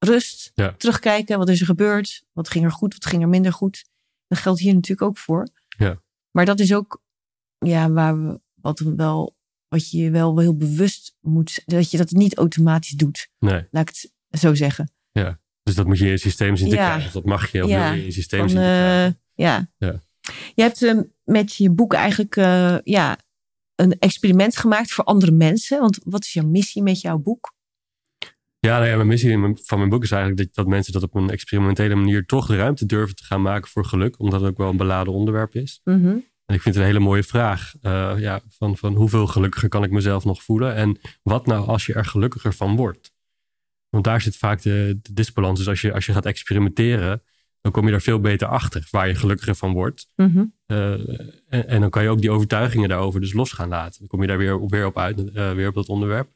rust, 0.05 0.53
Ja. 0.55 0.75
terugkijken, 0.77 1.39
wat 1.39 1.49
is 1.49 1.61
er 1.61 1.67
gebeurd? 1.67 2.25
Wat 2.33 2.49
ging 2.49 2.65
er 2.65 2.71
goed, 2.73 2.93
wat 2.93 3.07
ging 3.07 3.23
er 3.23 3.29
minder 3.29 3.53
goed? 3.53 3.85
Dat 4.27 4.39
geldt 4.39 4.61
hier 4.61 4.75
natuurlijk 4.75 5.03
ook 5.03 5.19
voor. 5.19 5.49
Ja. 5.69 6.03
Maar 6.31 6.45
dat 6.45 6.61
is 6.61 6.75
ook 6.75 7.03
ja, 7.59 7.91
waar 7.91 8.23
we, 8.27 8.41
wat 8.55 8.79
we 8.79 8.95
wel, 8.95 9.37
wat 9.69 9.91
je 9.91 10.11
wel 10.11 10.39
heel 10.39 10.57
bewust 10.57 11.15
moet, 11.21 11.63
dat 11.67 11.91
je 11.91 11.97
dat 11.97 12.11
niet 12.11 12.37
automatisch 12.37 12.91
doet. 12.91 13.29
Nee, 13.39 13.67
Laat 13.71 13.89
ik 13.89 13.97
het 14.29 14.41
zo 14.41 14.55
zeggen. 14.55 14.91
dus 15.63 15.75
dat 15.75 15.87
moet 15.87 15.99
je 15.99 16.05
in 16.05 16.11
je 16.11 16.17
systeem 16.17 16.57
zien 16.57 16.69
te 16.69 16.75
Ja. 16.75 16.89
krijgen. 16.91 17.13
Dat 17.13 17.25
mag 17.25 17.53
je 17.53 17.63
of 17.65 17.71
Ja. 17.71 17.93
in 17.93 18.05
je 18.05 18.11
systeem 18.13 18.41
Van, 18.41 18.49
zien 18.49 18.59
te 18.59 18.65
krijgen. 18.65 19.07
eh, 19.37 19.45
ja. 19.47 19.71
Ja. 19.79 20.01
Je 20.55 20.63
hebt 20.63 20.83
eh, 20.83 20.99
met 21.25 21.55
je 21.55 21.71
boek 21.71 21.93
eigenlijk, 21.95 22.37
eh, 22.37 22.79
ja, 22.85 23.19
een 23.75 23.99
experiment 23.99 24.57
gemaakt 24.57 24.93
voor 24.93 25.05
andere 25.05 25.33
mensen. 25.33 25.81
Want 25.81 25.99
wat 26.05 26.25
is 26.25 26.33
jouw 26.33 26.47
missie 26.47 26.83
met 26.83 27.01
jouw 27.01 27.19
boek? 27.19 27.55
Ja, 28.67 28.77
nou 28.77 28.89
ja 28.89 28.97
mijn 28.97 29.09
missie 29.09 29.55
van 29.63 29.79
mijn 29.79 29.91
boek 29.91 30.03
is 30.03 30.11
eigenlijk 30.11 30.43
dat, 30.43 30.55
dat 30.55 30.67
mensen 30.67 30.93
dat 30.93 31.03
op 31.03 31.15
een 31.15 31.31
experimentele 31.31 31.95
manier 31.95 32.27
toch 32.27 32.47
de 32.47 32.57
ruimte 32.57 32.87
durven 32.87 33.17
te 33.17 33.25
gaan 33.25 33.43
maken 33.43 33.71
voor 33.71 33.85
geluk. 33.85 34.19
Omdat 34.19 34.41
het 34.41 34.51
ook 34.51 34.57
wel 34.57 34.71
een 34.71 34.77
beladen 34.77 35.13
onderwerp 35.13 35.55
is. 35.55 35.81
Mhm. 35.85 36.07
En 36.47 36.55
ik 36.55 36.63
vind 36.63 36.75
het 36.75 36.77
een 36.77 36.91
hele 36.91 37.05
mooie 37.05 37.23
vraag. 37.23 37.75
Uh, 37.83 38.15
ja, 38.19 38.41
van, 38.49 38.77
van 38.77 38.95
hoeveel 38.95 39.27
gelukkiger 39.27 39.69
kan 39.69 39.85
ik 39.85 39.91
mezelf 39.91 40.25
nog 40.25 40.43
voelen? 40.43 40.75
En 40.75 40.99
wat 41.23 41.47
nou 41.47 41.67
als 41.67 41.87
je 41.87 41.95
er 41.95 42.05
gelukkiger 42.05 42.55
van 42.55 42.77
wordt? 42.77 43.13
Want 43.89 44.05
daar 44.05 44.21
zit 44.21 44.37
vaak 44.37 44.63
de, 44.63 44.99
de 45.03 45.13
disbalans. 45.13 45.59
Dus 45.59 45.69
als 45.69 45.81
je, 45.81 45.93
als 45.93 46.07
je 46.07 46.13
gaat 46.13 46.27
experimenteren, 46.27 47.23
dan 47.61 47.73
kom 47.73 47.85
je 47.85 47.91
daar 47.91 48.01
veel 48.01 48.21
beter 48.21 48.49
achter 48.49 48.89
waar 48.91 49.09
je 49.09 49.15
gelukkiger 49.15 49.55
van 49.55 49.73
wordt. 49.73 50.09
Mhm. 50.17 50.45
Uh, 50.67 50.93
en, 51.49 51.69
en, 51.69 51.81
dan 51.81 51.91
kan 51.91 52.03
je 52.03 52.09
ook 52.09 52.21
die 52.21 52.31
overtuigingen 52.31 52.89
daarover 52.89 53.21
dus 53.21 53.33
los 53.33 53.53
gaan 53.53 53.69
laten. 53.69 53.99
Dan 53.99 54.09
kom 54.09 54.21
je 54.21 54.27
daar 54.27 54.39
weer, 54.39 54.69
weer 54.69 54.87
op 54.87 54.99
uit, 54.99 55.19
uh, 55.19 55.53
weer 55.53 55.69
op 55.69 55.75
dat 55.75 55.89
onderwerp. 55.89 56.31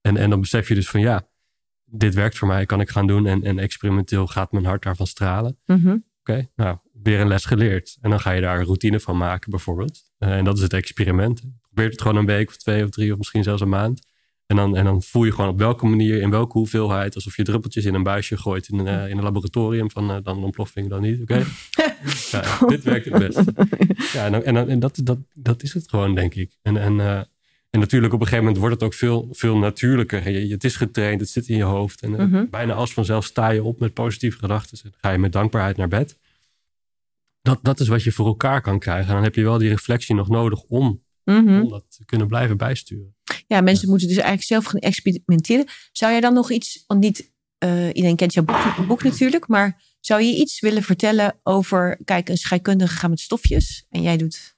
En, 0.00 0.16
en 0.16 0.30
dan 0.30 0.40
besef 0.40 0.68
je 0.68 0.74
dus 0.74 0.88
van 0.88 1.00
ja, 1.00 1.26
dit 1.94 2.14
werkt 2.14 2.38
voor 2.38 2.48
mij, 2.48 2.66
kan 2.66 2.80
ik 2.80 2.90
gaan 2.90 3.06
doen. 3.06 3.26
En, 3.26 3.42
en 3.42 3.58
experimenteel 3.58 4.26
gaat 4.26 4.52
mijn 4.52 4.64
hart 4.64 4.82
daarvan 4.82 5.06
stralen. 5.06 5.58
Mhm. 5.66 5.96
Oké, 6.20 6.48
nou, 6.56 6.76
weer 7.02 7.20
een 7.20 7.28
les 7.28 7.44
geleerd. 7.44 7.98
En 8.00 8.10
dan 8.10 8.20
ga 8.20 8.30
je 8.30 8.40
daar 8.40 8.58
een 8.58 8.64
routine 8.64 9.00
van 9.00 9.16
maken 9.16 9.50
bijvoorbeeld. 9.50 10.02
Uh, 10.18 10.36
en 10.36 10.44
dat 10.44 10.56
is 10.56 10.62
het 10.62 10.72
experiment. 10.72 11.42
Probeer 11.60 11.90
het 11.90 12.00
gewoon 12.02 12.16
een 12.16 12.26
week 12.26 12.48
of 12.48 12.56
twee 12.56 12.84
of 12.84 12.90
drie 12.90 13.12
of 13.12 13.18
misschien 13.18 13.42
zelfs 13.42 13.62
een 13.62 13.68
maand. 13.68 14.10
En 14.46 14.56
dan, 14.56 14.76
en 14.76 14.84
dan 14.84 15.02
voel 15.02 15.24
je 15.24 15.32
gewoon 15.32 15.50
op 15.50 15.58
welke 15.58 15.86
manier, 15.86 16.20
in 16.20 16.30
welke 16.30 16.58
hoeveelheid, 16.58 17.14
alsof 17.14 17.36
je 17.36 17.42
druppeltjes 17.42 17.84
in 17.84 17.94
een 17.94 18.02
buisje 18.02 18.36
gooit 18.36 18.68
in, 18.68 18.86
uh, 18.86 19.08
in 19.08 19.16
een 19.16 19.22
laboratorium 19.22 19.90
van 19.90 20.10
uh, 20.10 20.16
dan 20.22 20.44
ontploffing, 20.44 20.88
dan 20.88 21.00
niet. 21.02 21.20
Oké, 21.22 21.34
ja, 22.30 22.66
dit 22.66 22.82
werkt 22.82 23.04
het 23.04 23.18
best. 23.18 23.50
Ja, 24.12 24.24
en, 24.24 24.32
dan, 24.32 24.42
en, 24.42 24.54
dan, 24.54 24.68
en 24.68 24.78
dat, 24.78 25.00
dat, 25.04 25.18
dat 25.32 25.62
is 25.62 25.74
het 25.74 25.88
gewoon, 25.88 26.14
denk 26.14 26.34
ik. 26.34 26.58
En, 26.62 26.76
en, 26.76 27.28
en 27.72 27.80
natuurlijk 27.80 28.12
op 28.12 28.20
een 28.20 28.26
gegeven 28.26 28.44
moment 28.44 28.62
wordt 28.62 28.80
het 28.80 28.84
ook 28.84 28.94
veel, 28.94 29.28
veel 29.30 29.56
natuurlijker. 29.56 30.30
Je, 30.30 30.52
het 30.52 30.64
is 30.64 30.76
getraind, 30.76 31.20
het 31.20 31.30
zit 31.30 31.48
in 31.48 31.56
je 31.56 31.62
hoofd. 31.62 32.02
En 32.02 32.10
mm 32.10 32.32
-hmm. 32.32 32.50
bijna 32.50 32.74
als 32.74 32.92
vanzelf 32.92 33.24
sta 33.24 33.48
je 33.50 33.62
op 33.62 33.80
met 33.80 33.94
positieve 33.94 34.38
gedachten. 34.38 34.78
En 34.84 34.92
ga 35.00 35.10
je 35.10 35.18
met 35.18 35.32
dankbaarheid 35.32 35.76
naar 35.76 35.88
bed. 35.88 36.18
Dat, 37.42 37.58
dat 37.62 37.80
is 37.80 37.88
wat 37.88 38.02
je 38.02 38.12
voor 38.12 38.26
elkaar 38.26 38.60
kan 38.60 38.78
krijgen. 38.78 39.08
En 39.08 39.14
dan 39.14 39.22
heb 39.22 39.34
je 39.34 39.42
wel 39.42 39.58
die 39.58 39.68
reflectie 39.68 40.14
nog 40.14 40.28
nodig 40.28 40.62
om, 40.62 41.02
mm 41.24 41.46
-hmm. 41.46 41.62
om 41.62 41.68
dat 41.68 41.84
te 41.88 42.04
kunnen 42.04 42.26
blijven 42.26 42.56
bijsturen. 42.56 43.14
Ja, 43.46 43.60
mensen 43.60 43.88
moeten 43.88 44.06
dus 44.06 44.16
eigenlijk 44.16 44.46
zelf 44.46 44.64
gaan 44.64 44.80
experimenteren. 44.80 45.66
Zou 45.92 46.12
jij 46.12 46.20
dan 46.20 46.34
nog 46.34 46.50
iets, 46.50 46.84
want 46.86 47.00
niet 47.00 47.32
uh, 47.64 47.86
iedereen 47.86 48.16
kent 48.16 48.34
jouw 48.34 48.44
boek, 48.44 48.86
boek, 48.86 49.02
natuurlijk, 49.02 49.48
maar 49.48 49.82
zou 50.00 50.22
je 50.22 50.36
iets 50.36 50.60
willen 50.60 50.82
vertellen 50.82 51.40
over, 51.42 52.00
kijk, 52.04 52.28
een 52.28 52.36
scheikundige 52.36 52.96
gaat 52.96 53.10
met 53.10 53.20
stofjes 53.20 53.86
en 53.90 54.02
jij 54.02 54.16
doet 54.16 54.56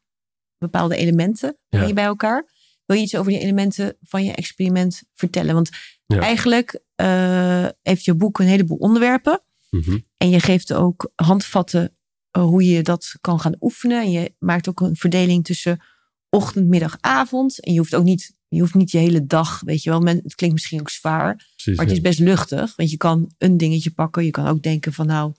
bepaalde 0.59 0.97
elementen 0.97 1.57
ja. 1.69 1.93
bij 1.93 2.05
elkaar. 2.05 2.53
Wil 2.87 2.97
je 2.97 3.03
iets 3.03 3.17
over 3.17 3.33
die 3.33 3.41
elementen 3.41 3.97
van 4.03 4.25
je 4.25 4.33
experiment 4.33 5.03
vertellen? 5.15 5.55
Want 5.55 5.71
ja. 6.07 6.19
eigenlijk 6.19 6.81
uh, 6.97 7.69
heeft 7.83 8.05
je 8.05 8.15
boek 8.15 8.39
een 8.39 8.47
heleboel 8.47 8.77
onderwerpen. 8.77 9.43
Mm 9.71 9.83
-hmm. 9.85 10.05
En 10.17 10.31
je 10.31 10.41
geeft 10.41 10.73
ook 10.73 11.13
handvatten 11.15 11.97
uh, 12.37 12.43
hoe 12.43 12.65
je 12.65 12.83
dat 12.83 13.15
kan 13.21 13.41
gaan 13.41 13.57
oefenen. 13.61 14.03
En 14.03 14.11
je 14.11 14.35
maakt 14.39 14.69
ook 14.69 14.81
een 14.81 14.97
verdeling 14.97 15.45
tussen 15.45 15.81
ochtend, 16.29 16.69
middag, 16.69 16.97
avond. 17.01 17.61
En 17.61 17.73
je 17.73 17.79
hoeft 17.79 17.95
ook 17.95 18.05
niet, 18.05 18.37
je 18.49 18.61
hoeft 18.61 18.75
niet 18.75 18.91
je 18.91 18.99
hele 18.99 19.27
dag, 19.27 19.61
weet 19.61 19.83
je 19.83 19.91
wel. 19.91 20.01
Men, 20.01 20.21
het 20.23 20.35
klinkt 20.35 20.55
misschien 20.55 20.81
ook 20.81 20.91
zwaar, 20.91 21.35
Precies, 21.35 21.77
maar 21.77 21.87
het 21.87 21.95
is 21.95 22.01
best 22.01 22.19
luchtig. 22.19 22.77
Want 22.77 22.91
je 22.91 22.97
kan 22.97 23.33
een 23.39 23.57
dingetje 23.57 23.91
pakken. 23.91 24.25
Je 24.25 24.31
kan 24.31 24.47
ook 24.47 24.63
denken 24.63 24.93
van 24.93 25.07
nou, 25.07 25.33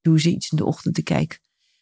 doe 0.00 0.14
eens 0.14 0.26
iets 0.26 0.50
in 0.50 0.56
de 0.56 0.64
ochtend 0.64 0.94
te 0.94 1.02
kijken. 1.02 1.38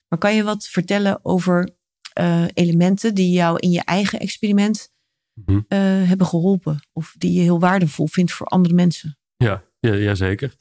Maar 0.09 0.18
kan 0.18 0.35
je 0.35 0.42
wat 0.42 0.66
vertellen 0.66 1.24
over 1.24 1.76
uh, 2.20 2.44
elementen 2.55 3.14
die 3.14 3.31
jou 3.31 3.59
in 3.59 3.70
je 3.70 3.85
eigen 3.85 4.20
experiment 4.20 4.94
mm 5.44 5.64
uh, 5.68 5.79
hebben 6.09 6.27
geholpen? 6.27 6.81
Of 6.92 7.14
die 7.18 7.33
je 7.33 7.40
heel 7.40 7.61
waardevol 7.61 8.07
vindt 8.07 8.33
voor 8.33 8.46
andere 8.46 8.75
mensen? 8.75 9.18
Ja, 9.37 9.64
ja, 9.81 9.94
ja 9.94 10.14
zeker. 10.14 10.55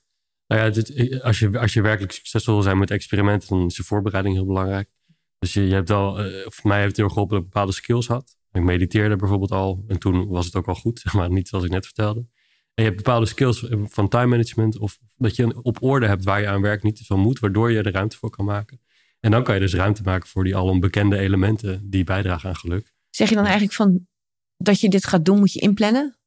Nou 0.48 0.62
ja, 0.62 0.70
dit, 0.70 1.22
als, 1.22 1.40
je, 1.40 1.60
als 1.60 1.74
je 1.74 1.82
werkelijk 1.82 2.14
succesvol 2.14 2.54
wil 2.54 2.64
zijn 2.64 2.78
met 2.78 2.92
experimenten, 2.92 3.50
dan 3.50 3.66
is 3.66 3.78
je 3.78 3.84
voorbereiding 3.84 4.36
heel 4.36 4.46
belangrijk. 4.46 4.90
Dus 5.40 5.54
je, 5.54 5.68
je 5.68 5.74
hebt 5.74 5.90
uh, 5.90 6.18
voor 6.46 6.70
mij 6.70 6.78
heeft 6.78 6.88
het 6.88 6.98
heel 6.98 7.10
geholpen 7.10 7.36
dat 7.36 7.46
ik 7.46 7.52
bepaalde 7.52 7.74
skills 7.74 8.08
had. 8.08 8.38
Ik 8.52 8.64
mediteerde 8.64 9.16
bijvoorbeeld 9.16 9.52
al 9.52 9.84
en 9.88 10.00
toen 10.00 10.28
was 10.28 10.46
het 10.46 10.56
ook 10.56 10.68
al 10.68 10.76
goed, 10.76 11.00
zeg 11.00 11.14
maar 11.18 11.30
niet 11.30 11.48
zoals 11.48 11.66
ik 11.66 11.72
net 11.72 11.86
vertelde. 11.86 12.20
En 12.74 12.84
je 12.84 12.90
hebt 12.90 12.96
bepaalde 13.04 13.26
skills 13.26 13.66
van 13.70 14.08
time 14.08 14.26
management 14.26 14.78
of 14.78 14.98
dat 15.18 15.36
je 15.36 15.64
op 15.64 15.84
orde 15.84 16.08
hebt 16.08 16.24
waar 16.24 16.42
je 16.42 16.48
aan 16.48 16.62
werkt 16.62 16.84
niet 16.84 16.96
te 16.96 17.04
veel 17.04 17.18
moet, 17.18 17.40
waardoor 17.40 17.72
je 17.72 17.82
er 17.82 17.92
ruimte 17.92 18.18
voor 18.18 18.30
kan 18.30 18.46
maken. 18.46 18.80
En 19.20 19.32
dan 19.32 19.44
kan 19.44 19.54
je 19.54 19.62
dus 19.62 19.74
ruimte 19.74 20.04
maken 20.04 20.30
voor 20.30 20.44
die 20.44 20.56
al 20.56 20.68
onbekende 20.68 21.18
elementen 21.18 21.90
die 21.90 22.04
bijdragen 22.04 22.50
aan 22.50 22.56
geluk. 22.56 22.94
Zeg 23.10 23.30
je 23.30 23.36
dan 23.36 23.44
eigenlijk 23.44 23.74
van 23.74 24.08
dat 24.58 24.80
je 24.80 24.90
dit 24.90 25.06
gaat 25.06 25.26
doen, 25.26 25.40
moet 25.40 25.54
je 25.54 25.60
inplannen? 25.60 26.18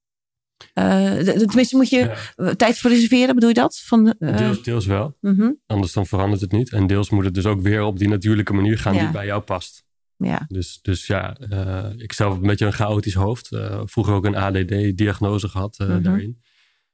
Uh, 0.75 1.17
tenminste, 1.19 1.77
moet 1.77 1.89
je 1.89 2.17
ja. 2.37 2.55
tijd 2.55 2.79
voor 2.79 2.91
reserveren, 2.91 3.35
bedoel 3.35 3.49
je 3.49 3.55
dat? 3.55 3.81
Van, 3.85 4.15
uh... 4.19 4.37
deels, 4.37 4.63
deels 4.63 4.87
wel. 4.87 5.17
Mm 5.21 5.35
-hmm. 5.35 5.61
Anders 5.67 5.93
dan 5.93 6.07
verandert 6.07 6.41
het 6.41 6.53
niet. 6.53 6.73
En 6.73 6.87
deels 6.87 7.11
moet 7.11 7.25
het 7.25 7.35
dus 7.35 7.45
ook 7.45 7.61
weer 7.61 7.83
op 7.83 7.99
die 7.99 8.09
natuurlijke 8.09 8.53
manier 8.53 8.79
gaan 8.79 8.95
ja. 8.95 9.01
die 9.01 9.11
bij 9.11 9.27
jou 9.27 9.43
past. 9.43 9.87
Ja. 10.17 10.45
Dus, 10.49 10.79
dus 10.83 11.07
ja, 11.07 11.37
uh, 11.51 11.91
ik 11.97 12.13
zelf 12.13 12.33
heb 12.33 12.43
een 12.43 12.49
beetje 12.49 12.67
een 12.67 12.73
chaotisch 12.73 13.15
hoofd. 13.15 13.49
vroeger 13.85 14.15
ook 14.15 14.25
een 14.25 14.37
ADD-diagnose 14.37 15.49
gehad 15.49 15.79
mm 15.79 15.87
-hmm. 15.87 16.03
daarin. 16.03 16.43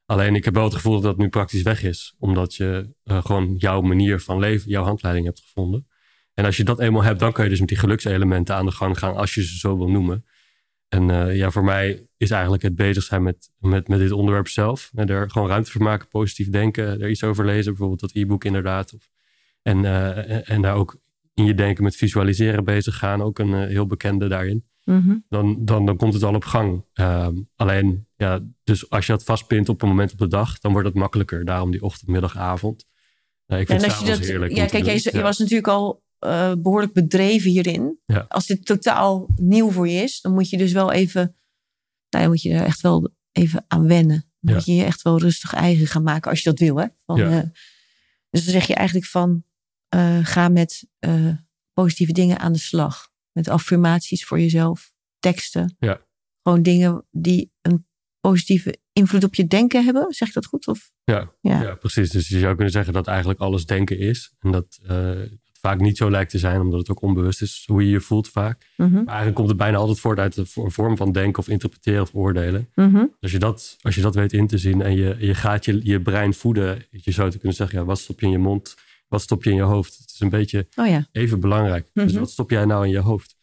Alleen 0.07 0.35
ik 0.35 0.44
heb 0.44 0.55
wel 0.55 0.64
het 0.64 0.75
gevoel 0.75 0.94
dat 0.94 1.03
dat 1.03 1.16
nu 1.16 1.29
praktisch 1.29 1.62
weg 1.62 1.83
is. 1.83 2.14
Omdat 2.18 2.55
je 2.55 2.94
gewoon 3.05 3.55
jouw 3.57 3.81
manier 3.81 4.20
van 4.20 4.38
leven, 4.38 4.70
jouw 4.70 4.85
handleiding 4.85 5.27
hebt 5.27 5.40
gevonden. 5.40 5.87
En 6.35 6.44
als 6.44 6.57
je 6.57 6.64
dat 6.64 6.81
eenmaal 6.81 7.03
hebt, 7.03 7.18
dan 7.18 7.33
kan 7.33 7.44
je 7.44 7.51
dus 7.51 7.59
met 7.59 7.68
die 7.68 7.79
gelukselementen 7.79 8.55
aan 8.55 8.66
de 8.66 8.73
gang 8.73 8.99
gaan, 8.99 9.16
als 9.16 9.35
je 9.35 9.44
ze 9.44 9.59
zo 9.59 9.79
wil 9.79 9.88
noemen. 9.88 10.25
En 10.88 11.09
uh, 11.09 11.37
ja, 11.37 11.51
voor 11.51 11.64
mij 11.64 12.07
is 12.16 12.31
eigenlijk 12.31 12.62
het 12.62 12.75
bezig 12.75 13.03
zijn 13.03 13.23
met, 13.23 13.51
met, 13.59 13.88
met 13.88 13.99
dit 13.99 14.11
onderwerp 14.11 14.49
zelf. 14.49 14.90
En 14.94 15.09
er 15.09 15.31
gewoon 15.31 15.49
ruimte 15.49 15.70
voor 15.70 15.83
maken, 15.83 16.09
positief 16.09 16.49
denken, 16.49 17.01
er 17.01 17.11
iets 17.11 17.25
over 17.25 17.44
lezen. 17.44 17.70
Bijvoorbeeld 17.70 18.01
dat 18.01 18.11
e-book 18.12 18.44
inderdaad. 18.44 18.94
Of, 18.94 19.09
en, 19.62 19.83
uh, 19.83 20.31
en, 20.31 20.47
en, 20.47 20.62
daar 20.62 20.75
ook 20.75 21.01
in 21.35 21.44
je 21.44 21.55
denken 21.55 21.85
met 21.85 21.97
visualiseren 21.97 22.64
bezig 22.64 22.99
gaan. 22.99 23.23
Ook 23.23 23.38
een 23.38 23.49
uh, 23.49 23.66
heel 23.66 23.87
bekende 23.87 24.29
daarin. 24.29 24.64
Mm 24.85 25.01
-hmm. 25.01 25.25
dan, 25.29 25.64
dan, 25.64 25.87
dan 25.87 25.97
komt 25.97 26.14
het 26.14 26.23
al 26.23 26.35
op 26.35 26.44
gang. 26.44 26.85
Um, 26.94 27.49
alleen, 27.57 28.07
ja, 28.16 28.40
dus 28.64 28.90
als 28.90 29.07
je 29.07 29.12
dat 29.12 29.25
vastpint 29.25 29.68
op 29.68 29.83
een 29.83 29.88
moment 29.88 30.12
op 30.12 30.18
de 30.18 30.29
dag, 30.29 30.59
dan 30.59 30.73
wordt 30.73 30.87
het 30.87 30.97
makkelijker. 30.97 31.44
Daarom 31.44 31.70
die 31.70 31.83
ochtend, 31.83 32.11
middag, 32.11 32.37
avond. 32.37 32.87
ik 33.47 33.57
vind 33.57 33.68
en 33.68 33.75
het 33.75 33.85
als 33.85 33.99
je 33.99 34.07
dat, 34.07 34.18
heerlijk. 34.18 34.53
Ja, 34.53 34.66
kijk, 34.66 34.85
je, 34.85 35.11
je 35.12 35.23
was 35.23 35.38
natuurlijk 35.38 35.68
al 35.68 36.04
uh, 36.26 36.52
behoorlijk 36.58 36.92
bedreven 36.92 37.50
hierin. 37.50 37.98
Ja. 38.06 38.24
Als 38.28 38.46
dit 38.46 38.66
totaal 38.66 39.28
nieuw 39.37 39.70
voor 39.70 39.88
je 39.88 40.02
is, 40.02 40.20
dan 40.20 40.32
moet 40.32 40.50
je 40.50 40.56
dus 40.56 40.72
wel 40.72 40.92
even, 40.92 41.37
nou 42.10 42.24
ja, 42.24 42.30
moet 42.30 42.42
je 42.42 42.52
er 42.52 42.64
echt 42.64 42.80
wel 42.80 43.10
even 43.32 43.64
aan 43.68 43.87
wennen. 43.87 44.24
Dan 44.40 44.50
Ja. 44.50 44.54
moet 44.54 44.64
je 44.64 44.74
je 44.74 44.84
echt 44.84 45.02
wel 45.02 45.18
rustig 45.18 45.52
eigen 45.54 45.87
gaan 45.87 46.02
maken 46.02 46.30
als 46.30 46.40
je 46.42 46.50
dat 46.50 46.58
wil. 46.58 46.76
Hè? 46.76 46.87
Van, 47.06 47.16
Ja. 47.16 47.30
eh, 47.30 47.48
dus 48.30 48.44
dan 48.44 48.52
zeg 48.52 48.66
je 48.66 48.74
eigenlijk 48.74 49.06
van, 49.08 49.44
eh, 49.88 50.18
ga 50.22 50.48
met 50.48 50.87
eh, 50.98 51.28
positieve 51.72 52.12
dingen 52.12 52.38
aan 52.38 52.52
de 52.52 52.58
slag. 52.58 53.12
Met 53.32 53.48
affirmaties 53.48 54.24
voor 54.24 54.40
jezelf, 54.40 54.92
teksten. 55.18 55.76
Ja. 55.78 56.00
Gewoon 56.42 56.62
dingen 56.62 57.06
die 57.10 57.52
een 57.62 57.87
positieve 58.20 58.78
invloed 58.92 59.24
op 59.24 59.34
je 59.34 59.46
denken 59.46 59.84
hebben. 59.84 60.12
Zeg 60.12 60.28
ik 60.28 60.34
dat 60.34 60.46
goed? 60.46 60.68
Of? 60.68 60.92
Ja, 61.04 61.32
Ja. 61.40 61.62
ja. 61.62 61.74
precies. 61.74 62.10
Dus 62.10 62.28
je 62.28 62.38
zou 62.38 62.54
kunnen 62.54 62.72
zeggen 62.72 62.92
dat 62.92 63.06
eigenlijk 63.06 63.40
alles 63.40 63.66
denken 63.66 63.98
is. 63.98 64.34
En 64.38 64.50
dat 64.50 64.78
uh, 64.82 65.22
vaak 65.64 65.81
niet 65.81 65.96
zo 65.96 66.11
lijkt 66.11 66.31
te 66.31 66.38
zijn, 66.38 66.61
omdat 66.61 66.79
het 66.79 66.90
ook 66.90 67.03
onbewust 67.03 67.42
is 67.42 67.64
hoe 67.66 67.83
je 67.85 67.90
je 67.90 68.00
voelt 68.00 68.29
vaak. 68.29 68.66
Mhm, 68.77 68.92
Maar 68.92 69.05
eigenlijk 69.07 69.35
komt 69.37 69.48
het 69.48 69.57
bijna 69.57 69.77
altijd 69.77 70.00
voort 70.00 70.18
uit 70.18 70.35
de 70.35 70.46
vo- 70.46 70.68
vorm 70.68 70.96
van 70.96 71.12
denken 71.12 71.38
of 71.42 71.48
interpreteren 71.48 72.03
of 72.03 72.14
oordelen. 72.14 72.68
mhm. 72.74 73.05
Als 73.20 73.31
je 73.33 73.38
dat, 73.38 73.77
als 73.81 73.94
je 73.94 74.00
dat 74.00 74.14
weet 74.14 74.33
in 74.33 74.46
te 74.46 74.59
zien 74.59 74.83
en 74.83 74.94
je, 74.96 75.16
je 75.18 75.35
gaat 75.35 75.64
je, 75.64 75.81
je 75.83 76.00
brein 76.03 76.35
voeden, 76.35 76.83
je 76.90 77.11
zou 77.11 77.31
te 77.31 77.38
kunnen 77.38 77.57
zeggen, 77.57 77.79
ja, 77.79 77.85
wat 77.85 77.98
stop 77.98 78.20
je 78.20 78.27
in 78.27 78.33
je 78.33 78.38
mond, 78.38 78.74
wat 79.09 79.22
stop 79.22 79.44
je 79.44 79.50
in 79.50 79.57
je 79.57 79.62
hoofd? 79.62 79.98
Het 79.98 80.11
is 80.14 80.20
een 80.20 80.29
beetje 80.29 80.66
Oh 80.77 80.87
ja. 80.87 81.07
even 81.12 81.40
belangrijk. 81.40 81.88
Dus 81.92 82.11
Mhm. 82.12 82.20
wat 82.20 82.31
stop 82.31 82.50
jij 82.50 82.64
nou 82.64 82.85
in 82.85 82.90
je 82.90 82.98
hoofd? 82.98 83.37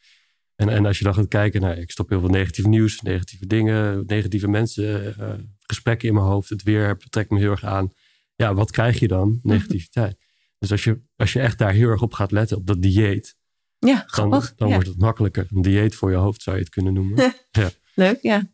En, 0.55 0.69
en 0.69 0.85
als 0.85 0.97
je 0.97 1.03
dan 1.03 1.13
gaat 1.13 1.27
kijken, 1.27 1.61
nou, 1.61 1.75
ik 1.75 1.91
stop 1.91 2.09
heel 2.09 2.19
veel 2.19 2.29
negatief 2.29 2.65
nieuws, 2.65 3.01
negatieve 3.01 3.47
dingen, 3.47 4.03
negatieve 4.07 4.47
mensen, 4.47 5.17
eh, 5.17 5.33
gesprekken 5.59 6.07
in 6.07 6.13
mijn 6.13 6.25
hoofd, 6.25 6.49
het 6.49 6.63
weer 6.63 6.97
trekt 7.09 7.29
me 7.29 7.39
heel 7.39 7.51
erg 7.51 7.63
aan. 7.63 7.91
Ja, 8.35 8.53
wat 8.53 8.71
krijg 8.71 8.99
je 8.99 9.07
dan? 9.07 9.39
Negativiteit. 9.43 10.17
Dus 10.61 10.71
als 10.71 10.83
je, 10.83 11.01
als 11.15 11.33
je 11.33 11.39
echt 11.39 11.57
daar 11.57 11.73
heel 11.73 11.89
erg 11.89 12.01
op 12.01 12.13
gaat 12.13 12.31
letten, 12.31 12.57
op 12.57 12.67
dat 12.67 12.81
dieet, 12.81 13.35
Ja, 13.79 13.95
dan, 13.95 14.03
grappig. 14.07 14.55
dan 14.55 14.67
ja. 14.67 14.73
wordt 14.73 14.89
het 14.89 14.99
makkelijker. 14.99 15.47
Een 15.49 15.61
dieet 15.61 15.95
voor 15.95 16.11
je 16.11 16.17
hoofd 16.17 16.41
zou 16.41 16.55
je 16.55 16.61
het 16.61 16.71
kunnen 16.71 16.93
noemen. 16.93 17.33
Leuk, 17.95 18.21
ja. 18.21 18.51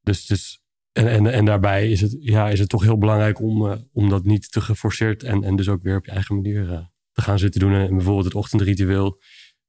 Dus, 0.00 0.26
dus, 0.26 0.62
en, 0.92 1.08
en, 1.08 1.26
en 1.26 1.44
daarbij 1.44 1.90
is 1.90 2.00
het, 2.00 2.16
ja, 2.20 2.48
is 2.48 2.58
het 2.58 2.68
toch 2.68 2.82
heel 2.82 2.98
belangrijk 2.98 3.40
om, 3.40 3.70
eh, 3.70 3.78
om 3.92 4.08
dat 4.08 4.24
niet 4.24 4.52
te 4.52 4.60
geforceerd 4.60 5.22
en, 5.22 5.44
en 5.44 5.56
dus 5.56 5.68
ook 5.68 5.82
weer 5.82 5.96
op 5.96 6.04
je 6.04 6.10
eigen 6.10 6.34
manier 6.34 6.72
eh, 6.72 6.86
te 7.12 7.22
gaan 7.22 7.38
zitten 7.38 7.60
doen. 7.60 7.72
En 7.72 7.94
bijvoorbeeld 7.94 8.24
het 8.24 8.34
ochtendritueel 8.34 9.20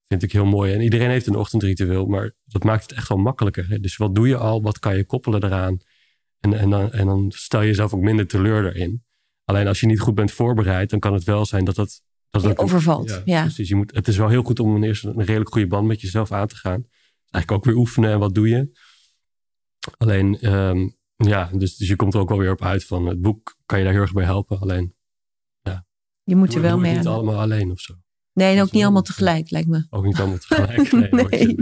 vind 0.07 0.23
ik 0.23 0.31
heel 0.31 0.45
mooi. 0.45 0.73
En 0.73 0.81
iedereen 0.81 1.09
heeft 1.09 1.27
een 1.27 1.35
ochtendritueel, 1.35 2.05
maar 2.05 2.35
dat 2.45 2.63
maakt 2.63 2.81
het 2.81 2.91
echt 2.91 3.07
wel 3.07 3.17
makkelijker. 3.17 3.69
Hè? 3.69 3.79
Dus 3.79 3.97
wat 3.97 4.15
doe 4.15 4.27
je 4.27 4.37
al? 4.37 4.61
Wat 4.61 4.79
kan 4.79 4.97
je 4.97 5.05
koppelen 5.05 5.43
eraan? 5.43 5.77
En, 6.39 6.53
en, 6.53 6.69
dan, 6.69 6.91
en 6.91 7.05
dan 7.05 7.31
stel 7.35 7.61
je 7.61 7.67
jezelf 7.67 7.93
ook 7.93 8.01
minder 8.01 8.27
teleur 8.27 8.65
erin. 8.65 9.03
Alleen 9.49 9.67
als 9.67 9.79
je 9.79 9.85
niet 9.85 9.99
goed 9.99 10.15
bent 10.15 10.31
voorbereid, 10.31 10.89
dan 10.89 10.99
kan 10.99 11.13
het 11.13 11.23
wel 11.23 11.45
zijn 11.45 11.65
dat 11.65 11.75
dat... 11.75 12.01
dat 12.29 12.41
Je 12.41 12.49
ook- 12.49 12.61
overvalt, 12.61 13.21
ja. 13.25 13.41
Precies. 13.41 13.69
Je 13.69 13.75
moet, 13.75 13.95
het 13.95 14.07
is 14.07 14.17
wel 14.17 14.29
heel 14.29 14.43
goed 14.43 14.59
om 14.59 14.75
een 14.75 14.83
eerst 14.83 15.03
een 15.03 15.23
redelijk 15.23 15.49
goede 15.51 15.67
band 15.67 15.87
met 15.87 16.01
jezelf 16.01 16.31
aan 16.31 16.47
te 16.47 16.55
gaan. 16.55 16.85
eigenlijk 17.31 17.51
ook 17.51 17.65
weer 17.65 17.75
oefenen 17.75 18.11
en 18.11 18.19
wat 18.19 18.33
doe 18.35 18.47
je. 18.49 18.71
Alleen, 19.97 20.39
ehm, 20.39 20.89
ja, 21.15 21.49
dus, 21.53 21.75
dus 21.77 21.87
je 21.87 21.95
komt 21.95 22.13
er 22.13 22.19
ook 22.19 22.29
wel 22.29 22.37
weer 22.37 22.51
op 22.51 22.63
uit 22.63 22.85
van 22.85 23.05
het 23.05 23.21
boek 23.21 23.57
kan 23.65 23.77
je 23.77 23.83
daar 23.83 23.93
heel 23.93 24.01
erg 24.01 24.13
bij 24.13 24.23
helpen. 24.23 24.59
Alleen, 24.59 24.95
ja. 25.61 25.85
Je 26.23 26.35
moet 26.35 26.55
er 26.55 26.61
wel 26.61 26.69
doe 26.71 26.79
het 26.79 26.87
mee 26.89 26.97
niet 26.97 27.07
aan. 27.07 27.13
allemaal 27.13 27.39
alleen 27.39 27.71
of 27.71 27.79
zo. 27.79 27.93
Nee, 28.33 28.49
en 28.51 28.57
Dat 28.57 28.67
ook 28.67 28.71
niet 28.73 28.83
allemaal 28.83 29.01
tegelijk, 29.01 29.49
lijkt 29.49 29.67
me. 29.67 29.87
Ook 29.89 30.03
niet 30.05 30.19
allemaal 30.19 30.37
tegelijk. 30.47 30.91
Nee, 31.31 31.55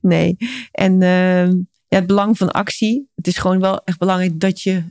nee. 0.00 0.36
En 0.70 0.92
ehm, 1.02 1.56
ja, 1.88 1.98
het 1.98 2.06
belang 2.06 2.36
van 2.36 2.50
actie. 2.50 3.10
Het 3.14 3.26
is 3.26 3.38
gewoon 3.38 3.60
wel 3.60 3.84
echt 3.84 3.98
belangrijk 3.98 4.40
dat 4.40 4.60
je 4.62 4.84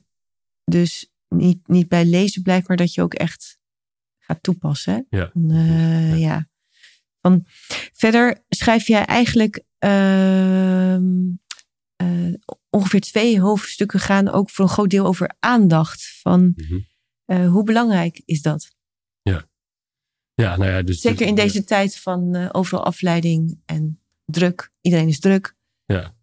dus 0.65 1.08
niet, 1.29 1.67
niet 1.67 1.87
bij 1.87 2.05
lezen 2.05 2.41
blijft, 2.41 2.67
maar 2.67 2.77
dat 2.77 2.93
je 2.93 3.01
ook 3.01 3.13
echt 3.13 3.59
gaat 4.19 4.43
toepassen. 4.43 5.05
Ja. 5.09 5.29
Van, 5.33 5.51
eh, 5.51 6.09
Ja. 6.09 6.15
ja. 6.15 6.47
Van, 7.21 7.45
verder 7.93 8.43
schrijf 8.49 8.87
jij 8.87 9.05
eigenlijk 9.05 9.63
ehm, 9.77 11.11
eh, 11.95 12.33
ongeveer 12.69 13.01
twee 13.01 13.39
hoofdstukken 13.41 13.99
gaan 13.99 14.27
ook 14.29 14.49
voor 14.49 14.65
een 14.65 14.71
groot 14.71 14.89
deel 14.89 15.05
over 15.05 15.35
aandacht. 15.39 16.19
Van 16.21 16.53
Mhm. 16.55 16.79
eh, 17.25 17.49
hoe 17.49 17.63
belangrijk 17.63 18.21
is 18.25 18.41
dat? 18.41 18.77
Ja, 20.41 20.55
nou 20.57 20.71
ja, 20.71 20.81
dus 20.81 21.01
Zeker 21.01 21.27
in 21.27 21.35
dus- 21.35 21.43
deze 21.43 21.63
tijd 21.63 21.97
van 21.97 22.51
overal 22.53 22.83
afleiding 22.85 23.61
en 23.65 24.01
druk. 24.25 24.71
Iedereen 24.81 25.07
is 25.07 25.19
druk. 25.19 25.55
Ja. 25.85 26.15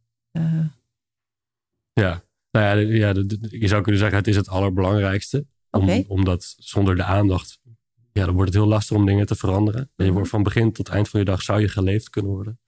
Ja, 1.92 2.24
nou 2.56 2.78
ja, 2.78 2.94
ja 2.94 3.24
je 3.48 3.68
zou 3.68 3.82
kunnen 3.82 4.00
zeggen 4.00 4.18
het 4.18 4.26
is 4.26 4.36
het 4.36 4.48
allerbelangrijkste. 4.48 5.46
Om. 5.70 5.86
Omdat 6.08 6.54
zonder 6.58 6.96
de 6.96 7.02
aandacht, 7.04 7.60
ja, 8.12 8.24
dan 8.24 8.34
wordt 8.34 8.50
het 8.52 8.60
heel 8.62 8.68
lastig 8.70 8.96
om 8.96 9.06
dingen 9.06 9.26
te 9.26 9.34
veranderen. 9.34 9.80
En 9.80 9.88
je 9.96 10.04
Mhm. 10.04 10.12
wordt 10.12 10.28
van 10.28 10.42
begin 10.42 10.72
tot 10.72 10.88
eind 10.88 11.08
van 11.08 11.20
je 11.20 11.26
dag 11.26 11.42
zou 11.42 11.60
je 11.60 11.68
geleefd 11.68 12.10
kunnen 12.10 12.30
worden. 12.30 12.58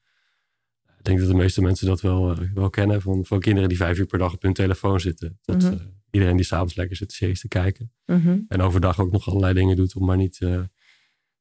Ik 0.98 1.04
denk 1.04 1.18
dat 1.18 1.28
de 1.28 1.34
meeste 1.34 1.62
mensen 1.62 1.86
dat 1.86 2.00
wel, 2.00 2.30
eh, 2.32 2.38
wel 2.54 2.70
kennen 2.70 3.02
van, 3.02 3.24
van 3.24 3.40
kinderen 3.40 3.68
die 3.68 3.78
vijf 3.78 3.98
uur 3.98 4.06
per 4.06 4.18
dag 4.18 4.32
op 4.32 4.42
hun 4.42 4.52
telefoon 4.52 5.00
zitten. 5.00 5.38
Tot 5.42 5.62
Mhm. 5.62 5.72
eh, 5.72 5.78
iedereen 6.10 6.36
die 6.36 6.44
s'avonds 6.44 6.74
lekker 6.74 6.96
zit 6.96 7.12
series 7.12 7.40
te 7.40 7.48
kijken. 7.48 7.92
mhm. 8.06 8.38
En 8.48 8.60
overdag 8.62 9.00
ook 9.00 9.12
nog 9.12 9.28
allerlei 9.28 9.54
dingen 9.54 9.76
doet 9.76 9.94
om 9.94 10.04
maar 10.04 10.16
niet 10.16 10.36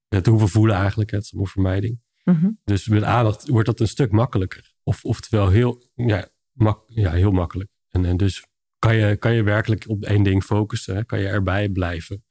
ja, 0.10 0.22
te 0.22 0.30
hoeven 0.30 0.50
voelen 0.50 0.76
eigenlijk. 0.76 1.12
Het 1.12 1.24
is 1.24 1.32
allemaal 1.32 1.52
vermijding. 1.52 2.00
Dus 2.64 2.88
met 2.88 3.04
aandacht 3.04 3.48
wordt 3.48 3.66
dat 3.68 3.80
een 3.80 3.88
stuk 3.88 4.12
makkelijker. 4.12 4.74
Of, 4.84 5.04
oftewel 5.04 5.50
heel, 5.50 5.84
ja, 5.96 6.28
mak, 6.52 6.84
ja, 6.88 7.12
heel 7.12 7.32
makkelijk. 7.32 7.70
En, 7.98 8.06
en 8.06 8.18
dus 8.18 8.46
kan 8.80 8.96
je, 8.96 9.16
kan 9.16 9.34
je 9.34 9.44
werkelijk 9.44 9.86
op 9.88 10.04
één 10.04 10.24
ding 10.24 10.44
focussen. 10.44 10.96
Hè? 10.96 11.04
Kan 11.04 11.20
je 11.20 11.28
erbij 11.28 11.70
blijven. 11.70 12.24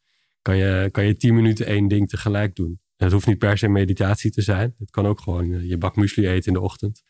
Kan 0.43 0.57
je, 0.57 0.89
kan 0.93 1.05
je 1.05 1.17
tien 1.17 1.35
minuten 1.35 1.67
één 1.67 1.89
ding 1.89 2.09
tegelijk 2.09 2.55
doen. 2.55 2.81
En 2.97 3.05
het 3.05 3.13
hoeft 3.13 3.27
niet 3.27 3.39
per 3.39 3.59
se 3.59 3.69
meditatie 3.69 4.31
te 4.31 4.43
zijn. 4.43 4.75
Het 4.79 4.91
kan 4.91 5.07
ook 5.07 5.21
gewoon 5.21 5.53
eh, 5.53 5.69
je 5.69 5.79
bak 5.79 5.97
muesli 5.97 6.29
eten 6.29 6.47
in 6.47 6.53
de 6.53 6.61
ochtend. 6.61 7.03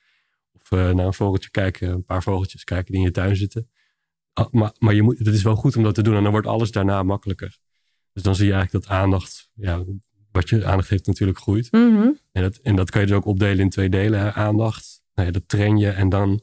Of 0.52 0.70
eh, 0.70 0.90
naar 0.90 1.06
een 1.06 1.14
vogeltje 1.14 1.50
kijken, 1.50 1.88
een 1.88 2.04
paar 2.04 2.22
vogeltjes 2.22 2.64
kijken 2.64 2.92
die 2.92 3.00
in 3.00 3.06
je 3.06 3.12
tuin 3.12 3.36
zitten. 3.36 3.70
Ah, 4.32 4.52
maar 4.52 4.74
maar 4.78 4.94
je 4.94 5.02
moet, 5.02 5.18
het 5.18 5.34
is 5.34 5.42
wel 5.42 5.56
goed 5.56 5.76
om 5.76 5.82
dat 5.82 5.94
te 5.94 6.02
doen. 6.02 6.16
En 6.16 6.22
dan 6.22 6.32
wordt 6.32 6.46
alles 6.46 6.70
daarna 6.70 7.02
makkelijker. 7.02 7.58
Dus 8.12 8.22
dan 8.22 8.34
zie 8.34 8.46
je 8.46 8.52
eigenlijk 8.52 8.84
dat 8.84 8.96
aandacht, 8.96 9.50
ja, 9.54 9.84
wat 10.32 10.48
je 10.48 10.64
aandacht 10.64 10.88
heeft 10.88 11.06
natuurlijk 11.06 11.38
groeit. 11.38 11.72
Mhm. 11.72 12.10
En 12.32 12.42
dat, 12.42 12.56
en 12.56 12.76
dat 12.76 12.90
kan 12.90 13.00
je 13.00 13.06
dus 13.06 13.16
ook 13.16 13.24
opdelen 13.24 13.58
in 13.58 13.70
twee 13.70 13.88
delen. 13.88 14.20
Hè? 14.20 14.32
Aandacht, 14.32 15.02
nou 15.14 15.26
ja, 15.26 15.32
dat 15.32 15.48
train 15.48 15.76
je. 15.76 15.90
En 15.90 16.08
dan 16.08 16.40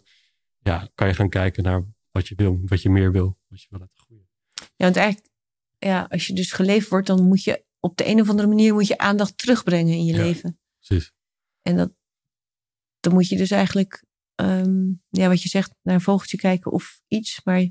ja, 0.62 0.90
kan 0.96 1.08
je 1.08 1.14
gaan 1.14 1.30
kijken 1.30 1.64
naar 1.64 1.84
wat 2.14 2.28
je 2.28 2.36
wil, 2.36 2.60
wat 2.66 2.82
je 2.82 2.90
meer 2.90 3.12
wil. 3.12 3.38
Wat 3.48 3.62
je 3.62 3.68
wil 3.70 3.80
laten 3.80 3.98
groeien. 3.98 4.28
Ja, 4.54 4.66
want 4.86 4.96
eigenlijk, 4.96 5.34
ja, 5.78 6.08
als 6.10 6.28
je 6.28 6.34
dus 6.34 6.52
geleefd 6.52 6.90
wordt, 6.90 7.08
dan 7.08 7.28
moet 7.28 7.44
je 7.44 7.66
op 7.80 7.98
de 7.98 8.08
een 8.08 8.22
of 8.22 8.30
andere 8.30 8.48
manier 8.48 8.74
moet 8.74 8.88
je 8.88 8.98
aandacht 8.98 9.38
terugbrengen 9.38 9.94
in 9.94 10.06
je 10.06 10.14
Ja. 10.14 10.24
leven. 10.24 10.60
Precies. 10.80 11.12
En 11.62 11.76
dat, 11.78 11.94
dan 13.00 13.14
moet 13.14 13.28
je 13.28 13.38
dus 13.38 13.52
eigenlijk, 13.52 14.04
ehm, 14.36 14.86
ja, 15.10 15.28
wat 15.28 15.42
je 15.42 15.50
zegt, 15.50 15.74
naar 15.82 15.96
een 15.96 16.02
vogeltje 16.02 16.38
kijken 16.38 16.72
of 16.72 17.02
iets. 17.08 17.42
Maar 17.44 17.68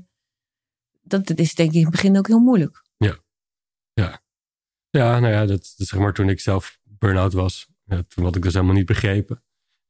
dat, 1.01 1.27
dat 1.27 1.39
is 1.39 1.55
denk 1.55 1.69
ik 1.69 1.75
in 1.75 1.81
het 1.81 1.91
begin 1.91 2.17
ook 2.17 2.27
heel 2.27 2.39
moeilijk. 2.39 2.81
Ja, 4.97 5.19
nou 5.19 5.33
ja, 5.33 5.45
dat, 5.45 5.73
dat 5.77 5.87
zeg 5.87 5.99
maar 5.99 6.13
toen 6.13 6.29
ik 6.29 6.39
zelf 6.39 6.79
burn-out 6.83 7.33
was. 7.33 7.67
Ja, 7.85 8.03
toen 8.03 8.23
had 8.23 8.35
ik 8.35 8.41
dus 8.41 8.53
helemaal 8.53 8.75
niet 8.75 8.85
begrepen. 8.85 9.43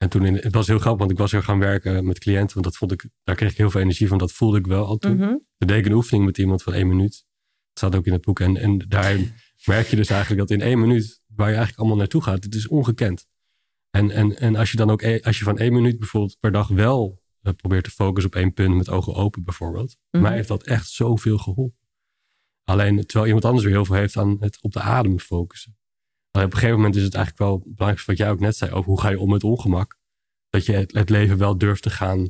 En 0.04 0.10
toen, 0.10 0.26
in, 0.26 0.36
het 0.36 0.54
was 0.54 0.68
heel 0.68 0.80
grappig, 0.80 1.00
want 1.00 1.12
ik 1.12 1.18
was 1.18 1.32
weer 1.32 1.44
gaan 1.44 1.60
werken 1.60 2.06
met 2.06 2.20
cliënten. 2.20 2.54
Want 2.54 2.66
dat 2.66 2.78
vond 2.78 2.92
ik, 2.92 3.06
daar 3.24 3.36
kreeg 3.36 3.52
ik 3.52 3.58
heel 3.58 3.70
veel 3.70 3.82
energie 3.82 4.08
van. 4.08 4.18
Dat 4.18 4.32
voelde 4.32 4.58
ik 4.58 4.66
wel 4.66 4.86
al 4.86 4.98
toen. 4.98 5.18
Toen 5.18 5.68
deed 5.68 5.78
ik 5.78 5.86
een 5.86 5.92
oefening 5.92 6.26
met 6.26 6.38
iemand 6.38 6.63
van 6.63 6.74
één 6.74 6.88
minuut. 6.88 7.12
Dat 7.12 7.78
staat 7.78 7.96
ook 7.96 8.06
in 8.06 8.13
het 8.13 8.22
boek. 8.22 8.39
En, 8.39 8.58
en 8.58 8.78
daar 8.78 9.18
merk 9.66 9.88
je 9.88 9.96
dus 9.96 10.10
eigenlijk 10.10 10.42
dat 10.42 10.58
in 10.60 10.66
één 10.66 10.80
minuut, 10.80 11.22
waar 11.28 11.48
je 11.48 11.56
eigenlijk 11.56 11.80
allemaal 11.80 11.98
naartoe 11.98 12.24
gaat, 12.24 12.44
het 12.44 12.56
is 12.56 12.68
ongekend. 12.68 13.28
En, 13.89 14.12
en, 14.12 14.38
en 14.39 14.56
als 14.56 14.72
je 14.72 14.78
dan 14.78 14.89
ook, 14.89 15.02
e- 15.02 15.20
als 15.22 15.38
je 15.38 15.44
van 15.44 15.58
één 15.58 15.74
minuut 15.74 16.00
bijvoorbeeld 16.00 16.38
per 16.39 16.52
dag 16.52 16.68
wel 16.68 17.22
eh, 17.42 17.54
probeert 17.54 17.84
te 17.84 17.92
focussen 17.92 18.32
op 18.32 18.38
één 18.38 18.54
punt 18.54 18.76
met 18.76 18.89
ogen 18.89 19.13
open 19.13 19.44
bijvoorbeeld. 19.44 19.98
Mhm. 20.12 20.24
Mij 20.24 20.34
heeft 20.34 20.48
dat 20.48 20.63
echt 20.63 20.89
zoveel 20.89 21.38
geholpen. 21.38 21.88
Alleen 22.63 23.06
terwijl 23.06 23.26
iemand 23.26 23.46
anders 23.46 23.63
weer 23.63 23.74
heel 23.74 23.86
veel 23.86 23.96
heeft 23.96 24.18
aan 24.18 24.38
het 24.39 24.62
op 24.62 24.72
de 24.72 24.82
adem 24.82 25.20
focussen. 25.20 25.78
Maar 26.38 26.43
op 26.43 26.52
een 26.52 26.58
gegeven 26.58 26.76
moment 26.76 26.96
is 26.96 27.04
het 27.04 27.13
eigenlijk 27.15 27.46
wel 27.50 27.63
belangrijk 27.65 28.08
wat 28.08 28.17
jij 28.17 28.30
ook 28.30 28.39
net 28.39 28.56
zei 28.58 28.72
over 28.72 28.89
hoe 28.89 29.00
ga 29.02 29.10
je 29.10 29.19
om 29.19 29.30
met 29.30 29.43
ongemak. 29.43 29.98
Dat 30.50 30.65
je 30.65 30.74
het, 30.74 30.93
het 30.93 31.10
leven 31.10 31.38
wel 31.38 31.58
durft 31.58 31.82
te 31.82 31.89
gaan 31.89 32.30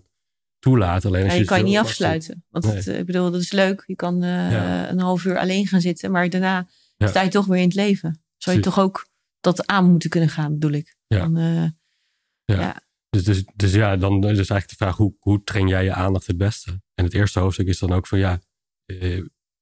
toelaten. 0.60 1.10
Alleen 1.10 1.24
als 1.24 1.32
Ja, 1.32 1.38
je 1.38 1.44
je 1.44 1.50
kan 1.50 1.58
je 1.58 1.64
niet 1.64 1.78
afsluiten. 1.78 2.46
Want 2.50 2.66
Nee. 2.66 2.76
het, 2.76 2.88
eh, 2.88 3.00
ik 3.00 3.06
bedoel, 3.06 3.32
dat 3.32 3.42
is 3.42 3.52
leuk. 3.52 3.84
Je 3.88 3.96
kan 3.96 4.24
eh, 4.24 4.52
Ja. 4.52 4.90
een 4.90 5.00
half 5.00 5.26
uur 5.26 5.38
alleen 5.38 5.68
gaan 5.68 5.82
zitten. 5.82 6.12
Maar 6.12 6.30
daarna 6.30 6.68
Ja. 6.98 7.08
sta 7.08 7.22
je 7.22 7.30
toch 7.30 7.46
weer 7.46 7.58
in 7.58 7.64
het 7.68 7.76
leven. 7.76 8.24
Zou 8.38 8.56
je 8.56 8.62
toch 8.62 8.80
ook 8.80 9.08
dat 9.40 9.68
aan 9.68 9.90
moeten 9.92 10.10
kunnen 10.10 10.30
gaan, 10.30 10.54
bedoel 10.54 10.72
ik. 10.72 10.96
Ja. 11.08 11.20
Dan, 11.20 11.38
eh, 11.38 12.72
Dus, 13.10 13.24
dus, 13.24 13.44
dus 13.56 13.74
ja, 13.74 13.96
dan 13.98 14.14
is 14.16 14.22
dus 14.22 14.50
eigenlijk 14.50 14.70
de 14.70 14.76
vraag, 14.76 14.98
hoe, 14.98 15.16
hoe 15.20 15.44
train 15.44 15.68
jij 15.68 15.84
je 15.84 15.94
aandacht 15.94 16.28
het 16.28 16.38
beste? 16.38 16.82
En 16.94 17.04
het 17.06 17.14
eerste 17.14 17.40
hoofdstuk 17.40 17.68
is 17.68 17.80
dan 17.80 17.92
ook 17.94 18.08
van, 18.08 18.20
ja, 18.20 18.42
eh, 18.86 19.22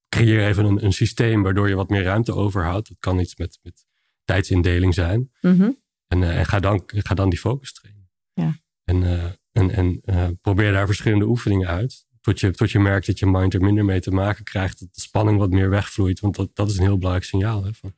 creëer 0.09 0.47
even 0.47 0.65
een, 0.65 0.85
een 0.85 0.93
systeem 0.93 1.43
waardoor 1.43 1.69
je 1.69 1.75
wat 1.75 1.89
meer 1.89 2.03
ruimte 2.03 2.33
overhoudt. 2.33 2.87
Dat 2.87 2.97
kan 2.99 3.19
iets 3.19 3.35
met, 3.35 3.59
met 3.61 3.85
tijdsindeling 4.33 4.93
zijn. 4.93 5.31
mhm. 5.41 5.71
En, 6.07 6.23
eh, 6.23 6.37
en 6.39 6.45
ga, 6.45 6.59
dan, 6.59 6.83
ga 6.85 7.15
dan 7.15 7.29
die 7.29 7.39
focus 7.39 7.73
trainen. 7.73 8.09
Ja. 8.33 8.55
En, 8.83 9.03
eh, 9.03 9.25
en, 9.51 9.71
en 9.71 10.01
eh, 10.03 10.27
probeer 10.41 10.71
daar 10.71 10.85
verschillende 10.85 11.25
oefeningen 11.25 11.67
uit. 11.67 12.05
Tot 12.21 12.39
je, 12.39 12.51
tot 12.51 12.71
je 12.71 12.79
merkt 12.79 13.05
dat 13.05 13.19
je 13.19 13.25
mind 13.25 13.53
er 13.53 13.61
minder 13.61 13.85
mee 13.85 13.99
te 13.99 14.11
maken 14.11 14.43
krijgt. 14.43 14.79
Dat 14.79 14.93
de 14.93 15.01
spanning 15.01 15.37
wat 15.37 15.49
meer 15.49 15.69
wegvloeit. 15.69 16.19
Want 16.19 16.35
dat, 16.35 16.49
dat 16.55 16.69
is 16.69 16.75
een 16.77 16.83
heel 16.83 16.97
belangrijk 16.97 17.25
signaal. 17.29 17.63
Hè, 17.63 17.73
van, 17.73 17.93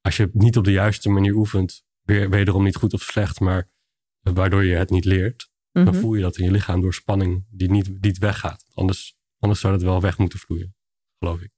als 0.00 0.16
je 0.16 0.22
het 0.22 0.34
niet 0.34 0.56
op 0.56 0.64
de 0.64 0.72
juiste 0.72 1.08
manier 1.08 1.34
oefent, 1.34 1.84
weer, 2.02 2.30
wederom 2.30 2.64
niet 2.64 2.76
goed 2.76 2.92
of 2.94 3.02
slecht, 3.02 3.40
maar 3.40 3.70
waardoor 4.20 4.64
je 4.64 4.74
het 4.74 4.90
niet 4.90 5.04
leert, 5.04 5.50
dan 5.72 5.84
Mhm. 5.84 5.94
voel 5.94 6.14
je 6.14 6.22
dat 6.22 6.36
in 6.36 6.44
je 6.44 6.50
lichaam 6.50 6.80
door 6.80 6.94
spanning 6.94 7.44
die 7.50 7.70
niet, 7.70 8.00
niet 8.00 8.18
weggaat. 8.18 8.64
Anders, 8.74 9.18
anders 9.38 9.60
zou 9.60 9.72
het 9.72 9.82
wel 9.82 10.00
weg 10.00 10.18
moeten 10.18 10.38
vloeien, 10.38 10.74
geloof 11.18 11.40
ik. 11.40 11.50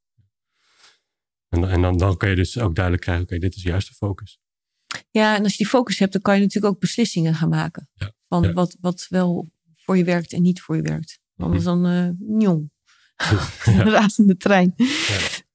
En, 1.51 1.71
en 1.71 1.83
dan, 1.83 1.99
dan 1.99 2.17
kan 2.17 2.31
je 2.31 2.37
dus 2.37 2.59
ook 2.59 2.75
duidelijk 2.75 3.05
krijgen, 3.05 3.25
oké, 3.25 3.39
dit 3.39 3.55
is 3.57 3.63
de 3.63 3.69
juiste 3.69 3.95
focus. 3.95 4.41
Ja, 5.11 5.37
en 5.37 5.43
als 5.43 5.53
je 5.53 5.59
die 5.59 5.67
focus 5.67 5.99
hebt, 5.99 6.13
dan 6.13 6.23
kan 6.23 6.35
je 6.35 6.41
natuurlijk 6.41 6.75
ook 6.75 6.81
beslissingen 6.81 7.35
gaan 7.35 7.49
maken. 7.49 7.89
Ja. 7.95 8.13
Van 8.29 8.43
Ja. 8.43 8.53
Wat, 8.53 8.77
wat 8.81 9.07
wel 9.09 9.51
voor 9.77 9.97
je 9.97 10.05
werkt 10.05 10.33
en 10.33 10.43
niet 10.43 10.61
voor 10.61 10.77
je 10.77 10.83
werkt. 10.83 11.21
Anders 11.37 11.65
dan 11.65 11.87
eh 11.87 12.39
jong. 12.41 12.71
Ja. 13.65 13.83
Razende 13.99 14.37
trein. 14.37 14.75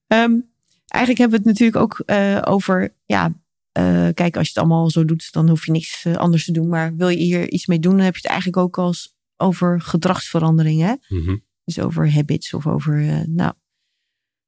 Ehm, 0.06 0.40
eigenlijk 0.86 1.18
hebben 1.18 1.30
we 1.30 1.36
het 1.36 1.44
natuurlijk 1.44 1.76
ook 1.76 1.98
eh, 1.98 2.42
over, 2.44 2.94
ja, 3.06 3.32
eh, 3.72 4.08
kijk, 4.14 4.36
als 4.36 4.46
je 4.46 4.52
het 4.52 4.58
allemaal 4.58 4.90
zo 4.90 5.04
doet, 5.04 5.32
dan 5.32 5.48
hoef 5.48 5.66
je 5.66 5.72
niks 5.72 6.06
anders 6.06 6.44
te 6.44 6.52
doen. 6.52 6.68
Maar 6.68 6.96
wil 6.96 7.08
je 7.08 7.16
hier 7.16 7.50
iets 7.50 7.66
mee 7.66 7.78
doen, 7.78 7.96
dan 7.96 8.04
heb 8.04 8.14
je 8.14 8.20
het 8.22 8.30
eigenlijk 8.30 8.58
ook 8.58 8.78
als 8.78 9.14
over 9.36 9.80
gedragsverandering, 9.80 10.80
hè? 10.80 10.94
Mhm. 11.08 11.36
Dus 11.64 11.78
over 11.78 12.12
habits 12.12 12.54
of 12.54 12.66
over, 12.66 13.24
nou. 13.28 13.52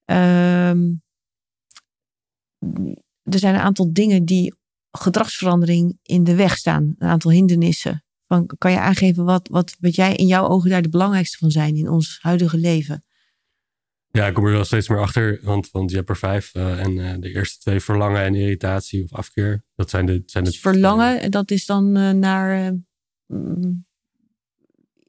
ehm, 0.04 0.90
er 3.22 3.38
zijn 3.38 3.54
een 3.54 3.60
aantal 3.60 3.92
dingen 3.92 4.24
die 4.24 4.54
gedragsverandering 4.90 5.98
in 6.02 6.24
de 6.24 6.34
weg 6.34 6.56
staan. 6.56 6.94
Een 6.98 7.08
aantal 7.08 7.30
hindernissen. 7.30 8.04
Van, 8.26 8.46
kan 8.58 8.70
je 8.70 8.78
aangeven 8.78 9.24
wat, 9.24 9.48
wat, 9.50 9.76
wat 9.80 9.94
jij 9.94 10.14
in 10.14 10.26
jouw 10.26 10.48
ogen 10.48 10.70
daar 10.70 10.82
de 10.82 10.88
belangrijkste 10.88 11.38
van 11.38 11.50
zijn 11.50 11.76
in 11.76 11.88
ons 11.88 12.18
huidige 12.20 12.58
leven? 12.58 13.04
Ja, 14.10 14.26
ik 14.26 14.34
kom 14.34 14.44
er 14.46 14.52
wel 14.52 14.64
steeds 14.64 14.88
meer 14.88 15.00
achter, 15.00 15.40
want, 15.42 15.70
want 15.70 15.90
je 15.90 15.96
hebt 15.96 16.08
er 16.08 16.16
vijf. 16.16 16.54
eh, 16.54 16.80
en 16.80 16.98
eh, 16.98 17.14
de 17.20 17.30
eerste 17.32 17.58
twee, 17.58 17.80
verlangen 17.80 18.22
en 18.22 18.34
irritatie 18.34 19.02
of 19.02 19.12
afkeer. 19.12 19.64
Dat 19.74 19.90
zijn 19.90 20.06
de... 20.06 20.22
Zijn 20.26 20.44
de 20.44 20.50
Dus 20.50 20.60
verlangen, 20.60 21.30
dat 21.30 21.50
is 21.50 21.66
dan 21.66 21.96
eh, 21.96 22.10
naar 22.10 22.74
mm, 23.26 23.86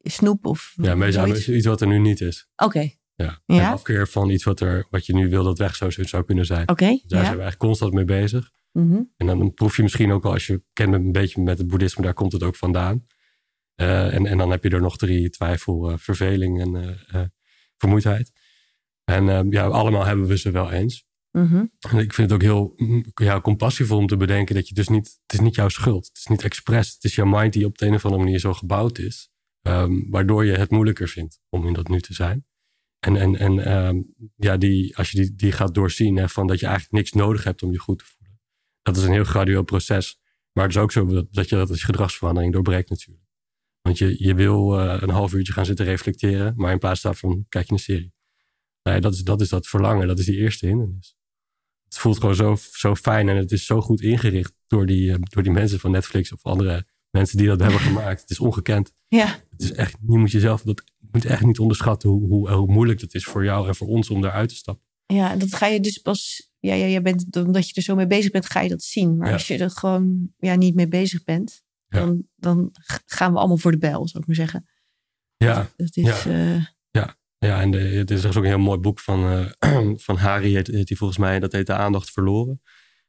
snoep 0.04 0.46
of 0.46 0.74
Ja, 0.82 0.96
meestal 0.96 1.36
iets 1.36 1.66
wat 1.66 1.82
er 1.82 1.88
nu 1.88 2.00
niet 2.00 2.22
is. 2.22 2.48
Oké, 2.56 2.92
Ja. 3.24 3.42
Ja. 3.46 3.60
En 3.60 3.72
afkeer 3.72 4.08
van 4.08 4.30
iets 4.30 4.44
wat, 4.44 4.60
er, 4.60 4.88
wat 4.90 5.06
je 5.06 5.14
nu 5.14 5.30
wil 5.30 5.44
dat 5.44 5.58
weg 5.58 5.76
zou, 5.76 5.92
zou 5.92 6.24
kunnen 6.24 6.46
zijn. 6.46 6.70
oké. 6.70 6.90
Dus 6.90 7.02
daar 7.02 7.26
zijn 7.26 7.36
we 7.36 7.42
eigenlijk 7.42 7.58
constant 7.58 7.94
mee 7.94 8.06
bezig. 8.06 8.52
Mhm. 8.72 9.02
En 9.18 9.26
dan 9.26 9.54
proef 9.54 9.76
je 9.76 9.84
misschien 9.84 10.12
ook 10.12 10.24
wel, 10.24 10.32
als 10.32 10.48
je 10.48 10.64
kent 10.74 10.94
een 10.94 11.12
beetje 11.12 11.42
met 11.42 11.58
het 11.58 11.68
boeddhisme, 11.68 12.04
daar 12.04 12.14
komt 12.14 12.32
het 12.32 12.44
ook 12.44 12.56
vandaan. 12.56 13.06
Eh, 13.76 14.14
en, 14.14 14.26
en 14.26 14.38
dan 14.38 14.52
heb 14.52 14.64
je 14.64 14.70
er 14.70 14.82
nog 14.82 14.98
drie, 14.98 15.30
twijfel, 15.30 15.90
eh, 15.90 15.98
verveling 15.98 16.62
en 16.62 17.04
eh, 17.08 17.22
vermoeidheid. 17.78 18.32
En 19.04 19.50
ja, 19.50 19.66
allemaal 19.66 20.06
hebben 20.06 20.28
we 20.28 20.38
ze 20.38 20.52
wel 20.52 20.72
eens. 20.72 21.08
Mhm. 21.32 21.66
En 21.90 21.98
ik 21.98 22.14
vind 22.14 22.30
het 22.30 22.32
ook 22.32 22.42
heel 22.42 22.74
mm, 22.76 23.06
ja, 23.14 23.42
compassievol 23.42 23.98
om 23.98 24.08
te 24.08 24.18
bedenken 24.18 24.56
dat 24.56 24.68
je 24.68 24.74
dus 24.74 24.88
niet, 24.88 25.20
het 25.26 25.34
is 25.34 25.40
niet 25.40 25.56
jouw 25.56 25.70
schuld. 25.70 26.08
Het 26.08 26.18
is 26.18 26.26
niet 26.26 26.44
expres. 26.44 26.94
Het 26.94 27.04
is 27.04 27.16
jouw 27.16 27.26
mind 27.26 27.54
die 27.54 27.66
op 27.66 27.78
de 27.78 27.86
een 27.86 27.94
of 27.94 28.06
andere 28.06 28.24
manier 28.24 28.40
zo 28.40 28.54
gebouwd 28.54 28.98
is. 28.98 29.30
ehm, 29.62 30.10
waardoor 30.10 30.46
je 30.46 30.58
het 30.58 30.70
moeilijker 30.72 31.08
vindt 31.08 31.40
om 31.50 31.68
in 31.68 31.74
dat 31.74 31.88
nu 31.88 32.02
te 32.02 32.14
zijn. 32.14 32.46
En, 33.00 33.16
en, 33.16 33.36
en 33.36 33.66
ehm, 33.66 34.02
ja, 34.36 34.58
die, 34.58 34.98
als 34.98 35.12
je 35.12 35.22
die, 35.22 35.36
die 35.36 35.52
gaat 35.52 35.74
doorzien, 35.74 36.16
hè, 36.16 36.30
van 36.30 36.48
dat 36.48 36.60
je 36.60 36.66
eigenlijk 36.66 36.96
niks 36.96 37.12
nodig 37.12 37.44
hebt 37.44 37.64
om 37.64 37.72
je 37.72 37.80
goed 37.80 38.00
te 38.00 38.06
voelen. 38.06 38.40
Dat 38.82 38.98
is 38.98 39.04
een 39.04 39.12
heel 39.12 39.24
gradueel 39.24 39.64
proces. 39.64 40.20
Maar 40.52 40.64
het 40.64 40.76
is 40.76 40.82
ook 40.82 40.92
zo 40.92 41.06
dat, 41.06 41.34
dat 41.34 41.50
je 41.50 41.56
dat 41.56 41.70
als 41.70 41.84
gedragsverandering 41.84 42.54
doorbreekt 42.54 42.90
natuurlijk. 42.90 43.28
Want 43.82 43.98
je, 43.98 44.24
je 44.24 44.36
wil 44.36 44.80
eh, 44.80 45.02
een 45.02 45.10
half 45.10 45.34
uurtje 45.34 45.54
gaan 45.54 45.66
zitten 45.66 45.86
reflecteren, 45.86 46.54
maar 46.56 46.72
in 46.72 46.80
plaats 46.80 47.02
daarvan 47.02 47.46
kijk 47.50 47.68
je 47.68 47.74
een 47.74 47.80
serie. 47.80 48.14
Nee, 48.84 49.02
dat, 49.02 49.14
is, 49.14 49.24
dat 49.24 49.42
is 49.42 49.50
dat 49.50 49.68
verlangen, 49.68 50.08
dat 50.08 50.20
is 50.20 50.26
die 50.26 50.38
eerste 50.38 50.66
hindernis. 50.66 51.18
Het 51.84 51.98
voelt 51.98 52.20
gewoon 52.20 52.36
zo, 52.36 52.58
zo 52.72 52.96
fijn 52.96 53.30
en 53.30 53.36
het 53.36 53.52
is 53.52 53.66
zo 53.66 53.82
goed 53.82 54.02
ingericht 54.02 54.54
door 54.68 54.86
die, 54.86 55.12
eh, 55.12 55.18
door 55.20 55.44
die 55.44 55.52
mensen 55.52 55.80
van 55.80 55.92
Netflix 55.92 56.34
of 56.34 56.44
andere 56.44 56.88
mensen 57.10 57.38
die 57.38 57.48
dat 57.48 57.60
hebben 57.64 57.80
gemaakt. 57.80 58.22
Het 58.22 58.30
is 58.30 58.40
ongekend. 58.40 58.92
Ja, 59.08 59.40
Het 59.50 59.62
is 59.62 59.72
echt, 59.72 59.98
je 60.08 60.18
moet 60.18 60.32
jezelf 60.32 60.62
dat 60.62 60.84
moet 61.12 61.26
echt 61.26 61.44
niet 61.46 61.60
onderschatten 61.60 62.10
hoe, 62.10 62.28
hoe, 62.28 62.52
hoe 62.52 62.72
moeilijk 62.72 63.02
het 63.02 63.14
is 63.14 63.24
voor 63.26 63.44
jou 63.44 63.68
en 63.68 63.76
voor 63.76 63.88
ons 63.88 64.10
om 64.10 64.22
daaruit 64.22 64.50
te 64.50 64.56
stappen. 64.56 64.86
ja, 65.06 65.36
dat 65.36 65.54
ga 65.56 65.68
je 65.68 65.80
dus 65.80 65.98
pas. 65.98 66.48
Ja, 66.60 66.74
ja, 66.74 66.86
je 66.86 67.02
bent, 67.02 67.36
omdat 67.36 67.68
je 67.70 67.74
er 67.76 67.82
zo 67.82 67.96
mee 67.96 68.08
bezig 68.08 68.32
bent, 68.32 68.46
ga 68.46 68.60
je 68.62 68.70
dat 68.70 68.82
zien. 68.84 69.18
Maar 69.18 69.28
Ja. 69.28 69.34
als 69.34 69.48
je 69.48 69.58
er 69.58 69.70
gewoon 69.72 70.30
ja, 70.38 70.56
niet 70.56 70.76
mee 70.76 70.88
bezig 70.88 71.24
bent, 71.24 71.64
Ja. 71.88 72.00
dan, 72.00 72.24
dan 72.36 72.70
gaan 73.06 73.32
we 73.34 73.38
allemaal 73.40 73.58
voor 73.58 73.72
de 73.72 73.78
bijl, 73.78 74.08
zou 74.08 74.20
ik 74.22 74.28
maar 74.28 74.36
zeggen. 74.36 74.70
Ja, 75.38 75.70
Dat 75.78 75.96
is, 75.98 76.26
eh, 76.26 76.64
ja 77.42 77.62
en 77.62 77.72
de, 77.72 77.78
het 77.78 78.12
is 78.12 78.26
ook 78.26 78.36
een 78.36 78.44
heel 78.44 78.58
mooi 78.60 78.80
boek 78.80 79.00
van, 79.00 79.50
eh, 79.60 79.92
van 80.08 80.18
Harry, 80.18 80.54
heet, 80.54 80.68
heet 80.68 80.88
die 80.88 80.98
volgens 80.98 81.20
mij, 81.20 81.40
dat 81.40 81.52
heet 81.52 81.66
De 81.68 81.74
Aandacht 81.74 82.12
Verloren. 82.12 82.62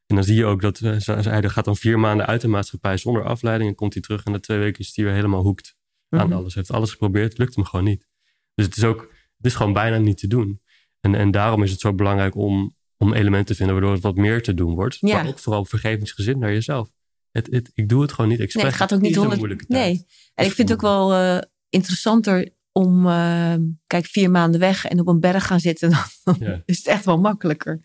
En 0.07 0.15
dan 0.17 0.25
zie 0.25 0.35
je 0.37 0.45
ook 0.45 0.61
dat 0.61 0.79
ze- 0.79 1.13
hij 1.23 1.49
gaat 1.49 1.65
dan 1.65 1.77
vier 1.77 1.99
maanden 1.99 2.27
uit 2.27 2.41
de 2.41 2.49
maatschappij 2.49 2.97
zonder 2.97 3.25
afleiding 3.25 3.71
en 3.71 3.77
komt 3.77 3.93
hij 3.93 4.03
terug 4.03 4.25
en 4.25 4.33
na 4.33 4.39
twee 4.41 4.59
weken 4.59 4.81
is 4.81 4.93
hij 4.97 5.05
weer 5.05 5.15
helemaal 5.15 5.43
hoekt 5.43 5.77
aan 6.11 6.33
alles. 6.33 6.55
Hij 6.55 6.63
heeft 6.63 6.71
alles 6.71 6.91
geprobeerd, 6.91 7.39
lukt 7.39 7.55
hem 7.55 7.65
gewoon 7.65 7.85
niet. 7.85 8.07
Dus 8.55 8.65
het 8.67 8.77
is 8.77 8.85
ook, 8.85 9.01
het 9.37 9.47
is 9.47 9.55
gewoon 9.55 9.73
bijna 9.73 9.99
niet 9.99 10.19
te 10.19 10.27
doen. 10.27 10.61
En, 11.01 11.15
en 11.15 11.31
daarom 11.31 11.63
is 11.63 11.71
het 11.71 11.81
zo 11.81 11.95
belangrijk 11.95 12.35
om, 12.35 12.75
om 12.97 13.13
elementen 13.13 13.47
te 13.47 13.55
vinden 13.55 13.75
waardoor 13.75 13.93
het 13.95 14.03
wat 14.03 14.17
meer 14.17 14.43
te 14.43 14.55
doen 14.55 14.75
wordt. 14.75 14.97
Ja. 15.01 15.15
Maar 15.15 15.27
ook 15.29 15.39
vooral 15.39 15.65
vergevingsgezind 15.65 16.39
naar 16.39 16.53
jezelf. 16.53 16.91
Het, 17.31 17.47
het, 17.51 17.71
ik 17.75 17.89
doe 17.89 18.03
het 18.03 18.13
gewoon 18.13 18.31
niet 18.31 18.41
expres. 18.41 18.63
Nee, 18.63 18.73
het 18.73 18.81
gaat 18.81 18.95
ook 18.95 19.01
niet 19.01 19.15
honderd. 19.17 19.37
moeilijke 19.39 19.67
tijd. 19.67 19.85
Nee. 19.95 20.07
En 20.35 20.47
ik 20.47 20.53
vind 20.53 20.69
het 20.69 20.77
ook 20.79 20.83
wel 20.85 21.13
eh, 21.15 21.39
interessanter 21.69 22.51
om, 22.73 23.07
eh, 23.07 23.55
kijk, 23.87 24.07
vier 24.07 24.31
maanden 24.31 24.61
weg 24.61 24.85
en 24.87 25.01
op 25.01 25.07
een 25.09 25.21
berg 25.21 25.47
gaan 25.47 25.61
zitten. 25.61 25.91
Dan 26.25 26.37
Ja. 26.39 26.63
is 26.65 26.77
het 26.79 26.87
echt 26.87 27.05
wel 27.05 27.19
makkelijker. 27.21 27.81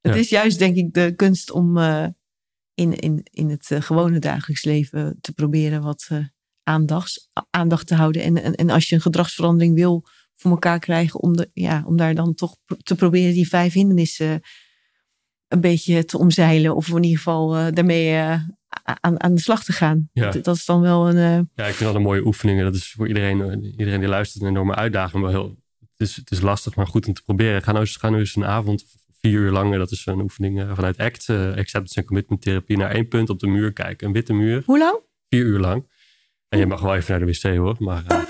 Het 0.00 0.14
Ja. 0.14 0.20
is 0.20 0.28
juist, 0.28 0.58
denk 0.58 0.76
ik, 0.76 0.92
de 0.94 1.12
kunst 1.16 1.50
om 1.50 1.78
eh, 1.78 2.06
in, 2.74 2.92
in, 2.98 3.20
in 3.30 3.50
het 3.50 3.70
eh, 3.70 3.80
gewone 3.80 4.18
dagelijks 4.18 4.64
leven 4.64 5.18
te 5.20 5.32
proberen 5.32 5.82
wat 5.82 6.08
eh, 6.64 6.74
aandachts, 6.74 7.28
aandacht 7.50 7.86
te 7.86 7.94
houden. 7.94 8.22
En, 8.22 8.42
en, 8.42 8.54
en 8.54 8.70
als 8.70 8.88
je 8.88 8.94
een 8.94 9.00
gedragsverandering 9.00 9.74
wil 9.74 10.04
voor 10.34 10.50
elkaar 10.50 10.78
krijgen, 10.78 11.20
om, 11.20 11.36
de, 11.36 11.50
ja, 11.52 11.82
om 11.86 11.96
daar 11.96 12.14
dan 12.14 12.34
toch 12.34 12.56
te 12.82 12.94
proberen 12.94 13.32
die 13.34 13.48
vijf 13.48 13.72
hindernissen 13.72 14.40
een 15.48 15.60
beetje 15.60 16.04
te 16.04 16.18
omzeilen. 16.18 16.76
Of 16.76 16.88
in 16.88 17.02
ieder 17.02 17.16
geval 17.16 17.56
eh, 17.56 17.66
daarmee 17.72 18.08
eh, 18.16 18.40
aan, 19.00 19.22
aan 19.22 19.34
de 19.34 19.40
slag 19.40 19.64
te 19.64 19.72
gaan. 19.72 20.08
Ja. 20.12 20.30
Dat, 20.30 20.44
dat 20.44 20.56
is 20.56 20.64
dan 20.64 20.80
wel 20.80 21.08
een. 21.08 21.16
eh, 21.16 21.40
Ja, 21.64 21.66
ik 21.68 21.74
vind 21.74 21.78
dat 21.90 21.94
een 21.94 22.02
mooie 22.02 22.26
oefeningen. 22.26 22.64
Dat 22.64 22.74
is 22.74 22.90
voor 22.90 23.08
iedereen, 23.08 23.40
eh, 23.42 23.70
iedereen 23.78 24.00
die 24.00 24.08
luistert 24.08 24.42
een 24.42 24.48
enorme 24.48 24.74
uitdaging. 24.74 25.22
Maar 25.22 25.30
heel, 25.30 25.56
het, 25.78 26.08
is, 26.08 26.16
het 26.16 26.30
is 26.30 26.40
lastig, 26.40 26.74
maar 26.76 26.86
goed 26.86 27.06
om 27.06 27.12
te 27.12 27.22
proberen. 27.22 27.62
Ga 27.62 27.70
nou 27.72 27.84
eens, 27.84 27.96
ga 27.96 28.08
nou 28.08 28.20
eens 28.20 28.36
een 28.36 28.44
avond, 28.44 28.84
vier 29.20 29.38
uur 29.38 29.50
lang, 29.50 29.76
dat 29.76 29.90
is 29.90 30.06
een 30.06 30.20
oefening 30.20 30.60
eh, 30.60 30.74
vanuit 30.74 30.98
ACT, 30.98 31.28
eh, 31.28 31.48
Acceptance 31.48 31.98
and 31.98 32.06
Commitment 32.06 32.42
Therapie, 32.42 32.76
naar 32.76 32.90
één 32.90 33.08
punt 33.08 33.30
op 33.30 33.38
de 33.38 33.46
muur 33.46 33.72
kijken. 33.72 34.06
Een 34.06 34.12
witte 34.12 34.32
muur, 34.32 34.62
hoe 34.66 34.78
lang? 34.78 34.98
vier 35.28 35.44
uur 35.44 35.58
lang. 35.58 35.88
En 36.50 36.58
je 36.58 36.66
mag 36.66 36.80
wel 36.80 36.94
even 36.94 37.10
naar 37.10 37.26
de 37.26 37.32
wc 37.32 37.56
hoor, 37.56 37.76
maar 37.78 38.04
eh, 38.06 38.22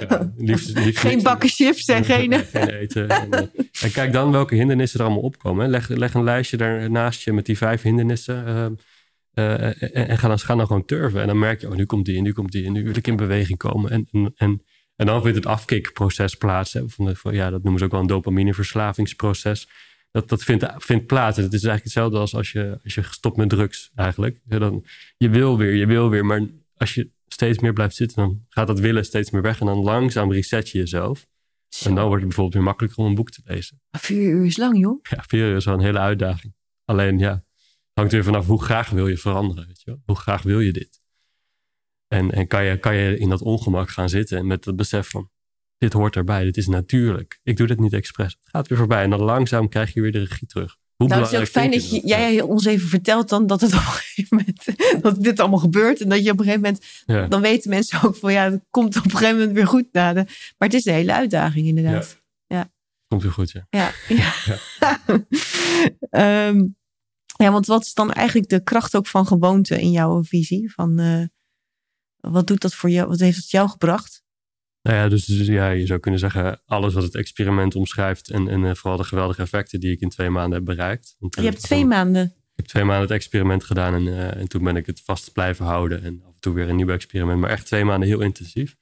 ja, 0.08 0.32
liefst, 0.36 0.78
liefst 0.78 1.00
Geen 1.00 1.22
bakken 1.22 1.48
chips 1.48 1.84
en 1.84 2.04
geen. 2.04 2.32
Geen 2.32 2.68
eten. 2.68 3.08
En, 3.08 3.30
eh, 3.30 3.42
en 3.80 3.90
kijk 3.92 4.12
dan 4.12 4.30
welke 4.30 4.54
hindernissen 4.54 5.00
er 5.00 5.06
allemaal 5.06 5.22
opkomen. 5.22 5.64
hè. 5.64 5.70
Leg, 5.70 5.88
leg 5.88 6.14
een 6.14 6.24
lijstje 6.24 6.56
daarnaast 6.56 7.22
je 7.22 7.32
met 7.32 7.46
die 7.46 7.56
vijf 7.56 7.82
hindernissen. 7.82 8.46
eh, 9.34 9.82
en, 9.82 10.08
en 10.08 10.18
ga, 10.18 10.28
dan, 10.28 10.38
ga 10.38 10.54
dan 10.54 10.66
gewoon 10.66 10.84
turven. 10.84 11.20
En 11.20 11.26
dan 11.26 11.38
merk 11.38 11.60
je, 11.60 11.68
oh, 11.68 11.74
nu 11.74 11.84
komt 11.84 12.04
die 12.04 12.16
en 12.16 12.22
nu 12.22 12.32
komt 12.32 12.52
die 12.52 12.66
en 12.66 12.72
nu 12.72 12.84
wil 12.84 12.96
ik 12.96 13.06
in 13.06 13.16
beweging 13.16 13.58
komen. 13.58 13.90
En, 13.90 14.08
en, 14.12 14.32
en, 14.36 14.62
en 14.96 15.06
dan 15.06 15.22
vindt 15.22 15.36
het 15.36 15.46
afkikproces 15.46 16.34
plaats. 16.34 16.72
Hè, 16.72 16.88
van 16.88 17.04
de, 17.04 17.16
van, 17.16 17.34
ja, 17.34 17.50
dat 17.50 17.62
noemen 17.62 17.78
ze 17.78 17.84
ook 17.84 17.92
wel 17.92 18.00
een 18.00 18.06
dopamineverslavingsproces. 18.06 19.68
Dat, 20.10 20.28
dat 20.28 20.42
vindt, 20.42 20.66
vindt 20.76 21.06
plaats. 21.06 21.36
En 21.36 21.44
het 21.44 21.52
is 21.52 21.64
eigenlijk 21.64 21.84
hetzelfde 21.84 22.18
als 22.18 22.34
als 22.34 22.52
je, 22.52 22.78
als 22.84 22.94
je 22.94 23.02
stopt 23.10 23.36
met 23.36 23.48
drugs 23.48 23.90
eigenlijk. 23.94 24.40
Ja, 24.48 24.58
dan, 24.58 24.84
je 25.16 25.28
wil 25.28 25.58
weer, 25.58 25.74
je 25.74 25.86
wil 25.86 26.10
weer. 26.10 26.26
Maar 26.26 26.40
als 26.78 26.94
je 26.94 27.10
steeds 27.26 27.58
meer 27.58 27.72
blijft 27.72 27.96
zitten, 27.96 28.16
dan 28.16 28.44
gaat 28.48 28.66
dat 28.66 28.80
willen 28.80 29.04
steeds 29.04 29.30
meer 29.30 29.42
weg. 29.42 29.60
En 29.60 29.66
dan 29.66 29.78
langzaam 29.78 30.32
reset 30.32 30.68
je 30.68 30.78
jezelf. 30.78 31.26
En 31.84 31.94
dan 31.94 32.04
wordt 32.04 32.14
het 32.14 32.24
bijvoorbeeld 32.24 32.54
weer 32.54 32.62
makkelijker 32.62 32.98
om 32.98 33.06
een 33.06 33.14
boek 33.14 33.30
te 33.30 33.40
lezen. 33.44 33.80
Vier 33.90 34.30
uur 34.30 34.44
is 34.44 34.56
lang, 34.56 34.78
joh. 34.78 34.98
Ja, 35.02 35.24
vier 35.26 35.48
uur 35.48 35.56
is 35.56 35.64
wel 35.64 35.74
een 35.74 35.80
hele 35.80 35.98
uitdaging. 35.98 36.54
Alleen 36.84 37.18
ja, 37.18 37.44
hangt 37.92 38.12
weer 38.12 38.24
vanaf 38.24 38.46
hoe 38.46 38.62
graag 38.62 38.90
wil 38.90 39.08
je 39.08 39.16
veranderen. 39.16 39.66
Weet 39.66 39.80
je 39.80 39.90
wel? 39.90 40.02
Hoe 40.04 40.16
graag 40.16 40.42
wil 40.42 40.60
je 40.60 40.72
dit? 40.72 41.00
En, 42.08 42.30
en 42.30 42.46
kan, 42.46 42.64
je, 42.64 42.78
kan 42.78 42.94
je 42.94 43.18
in 43.18 43.28
dat 43.28 43.40
ongemak 43.40 43.90
gaan 43.90 44.08
zitten 44.08 44.46
met 44.46 44.64
het 44.64 44.76
besef 44.76 45.08
van... 45.08 45.30
dit 45.78 45.92
hoort 45.92 46.16
erbij, 46.16 46.44
dit 46.44 46.56
is 46.56 46.66
natuurlijk. 46.66 47.40
Ik 47.42 47.56
doe 47.56 47.66
dit 47.66 47.80
niet 47.80 47.92
expres. 47.92 48.36
Het 48.40 48.48
gaat 48.48 48.68
weer 48.68 48.78
voorbij 48.78 49.02
en 49.02 49.10
dan 49.10 49.20
langzaam 49.20 49.68
krijg 49.68 49.94
je 49.94 50.00
weer 50.00 50.12
de 50.12 50.18
regie 50.18 50.48
terug. 50.48 50.76
Hoe 50.98 51.08
Nou, 51.08 51.22
het 51.22 51.32
is 51.32 51.38
ook 51.38 51.46
fijn 51.46 51.70
dat 51.70 51.90
je, 51.90 52.00
jij 52.06 52.40
ons 52.40 52.64
even 52.64 52.88
vertelt 52.88 53.28
dan 53.28 53.46
dat 53.46 53.60
het 53.60 53.72
op 53.72 53.78
een 53.78 53.86
gegeven 53.86 54.36
moment 54.36 55.02
dat 55.02 55.22
dit 55.22 55.40
allemaal 55.40 55.58
gebeurt. 55.58 56.00
En 56.00 56.08
dat 56.08 56.24
je 56.24 56.30
op 56.30 56.38
een 56.38 56.44
gegeven 56.44 56.62
moment, 56.62 56.84
Ja. 57.06 57.26
dan 57.26 57.40
weten 57.40 57.70
mensen 57.70 58.02
ook 58.02 58.16
van 58.16 58.32
ja, 58.32 58.50
het 58.50 58.64
komt 58.70 58.96
op 58.96 59.04
een 59.04 59.10
gegeven 59.10 59.36
moment 59.36 59.52
weer 59.54 59.66
goed 59.66 59.88
na 59.92 60.12
de. 60.12 60.24
Maar 60.58 60.68
het 60.68 60.74
is 60.74 60.84
een 60.84 60.94
hele 60.94 61.12
uitdaging 61.12 61.66
inderdaad. 61.66 62.20
Komt 63.08 63.22
weer 63.22 63.32
goed, 63.32 63.50
ja. 63.50 63.66
Ja. 63.70 63.92
Ja. 64.08 64.32
Ehm, 66.10 66.66
ja, 67.36 67.50
want 67.52 67.66
wat 67.66 67.82
is 67.84 67.94
dan 67.94 68.12
eigenlijk 68.12 68.48
de 68.48 68.62
kracht 68.62 68.96
ook 68.96 69.06
van 69.06 69.26
gewoonte 69.26 69.80
in 69.80 69.90
jouw 69.90 70.24
visie? 70.24 70.72
Van, 70.72 70.98
eh, 70.98 71.22
wat 72.32 72.46
doet 72.46 72.60
dat 72.60 72.74
voor 72.74 72.90
jou? 72.90 73.08
Wat 73.08 73.18
heeft 73.18 73.36
het 73.36 73.50
jou 73.50 73.68
gebracht? 73.68 74.22
Nou 74.88 75.00
ja, 75.00 75.08
dus, 75.08 75.24
dus 75.24 75.46
ja, 75.46 75.70
je 75.70 75.86
zou 75.86 76.00
kunnen 76.00 76.20
zeggen, 76.20 76.60
alles 76.66 76.94
wat 76.94 77.02
het 77.02 77.14
experiment 77.14 77.74
omschrijft 77.74 78.30
en, 78.30 78.48
en 78.48 78.64
eh, 78.64 78.74
vooral 78.74 78.96
de 78.96 79.04
geweldige 79.04 79.42
effecten 79.42 79.80
die 79.80 79.92
ik 79.92 80.00
in 80.00 80.08
twee 80.08 80.30
maanden 80.30 80.52
heb 80.52 80.64
bereikt. 80.64 81.16
Want, 81.18 81.34
Je 81.34 81.40
eh, 81.40 81.46
hebt 81.46 81.62
twee 81.62 81.84
maanden. 81.84 82.24
Ik 82.24 82.52
heb 82.54 82.66
twee 82.66 82.84
maanden 82.84 83.02
het 83.02 83.10
experiment 83.10 83.64
gedaan 83.64 83.94
en, 83.94 84.06
eh, 84.08 84.40
en 84.40 84.48
toen 84.48 84.64
ben 84.64 84.76
ik 84.76 84.86
het 84.86 85.00
vast 85.00 85.32
blijven 85.32 85.64
houden. 85.64 86.02
En 86.02 86.22
af 86.24 86.34
en 86.34 86.40
toe 86.40 86.54
weer 86.54 86.68
een 86.68 86.76
nieuw 86.76 86.88
experiment, 86.88 87.40
maar 87.40 87.50
echt 87.50 87.66
twee 87.66 87.84
maanden 87.84 88.08
heel 88.08 88.20
intensief. 88.20 88.76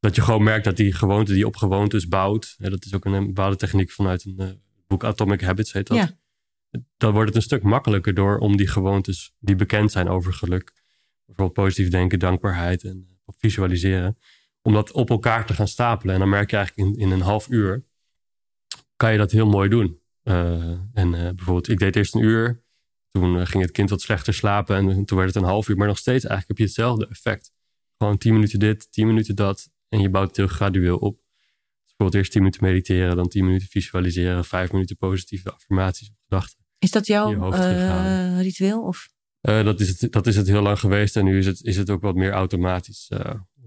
Dat 0.00 0.14
je 0.14 0.22
gewoon 0.22 0.42
merkt 0.42 0.64
dat 0.64 0.76
die 0.76 0.92
gewoonte 0.92 1.32
die 1.32 1.46
op 1.46 1.56
gewoontes 1.56 2.08
bouwt. 2.08 2.54
Hè, 2.58 2.70
dat 2.70 2.84
is 2.84 2.94
ook 2.94 3.04
een, 3.04 3.26
bepaalde 3.26 3.56
techniek 3.56 3.90
vanuit 3.90 4.24
een 4.24 4.60
boek 4.86 5.04
Atomic 5.04 5.40
Habits 5.40 5.72
heet 5.72 5.86
dat. 5.86 5.96
Ja. 5.96 6.18
Dan 6.96 7.12
wordt 7.12 7.28
het 7.28 7.36
een 7.36 7.42
stuk 7.42 7.62
makkelijker 7.62 8.14
door 8.14 8.38
om 8.38 8.56
die 8.56 8.68
gewoontes 8.68 9.34
die 9.38 9.56
bekend 9.56 9.92
zijn 9.92 10.08
over 10.08 10.32
geluk. 10.32 10.72
Bijvoorbeeld 11.26 11.66
positief 11.66 11.90
denken, 11.90 12.18
dankbaarheid 12.18 12.84
en 12.84 13.20
visualiseren. 13.36 14.16
Om 14.68 14.74
dat 14.74 14.92
op 14.92 15.10
elkaar 15.10 15.46
te 15.46 15.54
gaan 15.54 15.68
stapelen. 15.68 16.14
En 16.14 16.20
dan 16.20 16.28
merk 16.28 16.50
je 16.50 16.56
eigenlijk 16.56 16.88
in, 16.88 17.00
in 17.00 17.10
een 17.10 17.20
half 17.20 17.48
uur 17.48 17.84
kan 18.96 19.12
je 19.12 19.18
dat 19.18 19.30
heel 19.30 19.46
mooi 19.46 19.68
doen. 19.68 20.00
Eh, 20.22 20.70
en 20.92 21.14
eh, 21.14 21.34
bijvoorbeeld, 21.34 21.68
ik 21.68 21.78
deed 21.78 21.96
eerst 21.96 22.14
een 22.14 22.22
uur. 22.22 22.62
Toen 23.08 23.40
eh, 23.40 23.46
ging 23.46 23.62
het 23.62 23.72
kind 23.72 23.90
wat 23.90 24.00
slechter 24.00 24.34
slapen 24.34 24.76
en 24.76 25.04
toen 25.04 25.18
werd 25.18 25.34
het 25.34 25.42
een 25.42 25.48
half 25.48 25.68
uur. 25.68 25.76
Maar 25.76 25.86
nog 25.86 25.98
steeds 25.98 26.24
eigenlijk 26.24 26.48
heb 26.48 26.58
je 26.58 26.64
hetzelfde 26.64 27.08
effect. 27.08 27.52
Gewoon 27.98 28.18
tien 28.18 28.32
minuten 28.32 28.58
dit, 28.58 28.92
tien 28.92 29.06
minuten 29.06 29.36
dat. 29.36 29.68
En 29.88 30.00
je 30.00 30.10
bouwt 30.10 30.28
het 30.28 30.36
heel 30.36 30.46
gradueel 30.46 30.96
op. 30.96 31.16
Dus 31.16 31.94
bijvoorbeeld 31.96 32.14
eerst 32.14 32.32
tien 32.32 32.42
minuten 32.42 32.64
mediteren, 32.64 33.16
dan 33.16 33.28
tien 33.28 33.44
minuten 33.44 33.68
visualiseren, 33.68 34.44
vijf 34.44 34.72
minuten 34.72 34.96
positieve 34.96 35.52
affirmaties 35.52 36.08
of 36.08 36.16
gedachten. 36.28 36.58
Is 36.78 36.90
dat 36.90 37.06
jouw 37.06 37.50
ritueel? 38.40 38.82
Of? 38.82 39.08
Dat, 39.40 39.80
is 39.80 40.00
het, 40.00 40.12
dat 40.12 40.26
is 40.26 40.36
het 40.36 40.46
heel 40.46 40.62
lang 40.62 40.78
geweest 40.78 41.16
en 41.16 41.24
nu 41.24 41.38
is 41.38 41.46
het, 41.46 41.64
is 41.64 41.76
het 41.76 41.90
ook 41.90 42.02
wat 42.02 42.14
meer 42.14 42.32
automatisch. 42.32 43.10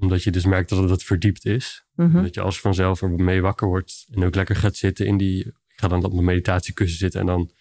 Omdat 0.02 0.24
je 0.24 0.32
dus 0.32 0.46
merkt 0.46 0.70
dat 0.70 0.90
het 0.90 1.04
verdiept 1.04 1.46
is. 1.46 1.84
Mhm. 1.96 2.22
Dat 2.24 2.34
je 2.34 2.42
als 2.42 2.60
vanzelf 2.60 3.02
er 3.02 3.10
mee 3.10 3.42
wakker 3.42 3.68
wordt 3.68 4.06
en 4.12 4.24
ook 4.24 4.36
lekker 4.36 4.56
gaat 4.56 4.76
zitten 4.76 5.06
in 5.06 5.18
die... 5.18 5.46
Ik 5.46 5.88
ga 5.88 5.88
dan 5.88 6.04
op 6.04 6.14
mijn 6.14 6.26
meditatiekussen 6.26 6.98
zitten 7.00 7.20
en 7.20 7.26
dan 7.26 7.52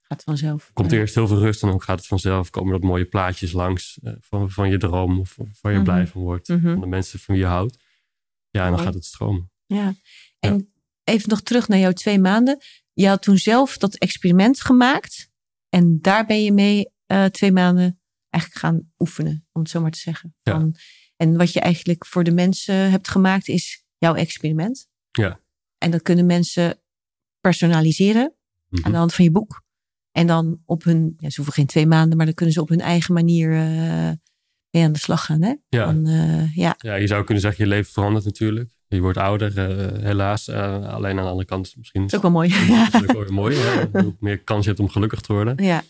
Gaat 0.00 0.22
vanzelf. 0.22 0.70
komt 0.72 0.90
Ja. 0.90 0.98
eerst 0.98 1.14
heel 1.14 1.26
veel 1.26 1.38
rust 1.38 1.62
en 1.62 1.68
dan 1.68 1.82
gaat 1.82 1.98
het 1.98 2.06
vanzelf. 2.06 2.50
Komen 2.50 2.72
dat 2.72 2.82
mooie 2.82 3.04
plaatjes 3.04 3.52
langs 3.52 3.98
eh, 4.02 4.12
van, 4.20 4.50
van 4.50 4.70
je 4.70 4.78
droom 4.78 5.20
of 5.20 5.36
waar 5.60 5.72
je 5.72 5.78
Mhm. 5.78 5.86
blij 5.86 6.06
van 6.06 6.22
wordt. 6.22 6.48
Mhm. 6.48 6.60
Van 6.72 6.80
de 6.80 6.86
mensen 6.86 7.18
van 7.18 7.34
wie 7.34 7.44
je 7.44 7.50
houdt. 7.50 7.76
Ja, 8.50 8.64
en 8.64 8.70
dan 8.70 8.80
gaat 8.80 8.94
het 8.94 9.04
stromen. 9.04 9.50
Ja. 9.66 9.94
En 10.38 10.72
even 11.04 11.28
nog 11.28 11.40
terug 11.42 11.68
naar 11.68 11.78
jouw 11.78 11.92
twee 11.92 12.18
maanden. 12.18 12.58
Je 12.92 13.08
had 13.08 13.22
toen 13.22 13.36
zelf 13.38 13.78
dat 13.78 13.94
experiment 13.96 14.60
gemaakt. 14.60 15.30
En 15.68 15.98
daar 16.00 16.26
ben 16.26 16.42
je 16.44 16.52
mee 16.52 16.90
eh, 17.06 17.24
twee 17.24 17.52
maanden 17.52 18.00
eigenlijk 18.30 18.64
gaan 18.64 18.92
oefenen, 18.98 19.46
om 19.52 19.60
het 19.60 19.70
zo 19.70 19.80
maar 19.80 19.90
te 19.90 19.98
zeggen. 19.98 20.34
Ja. 20.42 20.68
En 21.16 21.36
wat 21.36 21.52
je 21.52 21.60
eigenlijk 21.60 22.06
voor 22.06 22.24
de 22.24 22.30
mensen 22.30 22.90
hebt 22.90 23.08
gemaakt 23.08 23.48
is 23.48 23.84
jouw 23.98 24.14
experiment. 24.14 24.88
Ja. 25.10 25.40
En 25.78 25.90
dat 25.90 26.02
kunnen 26.02 26.26
mensen 26.26 26.80
personaliseren. 27.40 28.34
aan 28.82 28.92
de 28.92 28.98
hand 28.98 29.14
van 29.14 29.24
je 29.24 29.30
boek. 29.30 29.64
En 30.12 30.26
dan 30.26 30.60
op 30.64 30.84
hun, 30.84 31.14
ja, 31.18 31.30
ze 31.30 31.36
hoeven 31.36 31.54
geen 31.54 31.66
twee 31.66 31.86
maanden, 31.86 32.16
maar 32.16 32.26
dan 32.26 32.34
kunnen 32.34 32.54
ze 32.54 32.60
op 32.60 32.68
hun 32.68 32.80
eigen 32.80 33.14
manier 33.14 33.50
uh, 33.50 34.10
mee 34.70 34.84
aan 34.84 34.92
de 34.92 34.98
slag 34.98 35.24
gaan. 35.24 35.42
Hè? 35.42 35.54
Ja. 35.68 35.84
Dan, 35.84 36.08
uh, 36.08 36.56
ja. 36.56 36.74
ja, 36.78 36.94
je 36.94 37.06
zou 37.06 37.24
kunnen 37.24 37.42
zeggen, 37.42 37.64
je 37.64 37.70
leven 37.70 37.92
verandert 37.92 38.24
natuurlijk. 38.24 38.70
Je 38.88 39.00
wordt 39.00 39.18
ouder, 39.18 39.58
uh, 39.58 40.02
helaas. 40.02 40.48
alleen 40.48 41.18
aan 41.18 41.24
de 41.24 41.30
andere 41.30 41.44
kant 41.44 41.74
misschien. 41.76 42.00
Dat 42.00 42.10
is 42.10 42.16
ook 42.16 42.22
wel 42.22 42.30
mooi. 42.30 42.48
Dat 42.92 43.02
is 43.02 43.08
ook 43.08 43.24
wel 43.24 43.32
mooi. 43.42 43.56
Hè? 43.56 43.84
meer 44.20 44.38
kans 44.38 44.66
hebt 44.66 44.80
om 44.80 44.88
gelukkig 44.88 45.20
te 45.20 45.32
worden. 45.32 45.64
Ja. 45.64 45.82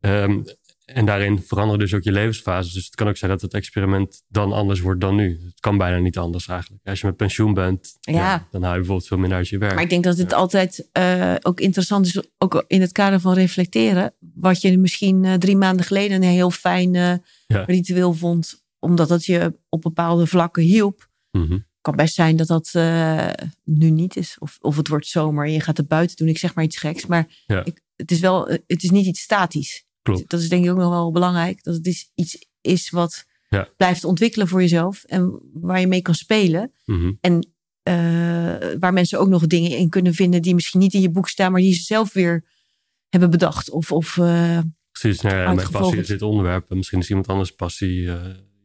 Um, 0.00 0.44
en 0.84 1.06
daarin 1.06 1.42
veranderen 1.42 1.80
dus 1.80 1.94
ook 1.94 2.02
je 2.02 2.12
levensfases. 2.12 2.72
Dus 2.72 2.84
het 2.84 2.94
kan 2.94 3.08
ook 3.08 3.16
zijn 3.16 3.30
dat 3.30 3.40
het 3.40 3.54
experiment 3.54 4.22
dan 4.28 4.52
anders 4.52 4.80
wordt 4.80 5.00
dan 5.00 5.14
nu. 5.14 5.40
Het 5.44 5.60
kan 5.60 5.78
bijna 5.78 5.98
niet 5.98 6.18
anders 6.18 6.48
eigenlijk. 6.48 6.86
Als 6.86 7.00
je 7.00 7.06
met 7.06 7.16
pensioen 7.16 7.54
bent, 7.54 7.96
ja. 8.00 8.12
ja 8.12 8.48
dan 8.50 8.60
hou 8.60 8.72
je 8.72 8.78
bijvoorbeeld 8.78 9.08
veel 9.08 9.18
minder 9.18 9.38
uit 9.38 9.48
je 9.48 9.58
werk. 9.58 9.74
Maar 9.74 9.82
ik 9.82 9.90
denk 9.90 10.04
dat 10.04 10.18
het 10.18 10.32
altijd 10.32 10.88
uh, 10.98 11.34
ook 11.42 11.60
interessant 11.60 12.06
is, 12.06 12.22
ook 12.38 12.64
in 12.66 12.80
het 12.80 12.92
kader 12.92 13.20
van 13.20 13.34
reflecteren. 13.34 14.14
Wat 14.34 14.60
je 14.60 14.78
misschien 14.78 15.24
uh, 15.24 15.34
drie 15.34 15.56
maanden 15.56 15.86
geleden 15.86 16.22
een 16.22 16.28
heel 16.28 16.50
fijn 16.50 16.94
uh, 16.94 17.12
ja. 17.46 17.64
ritueel 17.66 18.12
vond, 18.12 18.64
omdat 18.78 19.08
het 19.08 19.24
je 19.24 19.58
op 19.68 19.82
bepaalde 19.82 20.26
vlakken 20.26 20.62
hielp. 20.62 21.08
Mm 21.30 21.46
-hmm. 21.46 21.66
kan 21.80 21.96
best 21.96 22.14
zijn 22.14 22.36
dat 22.36 22.46
dat 22.46 22.72
nu 23.64 23.90
niet 23.90 24.16
is. 24.16 24.36
Of, 24.38 24.58
of 24.60 24.76
het 24.76 24.88
wordt 24.88 25.06
zomer 25.06 25.46
en 25.46 25.52
je 25.52 25.60
gaat 25.60 25.78
er 25.78 25.86
buiten 25.86 26.16
doen. 26.16 26.28
Ik 26.28 26.38
zeg 26.38 26.54
maar 26.54 26.64
iets 26.64 26.76
geks. 26.76 27.06
Maar 27.06 27.26
ik, 27.64 27.80
het, 27.96 28.10
is 28.10 28.20
wel, 28.20 28.48
het 28.66 28.82
is 28.82 28.90
niet 28.90 29.06
iets 29.06 29.20
statisch. 29.20 29.83
Klopt. 30.04 30.30
Dat 30.30 30.40
is 30.40 30.48
denk 30.48 30.64
ik 30.64 30.70
ook 30.70 30.76
nog 30.76 30.90
wel 30.90 31.12
belangrijk. 31.12 31.62
Dat 31.62 31.74
het 31.74 31.86
is 31.86 32.10
iets 32.14 32.46
is 32.60 32.90
wat 32.90 33.26
ja. 33.48 33.68
blijft 33.76 34.04
ontwikkelen 34.04 34.48
voor 34.48 34.60
jezelf. 34.60 35.04
En 35.04 35.40
waar 35.52 35.80
je 35.80 35.86
mee 35.86 36.02
kan 36.02 36.14
spelen. 36.14 36.72
Mm 36.84 37.00
-hmm. 37.00 37.18
En 37.20 37.34
uh, 37.88 38.78
waar 38.78 38.92
mensen 38.92 39.18
ook 39.18 39.28
nog 39.28 39.46
dingen 39.46 39.70
in 39.70 39.88
kunnen 39.88 40.14
vinden 40.14 40.42
die 40.42 40.54
misschien 40.54 40.80
niet 40.80 40.94
in 40.94 41.00
je 41.00 41.10
boek 41.10 41.28
staan, 41.28 41.52
maar 41.52 41.60
die 41.60 41.74
ze 41.74 41.82
zelf 41.82 42.12
weer 42.12 42.44
hebben 43.08 43.30
bedacht. 43.30 43.70
Of, 43.70 43.92
of 43.92 44.16
uh, 44.16 44.58
Precies, 44.90 45.20
nou 45.20 45.36
ja, 45.36 45.54
mijn 45.54 45.70
passie 45.70 46.00
is 46.00 46.06
dit 46.06 46.22
onderwerp. 46.22 46.70
En 46.70 46.76
misschien 46.76 46.98
is 46.98 47.08
iemand 47.08 47.28
anders 47.28 47.50
passie. 47.50 48.00
Uh, 48.00 48.14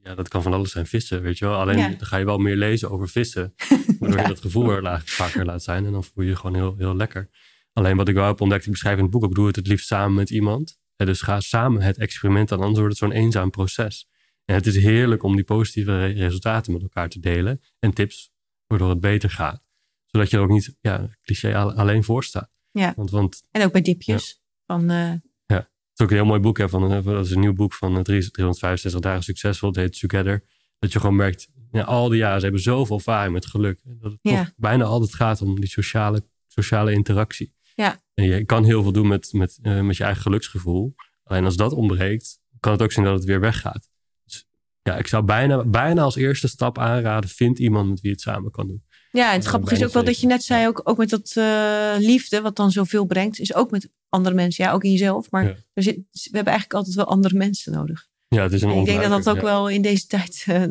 ja, 0.04 0.16
dat 0.16 0.28
kan 0.28 0.42
van 0.42 0.54
alles 0.54 0.72
zijn. 0.72 0.86
Vissen, 0.86 1.22
weet 1.22 1.38
je 1.38 1.46
wel. 1.46 1.56
Alleen 1.56 1.78
Ja. 1.78 1.88
dan 1.88 2.06
ga 2.06 2.18
je 2.18 2.26
wel 2.26 2.38
meer 2.38 2.56
lezen 2.56 2.92
over 2.92 3.10
vissen. 3.10 3.54
Waardoor 4.00 4.20
je 4.20 4.28
dat 4.28 4.42
gevoel 4.42 4.72
er 4.72 5.02
vaker 5.06 5.46
laat 5.46 5.64
zijn. 5.64 5.86
En 5.86 5.92
dan 5.92 6.04
voel 6.04 6.24
je 6.24 6.30
je 6.30 6.36
gewoon 6.36 6.56
heel, 6.56 6.76
heel 6.78 6.96
lekker. 6.96 7.30
Alleen 7.74 7.98
wat 7.98 8.08
ik 8.08 8.16
wel 8.16 8.26
heb 8.26 8.42
ontdekt, 8.42 8.66
ik 8.66 8.72
beschrijf 8.72 8.98
in 8.98 9.04
het 9.04 9.12
boek 9.12 9.24
ook, 9.24 9.36
doe 9.36 9.48
het 9.48 9.56
het 9.56 9.68
liefst 9.68 9.88
samen 9.88 10.14
met 10.14 10.30
iemand. 10.30 10.80
Dus 11.06 11.22
ga 11.22 11.40
samen 11.40 11.82
het 11.82 11.98
experiment 11.98 12.52
aan, 12.52 12.60
anders 12.60 12.80
wordt 12.80 13.00
het 13.00 13.10
zo'n 13.10 13.22
eenzaam 13.22 13.50
proces. 13.50 14.08
En 14.46 14.56
het 14.56 14.66
is 14.66 14.76
heerlijk 14.76 15.24
om 15.24 15.36
die 15.36 15.44
positieve 15.44 16.00
re- 16.00 16.14
resultaten 16.14 16.74
met 16.74 16.82
elkaar 16.82 17.10
te 17.10 17.20
delen. 17.20 17.62
En 17.80 17.94
tips 17.94 18.32
waardoor 18.68 18.90
het 18.90 19.00
beter 19.00 19.30
gaat. 19.30 19.64
Zodat 20.06 20.30
je 20.30 20.38
er 20.38 20.44
ook 20.44 20.50
niet, 20.50 20.76
ja, 20.82 21.10
cliché 21.22 21.56
al- 21.58 21.74
alleen 21.74 22.04
voor 22.04 22.24
staat. 22.24 22.52
Ja. 22.72 22.94
Want, 22.96 23.12
want 23.12 23.42
en 23.52 23.64
ook 23.64 23.72
bij 23.72 23.82
dipjes. 23.82 24.42
Van, 24.66 24.92
uh, 24.92 25.12
het 25.48 25.68
is 25.94 26.04
ook 26.04 26.10
een 26.10 26.16
heel 26.16 26.26
mooi 26.26 26.40
boek. 26.40 26.58
Hè, 26.58 26.70
van, 26.70 26.92
eh, 26.94 27.04
dat 27.04 27.26
is 27.26 27.32
een 27.32 27.40
nieuw 27.40 27.54
boek 27.54 27.74
van 27.74 27.96
eh, 27.98 28.02
365 28.02 29.00
dagen 29.02 29.24
succesvol. 29.24 29.70
Het 29.70 29.78
heet 29.78 30.00
Together. 30.00 30.44
Dat 30.80 30.92
je 30.92 31.00
gewoon 31.00 31.16
merkt, 31.16 31.48
ja, 31.72 31.84
al 31.84 32.10
die 32.10 32.18
jaren, 32.18 32.38
ze 32.38 32.44
hebben 32.44 32.62
zoveel 32.64 32.96
ervaring 32.98 33.34
met 33.34 33.46
geluk. 33.46 33.80
Dat 33.84 34.12
het 34.12 34.20
Ja. 34.22 34.44
toch 34.44 34.54
bijna 34.56 34.84
altijd 34.84 35.16
gaat 35.16 35.42
om 35.42 35.60
die 35.60 35.70
sociale, 35.70 36.24
sociale 36.48 36.92
interactie. 36.92 37.54
Ja. 37.76 38.00
En 38.20 38.26
je 38.26 38.46
kan 38.46 38.64
heel 38.64 38.82
veel 38.84 38.92
doen 38.92 39.08
met, 39.08 39.34
met, 39.34 39.60
eh, 39.62 39.80
met 39.82 39.98
je 39.98 40.04
eigen 40.04 40.22
geluksgevoel. 40.22 40.96
Alleen 41.24 41.46
als 41.46 41.56
dat 41.56 41.74
ontbreekt, 41.74 42.40
kan 42.60 42.72
het 42.72 42.82
ook 42.82 42.92
zijn 42.92 43.06
dat 43.06 43.16
het 43.16 43.24
weer 43.24 43.40
weggaat. 43.40 43.90
Dus 44.26 44.48
ja, 44.82 44.98
ik 44.98 45.08
zou 45.08 45.24
bijna, 45.24 45.66
bijna 45.66 46.02
als 46.02 46.16
eerste 46.16 46.48
stap 46.48 46.78
aanraden, 46.78 47.30
vind 47.30 47.60
iemand 47.60 47.90
met 47.90 48.00
wie 48.00 48.10
je 48.10 48.16
het 48.16 48.22
samen 48.22 48.52
kan 48.52 48.68
doen. 48.68 48.84
ja, 49.12 49.28
en 49.28 49.34
het 49.34 49.44
Ja, 49.44 49.50
grappige 49.50 49.76
is 49.76 49.84
ook 49.84 49.94
wel 49.94 50.04
dat 50.04 50.20
je 50.20 50.28
net 50.28 50.44
zei, 50.44 50.68
ook, 50.68 50.82
ook 50.84 50.98
met 50.98 51.10
dat 51.10 51.32
eh, 51.36 51.94
liefde, 51.98 52.42
wat 52.42 52.56
dan 52.56 52.72
zoveel 52.72 53.06
brengt, 53.06 53.40
is 53.40 53.54
ook 53.54 53.72
met 53.72 53.90
andere 54.10 54.36
mensen. 54.36 54.64
Ja, 54.64 54.72
ook 54.72 54.84
in 54.84 54.92
jezelf. 54.92 55.32
Maar 55.32 55.44
Ja. 55.44 55.56
er 55.74 55.84
zit, 55.84 55.96
we 55.96 56.20
hebben 56.24 56.54
eigenlijk 56.54 56.74
altijd 56.74 56.96
wel 56.96 57.06
andere 57.08 57.38
mensen 57.38 57.72
nodig. 57.72 58.08
Ja, 58.28 58.44
het 58.44 58.54
is 58.54 58.62
een 58.62 58.70
En 58.70 58.78
ik 58.78 58.86
denk 58.86 59.02
dat 59.02 59.10
dat 59.24 59.30
ook 59.30 59.42
ja. 59.42 59.42
wel 59.44 59.70
in 59.70 59.82
deze 59.82 60.08
tijd 60.08 60.44
eh, 60.48 60.64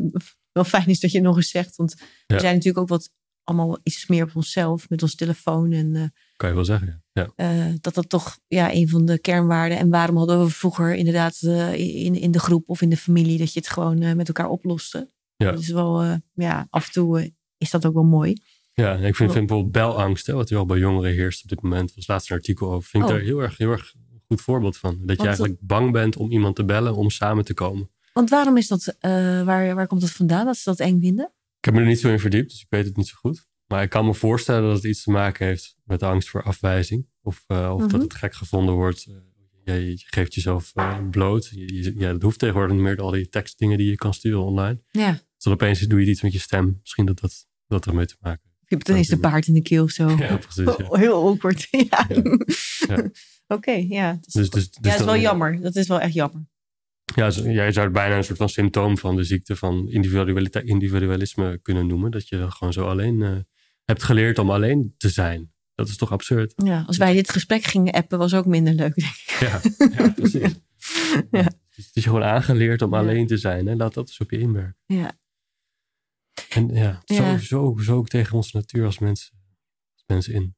wel 0.53 0.65
fijn 0.65 0.87
is 0.87 1.01
dat 1.01 1.11
je 1.11 1.19
het 1.19 1.27
nog 1.27 1.37
eens 1.37 1.51
zegt. 1.51 1.77
Want 1.77 1.95
we 2.27 2.39
zijn 2.41 2.55
natuurlijk 2.55 2.79
ook 2.79 2.89
wat 2.89 3.11
allemaal 3.45 3.79
iets 3.83 4.07
meer 4.07 4.23
op 4.25 4.37
onszelf 4.37 4.89
met 4.89 5.03
ons 5.03 5.15
telefoon. 5.15 5.73
En 5.73 5.97
eh, 5.97 6.03
Kan 6.37 6.49
je 6.49 6.55
wel 6.55 6.65
zeggen, 6.65 7.03
ja. 7.19 7.33
eh, 7.37 7.75
dat 7.81 7.95
dat 7.95 8.09
toch 8.09 8.39
ja, 8.47 8.73
een 8.73 8.89
van 8.89 9.05
de 9.05 9.19
kernwaarden. 9.19 9.79
En 9.79 9.91
waarom 9.91 10.17
hadden 10.17 10.45
we 10.45 10.51
vroeger 10.51 10.95
inderdaad 10.95 11.39
eh, 11.43 12.05
in, 12.05 12.15
in 12.15 12.31
de 12.31 12.39
groep 12.39 12.69
of 12.69 12.83
in 12.83 12.89
de 12.89 12.97
familie 12.97 13.39
dat 13.39 13.53
je 13.53 13.59
het 13.59 13.69
gewoon 13.69 14.01
eh, 14.01 14.15
met 14.15 14.29
elkaar 14.29 14.49
oploste. 14.49 15.11
Ja. 15.37 15.51
Dat 15.51 15.61
is 15.61 15.69
wel, 15.71 16.21
ja, 16.35 16.67
af 16.71 16.87
en 16.87 16.93
toe 16.93 17.33
is 17.59 17.71
dat 17.71 17.87
ook 17.87 17.95
wel 17.95 18.05
mooi. 18.05 18.43
Ja, 18.73 18.93
ik 18.95 19.17
vind, 19.17 19.33
vind 19.33 19.47
bijvoorbeeld 19.47 19.73
belangst, 19.73 20.27
hè, 20.27 20.33
wat 20.33 20.51
wel 20.51 20.67
bij 20.67 20.79
jongeren 20.79 21.13
heerst 21.13 21.43
op 21.43 21.49
dit 21.49 21.63
moment, 21.63 21.95
was 21.95 22.07
laatst 22.07 22.31
een 22.31 22.37
artikel 22.37 22.73
over. 22.73 22.89
Vind 22.89 23.05
ik 23.05 23.09
Oh. 23.11 23.15
daar 23.17 23.25
heel 23.25 23.39
erg, 23.39 23.57
heel 23.57 23.71
erg 23.71 23.95
goed 24.27 24.41
voorbeeld 24.41 24.77
van. 24.77 24.99
Dat 25.03 25.17
je 25.17 25.27
eigenlijk 25.27 25.57
bang 25.61 25.93
bent 25.93 26.17
om 26.17 26.31
iemand 26.31 26.57
te 26.57 26.65
bellen 26.65 26.95
om 26.95 27.11
samen 27.11 27.45
te 27.45 27.55
komen. 27.55 27.91
Want 28.13 28.31
waarom 28.31 28.57
is 28.57 28.69
dat, 28.69 28.97
waar, 29.01 29.75
waar 29.75 29.87
komt 29.87 30.01
dat 30.01 30.11
vandaan 30.11 30.47
dat 30.47 30.57
ze 30.57 30.69
dat 30.71 30.81
eng 30.81 31.01
vinden? 31.01 31.33
Ik 31.59 31.65
heb 31.65 31.75
me 31.75 31.81
er 31.81 31.87
niet 31.87 32.01
zo 32.01 32.09
in 32.09 32.21
verdiept, 32.21 32.51
dus 32.51 32.61
ik 32.61 32.67
weet 32.69 32.85
het 32.85 32.97
niet 32.97 33.09
zo 33.09 33.15
goed. 33.19 33.48
Maar 33.69 33.83
ik 33.83 33.91
kan 33.91 34.05
me 34.07 34.15
voorstellen 34.15 34.63
dat 34.63 34.77
het 34.77 34.85
iets 34.85 35.03
te 35.03 35.11
maken 35.11 35.47
heeft 35.47 35.77
met 35.85 36.03
angst 36.03 36.29
voor 36.29 36.43
afwijzing. 36.43 37.07
Of, 37.23 37.45
eh, 37.47 37.73
of 37.75 37.81
Mhm. 37.81 37.89
dat 37.91 38.03
het 38.03 38.15
gek 38.15 38.35
gevonden 38.35 38.75
wordt. 38.75 39.07
Eh, 39.65 39.79
je, 39.85 39.89
je 39.91 40.05
geeft 40.07 40.35
jezelf 40.35 40.71
eh, 40.75 40.99
bloot. 41.11 41.49
Je, 41.55 41.75
je- 41.83 41.95
ja, 41.97 42.13
dat 42.13 42.23
hoeft 42.23 42.39
tegenwoordig 42.39 42.75
niet 42.75 42.85
meer, 42.85 42.97
al 43.01 43.11
die 43.11 43.29
tekstdingen 43.29 43.79
die 43.79 43.89
je 43.91 43.97
kan 43.97 44.15
sturen 44.15 44.43
online. 44.45 44.81
Ja, 44.91 45.11
Dus 45.13 45.23
dan 45.45 45.53
opeens 45.53 45.81
doe 45.81 46.01
je 46.05 46.11
iets 46.11 46.23
met 46.23 46.33
je 46.33 46.39
stem. 46.39 46.79
Misschien 46.81 47.07
dat 47.07 47.21
dat, 47.21 47.47
dat 47.67 47.87
ermee 47.87 48.07
te 48.07 48.17
maken 48.21 48.41
heeft. 48.45 48.57
je 48.69 48.75
hebt 48.75 48.89
ineens 48.89 49.09
de 49.09 49.19
baard 49.19 49.47
in 49.47 49.55
de 49.55 49.63
keel 49.63 49.83
of 49.85 49.91
zo. 49.91 50.09
Ja, 50.19 50.37
precies. 50.37 50.77
Ja. 50.77 50.99
Heel 50.99 51.27
awkward. 51.29 51.69
Ja. 51.91 52.07
Ja. 52.89 53.11
Oké, 53.47 53.71
ja. 53.73 54.13
Dat 54.13 54.27
is, 54.27 54.33
Dus, 54.33 54.51
dus, 54.51 54.51
dus 54.51 54.65
ja, 54.73 54.81
dat 54.81 54.93
is 54.93 54.99
dan- 54.99 55.07
wel 55.07 55.17
jammer. 55.19 55.61
Dat 55.61 55.77
is 55.77 55.87
wel 55.89 56.01
echt 56.01 56.15
jammer. 56.15 56.47
Ja, 57.15 57.31
zo- 57.31 57.49
jij 57.51 57.73
zou 57.73 57.85
het 57.85 57.95
bijna 57.95 58.17
een 58.17 58.25
soort 58.25 58.39
van 58.39 58.49
symptoom 58.49 58.99
van 58.99 59.17
de 59.17 59.25
ziekte 59.25 59.57
van 59.57 59.89
individualisme 60.65 61.59
kunnen 61.63 61.87
noemen. 61.87 62.11
Dat 62.11 62.29
je 62.29 62.51
gewoon 62.51 62.73
zo 62.73 62.87
alleen 62.89 63.47
hebt 63.89 64.03
geleerd 64.03 64.39
om 64.39 64.51
alleen 64.51 64.95
te 64.97 65.09
zijn. 65.09 65.53
Dat 65.75 65.89
is 65.89 65.97
toch 65.97 66.13
absurd? 66.13 66.53
Ja, 66.57 66.85
als 66.87 66.97
wij 66.97 67.13
dit 67.13 67.31
gesprek 67.31 67.65
gingen 67.65 67.93
appen, 67.93 68.19
was 68.19 68.35
ook 68.35 68.47
minder 68.47 68.75
leuk, 68.75 68.95
denk 68.95 69.15
ik. 69.15 69.37
Ja, 69.41 69.61
ja 70.05 70.11
precies. 70.11 70.53
Ja. 71.31 71.43
Dus 71.75 71.87
het 71.87 71.97
is 71.97 72.05
je 72.05 72.11
gewoon 72.11 72.25
aangeleerd 72.25 72.83
om 72.83 72.93
Ja. 72.93 72.99
alleen 72.99 73.27
te 73.27 73.37
zijn. 73.37 73.67
Hè? 73.67 73.75
Laat 73.75 73.95
dat 73.95 74.09
eens 74.09 74.21
op 74.21 74.31
je 74.31 74.39
inwerken. 74.39 74.77
Ja. 74.87 75.13
En 76.49 76.69
ja, 76.69 77.03
zo, 77.05 77.15
Ja. 77.15 77.39
Zo, 77.39 77.77
zo 77.79 77.97
ook 77.97 78.09
tegen 78.09 78.37
onze 78.37 78.57
natuur 78.57 78.85
als 78.85 78.99
mensen, 78.99 79.33
als 79.95 80.05
mensen 80.07 80.35
in. 80.35 80.57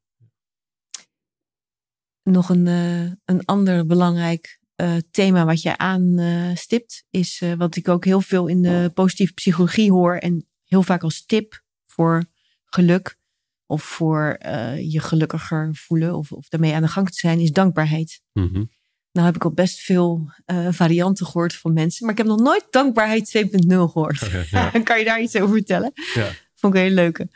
Nog 2.23 2.49
een, 2.49 2.67
eh, 2.67 3.13
een 3.25 3.45
ander 3.45 3.87
belangrijk 3.87 4.59
eh, 4.75 4.97
thema 5.11 5.45
wat 5.45 5.63
je 5.63 5.77
aanstipt, 5.77 7.05
is 7.11 7.41
eh, 7.41 7.53
wat 7.53 7.77
ik 7.77 7.89
ook 7.89 8.05
heel 8.05 8.21
veel 8.21 8.47
in 8.47 8.63
de 8.63 8.91
positieve 8.95 9.33
psychologie 9.33 9.91
hoor 9.93 10.17
en 10.17 10.47
heel 10.65 10.83
vaak 10.83 11.03
als 11.03 11.27
tip 11.27 11.63
voor 11.87 12.25
geluk 12.65 13.19
of 13.71 13.83
voor 13.83 14.37
eh, 14.39 14.93
je 14.93 15.01
gelukkiger 15.01 15.69
voelen 15.73 16.15
of, 16.15 16.33
of 16.33 16.49
daarmee 16.49 16.75
aan 16.75 16.83
de 16.83 16.89
gang 16.89 17.09
te 17.11 17.19
zijn, 17.19 17.41
is 17.41 17.53
dankbaarheid. 17.53 18.21
Mhm. 18.33 18.65
Nou 19.13 19.27
heb 19.27 19.37
ik 19.37 19.45
al 19.45 19.53
best 19.53 19.81
veel 19.81 20.33
eh, 20.45 20.69
varianten 20.71 21.27
gehoord 21.27 21.55
van 21.55 21.73
mensen, 21.73 22.03
maar 22.05 22.13
ik 22.13 22.19
heb 22.19 22.27
nog 22.27 22.41
nooit 22.41 22.67
dankbaarheid 22.71 23.29
2.0 23.29 23.51
gehoord. 23.67 24.31
Ja. 24.51 24.71
kan 24.71 24.99
je 24.99 25.05
daar 25.05 25.21
iets 25.21 25.37
over 25.37 25.55
vertellen? 25.55 25.93
Ja. 26.15 26.31
Vond 26.55 26.75
ik 26.75 26.81
een 26.81 26.87
hele 26.87 26.95
leuke. 26.95 27.29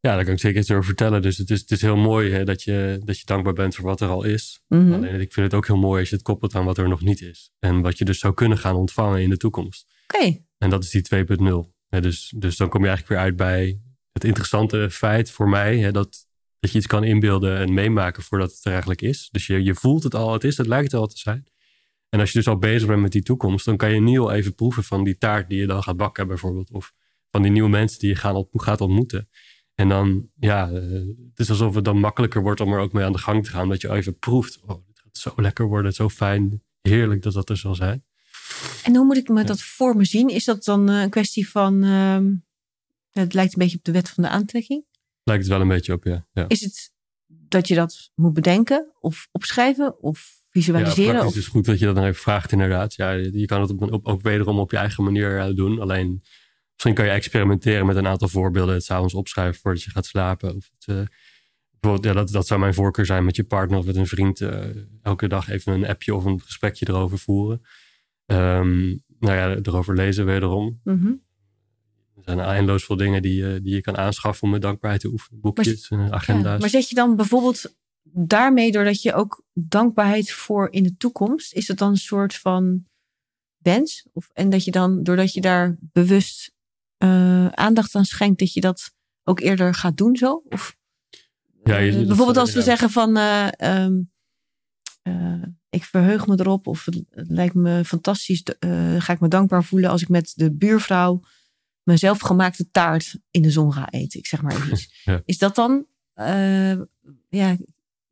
ja, 0.00 0.14
daar 0.14 0.24
kan 0.24 0.32
ik 0.32 0.40
zeker 0.40 0.60
iets 0.60 0.70
over 0.70 0.84
vertellen. 0.84 1.22
Dus 1.22 1.36
het 1.36 1.50
is, 1.50 1.60
het 1.60 1.70
is 1.70 1.82
heel 1.82 1.96
mooi 1.96 2.32
hè, 2.32 2.44
dat, 2.44 2.62
je, 2.62 3.00
dat 3.04 3.18
je 3.18 3.24
dankbaar 3.24 3.52
bent 3.52 3.74
voor 3.74 3.84
wat 3.84 4.00
er 4.00 4.08
al 4.08 4.22
is. 4.24 4.62
Mhm. 4.68 4.92
Alleen 4.92 5.20
ik 5.20 5.32
vind 5.32 5.46
het 5.46 5.54
ook 5.54 5.66
heel 5.66 5.76
mooi 5.76 6.00
als 6.00 6.08
je 6.08 6.14
het 6.14 6.24
koppelt 6.24 6.54
aan 6.54 6.64
wat 6.64 6.78
er 6.78 6.88
nog 6.88 7.00
niet 7.00 7.20
is. 7.20 7.50
En 7.58 7.80
wat 7.80 7.98
je 7.98 8.04
dus 8.04 8.18
zou 8.18 8.34
kunnen 8.34 8.58
gaan 8.58 8.74
ontvangen 8.76 9.22
in 9.22 9.30
de 9.30 9.36
toekomst. 9.36 9.86
Oké, 10.12 10.38
En 10.58 10.70
dat 10.70 10.84
is 10.84 10.90
die 10.90 11.02
2.0. 11.14 11.70
Hè, 11.88 12.00
dus, 12.00 12.34
dus 12.36 12.56
dan 12.56 12.68
kom 12.68 12.80
je 12.80 12.88
eigenlijk 12.88 13.08
weer 13.08 13.26
uit 13.28 13.36
bij 13.36 13.80
het 14.20 14.28
interessante 14.28 14.90
feit 14.90 15.30
voor 15.30 15.48
mij. 15.48 15.78
Hè, 15.78 15.92
dat, 15.92 16.26
dat 16.60 16.70
je 16.70 16.78
iets 16.78 16.86
kan 16.86 17.04
inbeelden 17.04 17.58
en 17.58 17.74
meemaken 17.74 18.22
voordat 18.22 18.50
het 18.50 18.64
er 18.64 18.70
eigenlijk 18.70 19.02
is. 19.02 19.28
Dus 19.30 19.46
je, 19.46 19.62
je 19.62 19.74
voelt 19.74 20.02
het 20.02 20.14
al, 20.14 20.32
het 20.32 20.44
is, 20.44 20.56
het 20.56 20.66
lijkt 20.66 20.94
al 20.94 21.06
te 21.06 21.18
zijn. 21.18 21.46
En 22.08 22.20
als 22.20 22.32
je 22.32 22.38
dus 22.38 22.48
al 22.48 22.58
bezig 22.58 22.88
bent 22.88 23.00
met 23.00 23.12
die 23.12 23.22
toekomst, 23.22 23.64
dan 23.64 23.76
kan 23.76 23.94
je 23.94 24.00
nu 24.00 24.18
al 24.18 24.32
even 24.32 24.54
proeven 24.54 24.84
van 24.84 25.04
die 25.04 25.18
taart 25.18 25.48
die 25.48 25.58
je 25.58 25.66
dan 25.66 25.82
gaat 25.82 25.96
bakken 25.96 26.26
bijvoorbeeld. 26.26 26.70
Of 26.70 26.92
van 27.30 27.42
die 27.42 27.50
nieuwe 27.50 27.68
mensen 27.68 27.98
die 27.98 28.08
je 28.08 28.16
gaan 28.16 28.46
gaat 28.52 28.80
ontmoeten. 28.80 29.28
En 29.74 29.88
dan, 29.88 30.28
ja, 30.38 30.70
eh, 30.70 30.90
het 31.30 31.38
is 31.38 31.50
alsof 31.50 31.74
het 31.74 31.84
dan 31.84 31.98
makkelijker 31.98 32.42
wordt 32.42 32.60
om 32.60 32.72
er 32.72 32.80
ook 32.80 32.92
mee 32.92 33.04
aan 33.04 33.12
de 33.12 33.18
gang 33.18 33.44
te 33.44 33.50
gaan. 33.50 33.68
Dat 33.68 33.80
je 33.80 33.88
al 33.88 33.96
even 33.96 34.18
proeft, 34.18 34.60
oh, 34.66 34.86
dit 34.86 35.00
gaat 35.00 35.16
zo 35.18 35.32
lekker 35.36 35.66
worden, 35.66 35.92
zo 35.92 36.08
fijn, 36.08 36.62
heerlijk 36.80 37.22
dat 37.22 37.32
dat 37.32 37.48
er 37.48 37.56
zal 37.56 37.74
zijn. 37.74 38.04
En 38.82 38.96
hoe 38.96 39.04
moet 39.04 39.16
ik 39.16 39.28
me 39.28 39.44
dat 39.44 39.62
voor 39.62 39.96
me 39.96 40.04
zien? 40.04 40.28
Is 40.28 40.44
dat 40.44 40.64
dan 40.64 40.88
eh, 40.88 41.00
een 41.00 41.10
kwestie 41.10 41.50
van. 41.50 41.84
ehm, 41.84 42.32
het 43.10 43.34
lijkt 43.34 43.52
een 43.52 43.58
beetje 43.58 43.76
op 43.78 43.84
de 43.84 43.92
wet 43.92 44.08
van 44.10 44.22
de 44.24 44.28
aantrekking. 44.30 44.84
Lijkt 45.22 45.42
het 45.42 45.52
wel 45.52 45.60
een 45.60 45.68
beetje 45.68 45.92
op, 45.92 46.04
ja. 46.04 46.26
ja. 46.32 46.44
Is 46.48 46.60
het 46.60 46.92
dat 47.26 47.68
je 47.68 47.74
dat 47.74 48.10
moet 48.14 48.32
bedenken 48.34 48.92
of 49.00 49.28
opschrijven 49.32 50.02
of 50.02 50.32
Ja, 50.34 50.60
visualiseren? 50.60 51.10
praktisch 51.12 51.30
of, 51.32 51.36
is 51.36 51.46
goed 51.46 51.64
dat 51.64 51.78
je 51.78 51.84
dat 51.86 51.94
dan 51.94 52.04
even 52.04 52.20
vraagt, 52.22 52.52
inderdaad. 52.52 52.94
Ja, 52.94 53.10
je 53.12 53.44
kan 53.46 53.60
het 53.60 53.70
op, 53.70 53.92
op- 53.92 54.06
ook 54.06 54.22
wederom 54.22 54.58
op 54.58 54.70
je 54.70 54.76
eigen 54.76 55.04
manier 55.04 55.38
eh, 55.38 55.54
doen. 55.54 55.80
Alleen 55.80 56.22
misschien 56.72 56.94
kan 56.94 57.04
je 57.04 57.10
experimenteren 57.10 57.86
met 57.86 57.96
een 57.96 58.06
aantal 58.06 58.28
voorbeelden. 58.28 58.74
Het 58.74 58.84
s'avonds 58.84 59.14
opschrijven 59.14 59.60
voordat 59.60 59.82
je 59.82 59.90
gaat 59.90 60.06
slapen. 60.06 60.56
Of 60.56 60.70
het, 60.78 60.96
eh, 60.96 61.02
bijvoorbeeld, 61.80 62.14
ja, 62.14 62.20
dat, 62.20 62.30
dat 62.32 62.46
zou 62.46 62.60
mijn 62.60 62.74
voorkeur 62.74 63.06
zijn 63.06 63.24
met 63.24 63.36
je 63.36 63.44
partner 63.44 63.78
of 63.78 63.86
met 63.86 63.96
een 63.96 64.06
vriend. 64.06 64.40
eh, 64.40 64.64
elke 65.02 65.28
dag 65.28 65.48
even 65.48 65.72
een 65.72 65.86
appje 65.86 66.14
of 66.14 66.24
een 66.24 66.40
gesprekje 66.40 66.88
erover 66.88 67.18
voeren. 67.18 67.62
Ehm, 68.26 68.78
nou 69.18 69.34
ja, 69.36 69.56
erover 69.62 69.94
lezen 69.94 70.24
wederom. 70.24 70.80
Mhm. 70.84 71.12
Er 72.24 72.32
zijn 72.34 72.40
eindeloos 72.40 72.84
veel 72.84 72.96
dingen 72.96 73.22
die, 73.22 73.34
je- 73.34 73.60
die 73.62 73.74
je 73.74 73.80
kan 73.80 73.96
aanschaffen 73.96 74.42
om 74.44 74.50
met 74.50 74.62
dankbaarheid 74.62 75.02
te 75.02 75.08
oefenen. 75.08 75.40
Boekjes, 75.40 75.88
eh, 75.88 75.98
Ja, 75.98 76.10
agenda's. 76.10 76.60
maar 76.60 76.68
zet 76.70 76.88
je 76.88 76.94
dan 76.94 77.16
bijvoorbeeld 77.16 77.74
daarmee, 78.12 78.72
doordat 78.72 79.02
je 79.02 79.14
ook 79.14 79.44
dankbaarheid 79.54 80.30
voor 80.32 80.68
in 80.72 80.82
de 80.82 80.96
toekomst, 80.96 81.52
is 81.54 81.68
het 81.68 81.78
dan 81.78 81.90
een 81.90 81.96
soort 81.96 82.34
van 82.34 82.84
wens? 83.58 84.06
Of, 84.12 84.30
en 84.32 84.50
dat 84.50 84.64
je 84.64 84.70
dan, 84.70 85.02
doordat 85.02 85.32
je 85.32 85.40
daar 85.40 85.76
bewust 85.80 86.52
eh, 86.96 87.46
aandacht 87.46 87.94
aan 87.94 88.04
schenkt, 88.04 88.38
dat 88.38 88.52
je 88.52 88.60
dat 88.60 88.92
ook 89.24 89.40
eerder 89.40 89.74
gaat 89.74 89.96
doen 89.96 90.16
zo? 90.16 90.42
Of, 90.48 90.76
Ja, 91.64 91.78
je- 91.78 91.90
eh, 91.90 91.96
dat- 91.96 92.06
bijvoorbeeld 92.06 92.36
als 92.36 92.52
we 92.52 92.58
ja. 92.58 92.64
zeggen 92.64 92.90
van, 92.90 93.16
eh, 93.16 93.48
ehm, 93.56 94.00
eh, 95.02 95.42
ik 95.70 95.84
verheug 95.84 96.26
me 96.26 96.34
erop 96.40 96.66
of 96.66 96.84
het, 96.84 97.02
lijkt 97.10 97.54
me 97.54 97.84
fantastisch, 97.84 98.42
eh, 98.42 98.96
ga 98.98 99.12
ik 99.12 99.20
me 99.20 99.28
dankbaar 99.28 99.64
voelen 99.64 99.90
als 99.90 100.02
ik 100.02 100.08
met 100.08 100.32
de 100.36 100.52
buurvrouw 100.52 101.22
mijn 101.82 101.98
zelfgemaakte 101.98 102.70
taart 102.70 103.18
in 103.30 103.42
de 103.42 103.50
zon 103.50 103.72
ga 103.72 103.90
eten. 103.90 104.18
Ik 104.18 104.26
zeg 104.26 104.42
maar 104.42 104.52
even 104.52 104.72
iets. 104.72 104.88
Ja. 105.04 105.22
Is 105.24 105.38
dat 105.38 105.54
dan, 105.54 105.86
eh, 106.14 106.72
ja, 107.28 107.56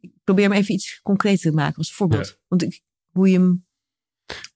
ik 0.01 0.11
probeer 0.25 0.49
me 0.49 0.55
even 0.55 0.75
iets 0.75 1.01
concreter 1.03 1.51
te 1.51 1.57
maken 1.57 1.77
als 1.77 1.93
voorbeeld. 1.93 2.39
Want 2.49 2.63
ik, 2.63 2.81
hoe, 3.13 3.29
je 3.31 3.39
hem, 3.39 3.67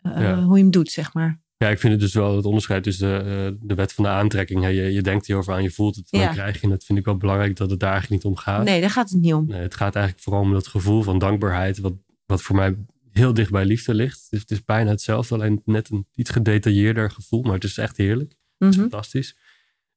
eh, 0.03 0.21
Ja. 0.21 0.43
hoe 0.43 0.57
je 0.57 0.63
hem 0.63 0.73
doet, 0.73 0.91
zeg 0.91 1.15
maar. 1.15 1.41
Ja, 1.57 1.69
ik 1.69 1.79
vind 1.79 1.93
het 1.93 2.01
dus 2.03 2.15
wel 2.15 2.37
het 2.37 2.45
onderscheid 2.45 2.83
tussen 2.83 3.25
de, 3.25 3.31
eh, 3.55 3.67
de 3.69 3.75
wet 3.75 3.93
van 3.93 4.05
de 4.05 4.11
aantrekking. 4.11 4.63
hè. 4.63 4.69
Je, 4.69 4.83
je 4.93 5.03
denkt 5.03 5.27
hierover 5.27 5.53
aan, 5.55 5.63
je 5.63 5.71
voelt 5.71 5.97
het, 5.97 6.07
dan 6.11 6.21
Ja. 6.21 6.33
krijg 6.33 6.57
je. 6.57 6.63
En 6.63 6.69
dat 6.71 6.85
vind 6.85 6.99
ik 6.99 7.05
wel 7.05 7.17
belangrijk 7.17 7.57
dat 7.57 7.71
het 7.71 7.81
daar 7.81 7.91
eigenlijk 7.93 8.23
niet 8.25 8.33
om 8.33 8.39
gaat. 8.39 8.65
Nee, 8.65 8.81
daar 8.81 8.91
gaat 8.91 9.11
het 9.11 9.21
niet 9.21 9.35
om. 9.35 9.47
Nee, 9.47 9.61
het 9.61 9.75
gaat 9.75 9.95
eigenlijk 9.95 10.25
vooral 10.25 10.43
om 10.43 10.53
dat 10.53 10.67
gevoel 10.67 11.03
van 11.03 11.19
dankbaarheid, 11.19 11.79
wat, 11.79 11.93
wat 12.27 12.43
voor 12.43 12.57
mij 12.57 12.77
heel 13.11 13.35
dicht 13.35 13.51
bij 13.51 13.65
liefde 13.65 13.95
ligt. 13.95 14.27
Dus 14.31 14.41
het 14.41 14.51
is 14.51 14.65
bijna 14.65 14.91
hetzelfde, 14.91 15.35
alleen 15.35 15.63
net 15.65 15.91
een 15.91 16.07
iets 16.15 16.31
gedetailleerder 16.31 17.11
gevoel, 17.11 17.43
maar 17.43 17.55
het 17.55 17.65
is 17.65 17.79
echt 17.79 17.97
heerlijk. 17.97 18.35
Is 18.69 18.77
Mhm. 18.77 18.81
fantastisch. 18.81 19.37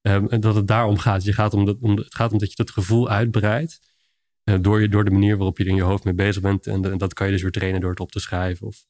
Ehm, 0.02 0.26
en 0.30 0.40
dat 0.40 0.56
het 0.56 0.68
daarom 0.68 0.98
gaat. 0.98 1.24
Je 1.24 1.34
gaat 1.34 1.54
om 1.54 1.66
dat, 1.66 1.78
om, 1.80 1.98
het 1.98 2.16
gaat 2.16 2.32
om 2.32 2.38
dat 2.38 2.50
je 2.50 2.56
dat 2.56 2.72
gevoel 2.72 3.10
uitbreidt. 3.10 3.80
eh, 4.44 4.56
door, 4.62 4.82
je, 4.82 4.90
door 4.90 5.06
de 5.06 5.12
manier 5.12 5.36
waarop 5.38 5.58
je 5.58 5.64
er 5.64 5.70
in 5.70 5.76
je 5.76 5.82
hoofd 5.82 6.04
mee 6.04 6.14
bezig 6.14 6.42
bent. 6.42 6.68
En, 6.68 6.92
en 6.92 6.98
dat 6.98 7.14
kan 7.14 7.26
je 7.26 7.32
dus 7.32 7.42
weer 7.42 7.52
trainen 7.52 7.82
door 7.82 7.90
het 7.90 8.00
op 8.00 8.12
te 8.12 8.20
schrijven. 8.20 8.68
Of 8.68 8.86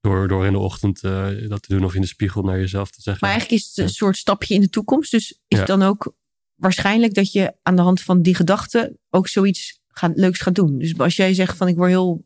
door, 0.00 0.28
door 0.28 0.46
in 0.46 0.52
de 0.52 0.58
ochtend 0.58 1.02
eh, 1.02 1.28
dat 1.48 1.62
te 1.62 1.68
doen. 1.74 1.84
Of 1.84 1.94
in 1.94 2.00
de 2.00 2.06
spiegel 2.06 2.42
naar 2.42 2.58
jezelf 2.58 2.90
te 2.90 3.02
zeggen. 3.02 3.18
Maar 3.26 3.30
eigenlijk 3.36 3.62
is 3.62 3.68
het 3.68 3.78
een 3.78 3.88
soort 3.94 4.16
stapje 4.16 4.54
in 4.54 4.60
de 4.60 4.68
toekomst. 4.70 5.10
Dus 5.10 5.30
is 5.32 5.38
Ja. 5.48 5.58
het 5.58 5.66
dan 5.66 5.82
ook 5.82 6.14
waarschijnlijk 6.54 7.14
dat 7.14 7.32
je 7.32 7.54
aan 7.62 7.76
de 7.76 7.82
hand 7.82 8.00
van 8.00 8.22
die 8.22 8.34
gedachten 8.34 8.98
ook 9.10 9.28
zoiets 9.28 9.80
gaat, 9.88 10.12
leuks 10.16 10.40
gaat 10.40 10.54
doen. 10.54 10.78
Dus 10.78 10.98
als 10.98 11.16
jij 11.16 11.34
zegt 11.34 11.56
van 11.56 11.68
ik 11.68 11.76
word 11.76 11.90
heel... 11.90 12.24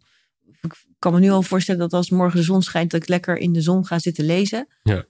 Ik 0.61 0.85
kan 0.99 1.13
me 1.13 1.21
nu 1.21 1.31
al 1.31 1.43
voorstellen 1.43 1.81
dat 1.81 1.93
als 1.93 2.11
morgen 2.11 2.37
de 2.39 2.45
zon 2.45 2.63
schijnt... 2.63 2.91
dat 2.91 3.03
ik 3.03 3.09
lekker 3.09 3.37
in 3.39 3.53
de 3.53 3.61
zon 3.61 3.87
ga 3.87 3.99
zitten 3.99 4.25
lezen. 4.25 4.69
Ja. 4.83 5.05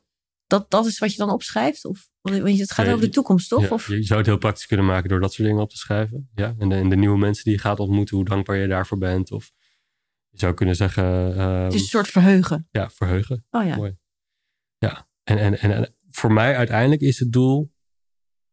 Dat, 0.50 0.70
dat 0.70 0.86
is 0.86 0.98
wat 0.98 1.12
je 1.12 1.18
dan 1.18 1.30
opschrijft? 1.30 1.84
Of, 1.84 2.08
want 2.20 2.58
het 2.58 2.72
gaat 2.72 2.86
over 2.86 3.00
de 3.00 3.08
toekomst, 3.08 3.48
toch? 3.48 3.62
Ja, 3.62 3.68
Of, 3.68 3.86
je 3.88 4.02
zou 4.02 4.18
het 4.18 4.28
heel 4.28 4.38
praktisch 4.38 4.66
kunnen 4.66 4.86
maken 4.86 5.08
door 5.08 5.20
dat 5.20 5.32
soort 5.32 5.48
dingen 5.48 5.62
op 5.62 5.70
te 5.70 5.76
schrijven. 5.76 6.30
Ja? 6.34 6.54
En, 6.58 6.68
de, 6.68 6.74
en 6.74 6.88
de 6.88 6.96
nieuwe 6.96 7.18
mensen 7.18 7.44
die 7.44 7.52
je 7.52 7.58
gaat 7.58 7.78
ontmoeten, 7.80 8.16
hoe 8.16 8.24
dankbaar 8.24 8.56
je 8.56 8.66
daarvoor 8.68 8.98
bent. 8.98 9.30
Of 9.30 9.52
je 10.28 10.38
zou 10.38 10.54
kunnen 10.54 10.76
zeggen, 10.76 11.36
ehm, 11.36 11.64
het 11.64 11.74
is 11.74 11.80
een 11.80 11.86
soort 11.86 12.08
verheugen. 12.08 12.68
ja, 12.70 12.90
verheugen. 12.90 13.46
Oh 13.50 13.64
ja. 13.66 13.76
Mooi. 13.76 13.96
Ja, 14.78 15.08
en, 15.22 15.38
en, 15.38 15.58
en, 15.58 15.72
en 15.72 15.94
voor 16.10 16.32
mij 16.32 16.56
uiteindelijk 16.56 17.00
is 17.00 17.18
het 17.18 17.32
doel 17.32 17.72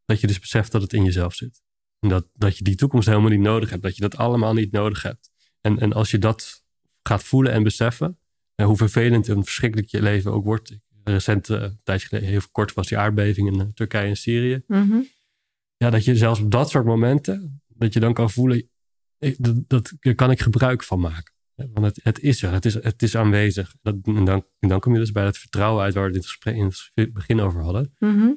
dat 0.06 0.22
je 0.22 0.28
dus 0.28 0.40
beseft 0.40 0.72
dat 0.72 0.82
het 0.82 0.94
in 0.94 1.04
jezelf 1.04 1.34
zit. 1.34 1.62
En 2.00 2.10
dat, 2.10 2.28
dat 2.34 2.58
je 2.58 2.64
die 2.64 2.76
toekomst 2.76 3.08
helemaal 3.08 3.30
niet 3.30 3.40
nodig 3.40 3.70
hebt. 3.70 3.82
Dat 3.84 3.96
je 3.96 4.02
dat 4.02 4.18
allemaal 4.18 4.54
niet 4.54 4.72
nodig 4.72 5.02
hebt. 5.02 5.32
En, 5.62 5.80
en 5.80 5.94
als 5.94 6.12
je 6.12 6.18
dat 6.18 6.64
gaat 7.04 7.24
voelen 7.24 7.52
en 7.52 7.64
beseffen, 7.64 8.20
en 8.56 8.66
hoe 8.66 8.78
vervelend 8.78 9.28
en 9.30 9.44
verschrikkelijk 9.44 9.90
je 9.90 10.02
leven 10.02 10.32
ook 10.32 10.44
wordt. 10.46 10.72
Ik- 10.72 10.82
Recent, 11.14 11.50
eh, 11.50 11.62
een 11.62 11.80
tijdje 11.84 12.08
geleden, 12.08 12.30
heel 12.30 12.42
kort 12.52 12.74
was 12.74 12.88
die 12.88 12.98
aardbeving 12.98 13.48
in 13.54 13.60
eh, 13.62 13.68
Turkije 13.74 14.08
en 14.08 14.18
Syrië. 14.18 14.64
Mhm. 14.68 15.00
Ja, 15.78 15.90
dat 15.90 16.06
je 16.06 16.16
zelfs 16.16 16.40
op 16.40 16.52
dat 16.52 16.70
soort 16.70 16.86
momenten, 16.86 17.62
dat 17.68 17.94
je 17.94 18.00
dan 18.00 18.14
kan 18.14 18.30
voelen, 18.30 18.70
ik- 19.18 19.36
dat, 19.40 19.56
dat 19.70 19.94
daar 20.00 20.16
kan 20.16 20.32
ik 20.32 20.40
gebruik 20.42 20.84
van 20.84 21.00
maken. 21.00 21.34
Want 21.56 21.86
het, 21.86 22.00
het 22.04 22.20
is 22.20 22.44
er, 22.44 22.52
het 22.52 22.66
is, 22.66 22.74
het 22.74 23.04
is 23.04 23.16
aanwezig. 23.16 23.76
Dat, 23.82 23.96
en, 24.04 24.26
dan, 24.26 24.46
en 24.60 24.70
dan 24.70 24.80
kom 24.80 24.94
je 24.94 25.00
dus 25.00 25.12
bij 25.12 25.24
dat 25.24 25.38
vertrouwen 25.38 25.84
uit 25.84 25.94
waar 25.94 26.04
we 26.04 26.08
het 26.10 26.16
in 26.18 26.22
het, 26.22 26.30
gesprek, 26.32 26.56
in 26.96 27.04
het 27.04 27.14
begin 27.14 27.40
over 27.40 27.62
hadden. 27.64 27.94
Mhm. 28.00 28.32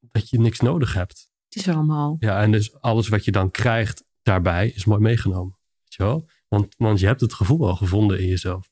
Dat 0.00 0.30
je 0.30 0.40
niks 0.40 0.60
nodig 0.60 0.94
hebt. 0.94 1.28
Het 1.48 1.56
is 1.56 1.66
er 1.66 1.74
allemaal. 1.74 2.16
Ja, 2.18 2.42
en 2.42 2.52
dus 2.52 2.80
alles 2.80 3.08
wat 3.08 3.24
je 3.24 3.30
dan 3.30 3.50
krijgt 3.50 4.04
daarbij 4.22 4.68
is 4.68 4.84
mooi 4.84 5.00
meegenomen. 5.00 5.58
Weet 5.82 5.94
je 5.94 6.02
wel? 6.02 6.28
Want, 6.48 6.74
want 6.76 7.00
je 7.00 7.06
hebt 7.06 7.20
het 7.20 7.32
gevoel 7.34 7.68
al 7.68 7.76
gevonden 7.76 8.20
in 8.20 8.26
jezelf. 8.28 8.70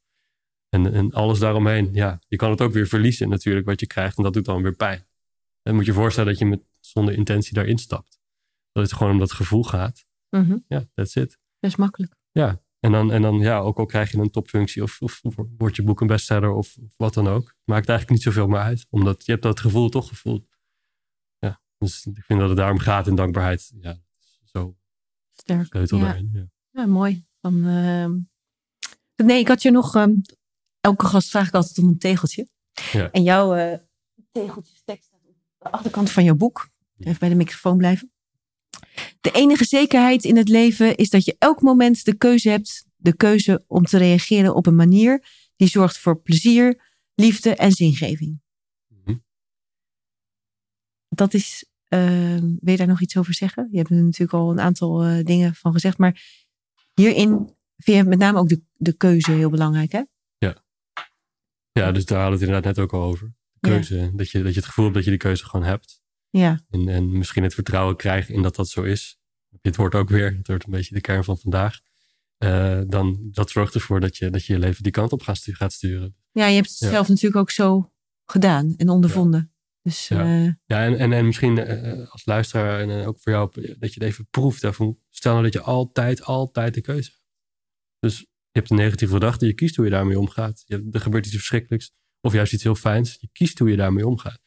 En, 0.73 0.93
en 0.93 1.11
alles 1.12 1.39
daaromheen, 1.39 1.89
ja, 1.93 2.20
je 2.29 2.37
kan 2.37 2.51
het 2.51 2.61
ook 2.61 2.73
weer 2.73 2.87
verliezen 2.87 3.29
natuurlijk 3.29 3.66
wat 3.66 3.81
je 3.81 3.87
krijgt. 3.87 4.16
En 4.16 4.23
dat 4.23 4.33
doet 4.33 4.45
dan 4.45 4.62
weer 4.62 4.77
pijn. 4.77 5.07
Dan 5.62 5.75
moet 5.75 5.87
je 5.87 5.93
voorstellen 5.93 6.31
dat 6.31 6.39
je 6.39 6.47
met 6.47 6.62
zonder 6.81 7.14
intentie 7.14 7.55
daarin 7.55 7.79
stapt. 7.79 8.20
Dat 8.73 8.83
het 8.83 8.93
gewoon 8.93 9.12
om 9.12 9.18
dat 9.18 9.33
gevoel 9.33 9.64
gaat. 9.64 10.07
Mhm. 10.31 10.59
Ja, 10.68 10.85
that's 10.95 11.14
it. 11.16 11.39
Dat 11.59 11.70
is 11.70 11.77
makkelijk. 11.77 12.14
Ja, 12.31 12.62
en 12.81 12.93
dan, 12.93 13.12
en 13.12 13.23
dan 13.23 13.39
ja, 13.39 13.59
ook 13.59 13.79
al 13.79 13.87
krijg 13.87 14.11
je 14.11 14.18
een 14.18 14.31
topfunctie 14.31 14.83
of, 14.83 15.01
of 15.03 15.20
wordt 15.57 15.77
je 15.77 15.83
boek 15.83 16.01
een 16.01 16.07
bestseller 16.07 16.51
of, 16.51 16.77
of 16.77 16.95
wat 16.97 17.14
dan 17.14 17.29
ook. 17.29 17.55
Maakt 17.64 17.89
eigenlijk 17.89 18.11
niet 18.11 18.23
zoveel 18.35 18.47
meer 18.49 18.61
uit. 18.61 18.87
Omdat 18.91 19.27
je 19.27 19.33
hebt 19.33 19.45
dat 19.45 19.61
gevoel 19.61 19.89
toch 19.89 20.09
gevoeld. 20.09 20.47
Ja, 21.39 21.61
dus 21.79 22.07
ik 22.07 22.25
vind 22.25 22.39
dat 22.41 22.49
het 22.49 22.59
daarom 22.59 22.79
gaat 22.79 23.07
in 23.07 23.14
dankbaarheid. 23.14 23.73
Ja, 23.81 23.99
zo 24.45 24.77
Sterk. 25.33 25.66
sleutel 25.66 25.99
Ja. 25.99 26.05
daarin. 26.05 26.31
Ja. 26.33 26.47
Ja, 26.70 26.87
mooi. 26.87 27.27
Dan, 27.41 27.66
ehm, 27.66 28.18
Nee, 29.27 29.39
ik 29.41 29.49
had 29.49 29.62
je 29.62 29.70
nog... 29.70 29.95
ehm, 29.95 30.14
elke 30.83 31.07
gast 31.07 31.28
vraag 31.30 31.49
ik 31.49 31.55
altijd 31.55 31.78
om 31.78 31.89
een 31.89 31.99
tegeltje. 31.99 32.49
Ja. 32.93 33.11
En 33.11 33.22
jouw 33.22 33.55
eh 33.55 33.78
tegeltjestekst 34.33 35.05
staat 35.05 35.20
op 35.26 35.35
de 35.59 35.70
achterkant 35.70 36.11
van 36.11 36.24
jouw 36.24 36.35
boek. 36.35 36.68
Even 36.99 37.18
bij 37.18 37.28
de 37.28 37.35
microfoon 37.35 37.76
blijven. 37.76 38.12
De 39.20 39.30
enige 39.30 39.64
zekerheid 39.64 40.24
in 40.24 40.37
het 40.37 40.49
leven 40.49 40.97
is 40.97 41.11
dat 41.11 41.24
je 41.24 41.37
elk 41.39 41.61
moment 41.61 42.05
de 42.05 42.16
keuze 42.16 42.51
hebt. 42.51 42.87
De 42.97 43.16
keuze 43.16 43.64
om 43.66 43.85
te 43.85 43.99
reageren 43.99 44.55
op 44.55 44.66
een 44.66 44.74
manier 44.74 45.24
die 45.57 45.68
zorgt 45.68 45.99
voor 45.99 46.20
plezier, 46.20 46.83
liefde 47.14 47.55
en 47.55 47.72
zingeving. 47.72 48.41
Mhm. 48.89 49.16
Dat 51.09 51.35
is... 51.35 51.66
ehm, 51.89 52.41
wil 52.61 52.72
je 52.72 52.76
daar 52.76 52.87
nog 52.87 53.01
iets 53.01 53.16
over 53.16 53.35
zeggen? 53.35 53.68
Je 53.70 53.76
hebt 53.76 53.91
er 53.91 53.97
natuurlijk 53.97 54.33
al 54.33 54.51
een 54.51 54.61
aantal 54.61 55.03
eh, 55.03 55.24
dingen 55.24 55.55
van 55.55 55.72
gezegd. 55.72 55.99
Maar 55.99 56.22
hierin 56.95 57.57
vind 57.76 57.97
je 57.97 58.05
met 58.05 58.18
name 58.18 58.39
ook 58.39 58.49
de, 58.49 58.62
de 58.72 58.97
keuze 58.97 59.33
heel 59.33 59.51
belangrijk, 59.51 59.93
hè? 59.93 60.03
Ja, 61.73 61.93
dus 61.93 62.05
daar 62.05 62.20
hadden 62.20 62.39
we 62.39 62.45
het 62.45 62.55
inderdaad 62.55 62.77
net 62.77 62.85
ook 62.85 62.93
al 62.93 63.03
over. 63.03 63.35
De 63.53 63.68
keuze, 63.68 64.11
dat, 64.14 64.31
je, 64.31 64.43
dat 64.43 64.53
je 64.53 64.59
het 64.59 64.68
gevoel 64.68 64.85
hebt 64.85 64.97
dat 64.97 65.05
je 65.05 65.11
die 65.11 65.18
keuze 65.18 65.45
gewoon 65.45 65.66
hebt. 65.66 66.01
Ja, 66.31 66.61
En, 66.70 66.89
en 66.89 67.18
misschien 67.18 67.43
het 67.43 67.55
vertrouwen 67.55 67.97
krijgen 67.97 68.35
in 68.35 68.43
dat 68.43 68.57
dat 68.57 68.68
zo 68.68 68.83
is. 68.83 69.18
Dit 69.61 69.77
wordt 69.77 69.95
ook 69.95 70.09
weer, 70.09 70.35
het 70.37 70.47
wordt 70.47 70.64
een 70.64 70.70
beetje 70.70 70.95
de 70.95 71.01
kern 71.01 71.25
van 71.25 71.39
vandaag. 71.39 71.81
Eh, 72.37 72.81
dan 72.87 73.29
dat 73.31 73.51
zorgt 73.51 73.75
ervoor 73.75 74.01
dat 74.01 74.16
je, 74.16 74.31
dat 74.31 74.45
je 74.45 74.53
je 74.53 74.59
leven 74.59 74.83
die 74.83 74.93
kant 74.93 75.12
op 75.12 75.23
gaat 75.23 75.37
stu- 75.37 75.55
gaat 75.55 75.73
sturen. 75.73 76.16
ja 76.33 76.47
je 76.47 76.55
hebt 76.55 76.68
het 76.68 76.79
Ja. 76.79 76.89
zelf 76.89 77.09
natuurlijk 77.09 77.37
ook 77.37 77.51
zo 77.51 77.93
gedaan 78.27 78.75
en 78.77 78.89
ondervonden. 78.89 79.53
Dus 79.83 80.09
Ja. 80.09 80.20
eh, 80.20 80.45
Ja, 80.64 80.85
en, 80.85 80.99
en, 80.99 81.12
en 81.12 81.27
misschien 81.27 81.59
eh, 81.59 82.11
als 82.12 82.25
luisteraar 82.27 82.81
en 82.81 83.07
ook 83.07 83.20
voor 83.20 83.33
jou, 83.33 83.51
dat 83.79 83.95
je 83.95 84.01
het 84.01 84.03
even 84.03 84.27
proeft. 84.31 84.66
Van, 84.66 84.99
stel 85.11 85.33
nou 85.33 85.45
dat 85.45 85.53
je 85.53 85.61
altijd, 85.61 86.23
altijd 86.23 86.75
de 86.75 86.81
keuze 86.81 87.11
hebt. 87.11 87.23
Dus 87.99 88.27
je 88.53 88.59
hebt 88.59 88.70
een 88.70 88.76
negatieve 88.76 89.12
gedachte, 89.12 89.46
je 89.46 89.55
kiest 89.55 89.76
hoe 89.76 89.84
je 89.84 89.90
daarmee 89.90 90.18
omgaat. 90.18 90.62
Je, 90.66 90.88
er 90.90 91.00
gebeurt 91.00 91.26
iets 91.26 91.34
verschrikkelijks 91.34 91.92
of 92.20 92.32
juist 92.32 92.53
iets 92.53 92.62
heel 92.62 92.74
fijns. 92.74 93.16
Je 93.20 93.28
kiest 93.32 93.59
hoe 93.59 93.70
je 93.70 93.76
daarmee 93.76 94.07
omgaat. 94.07 94.40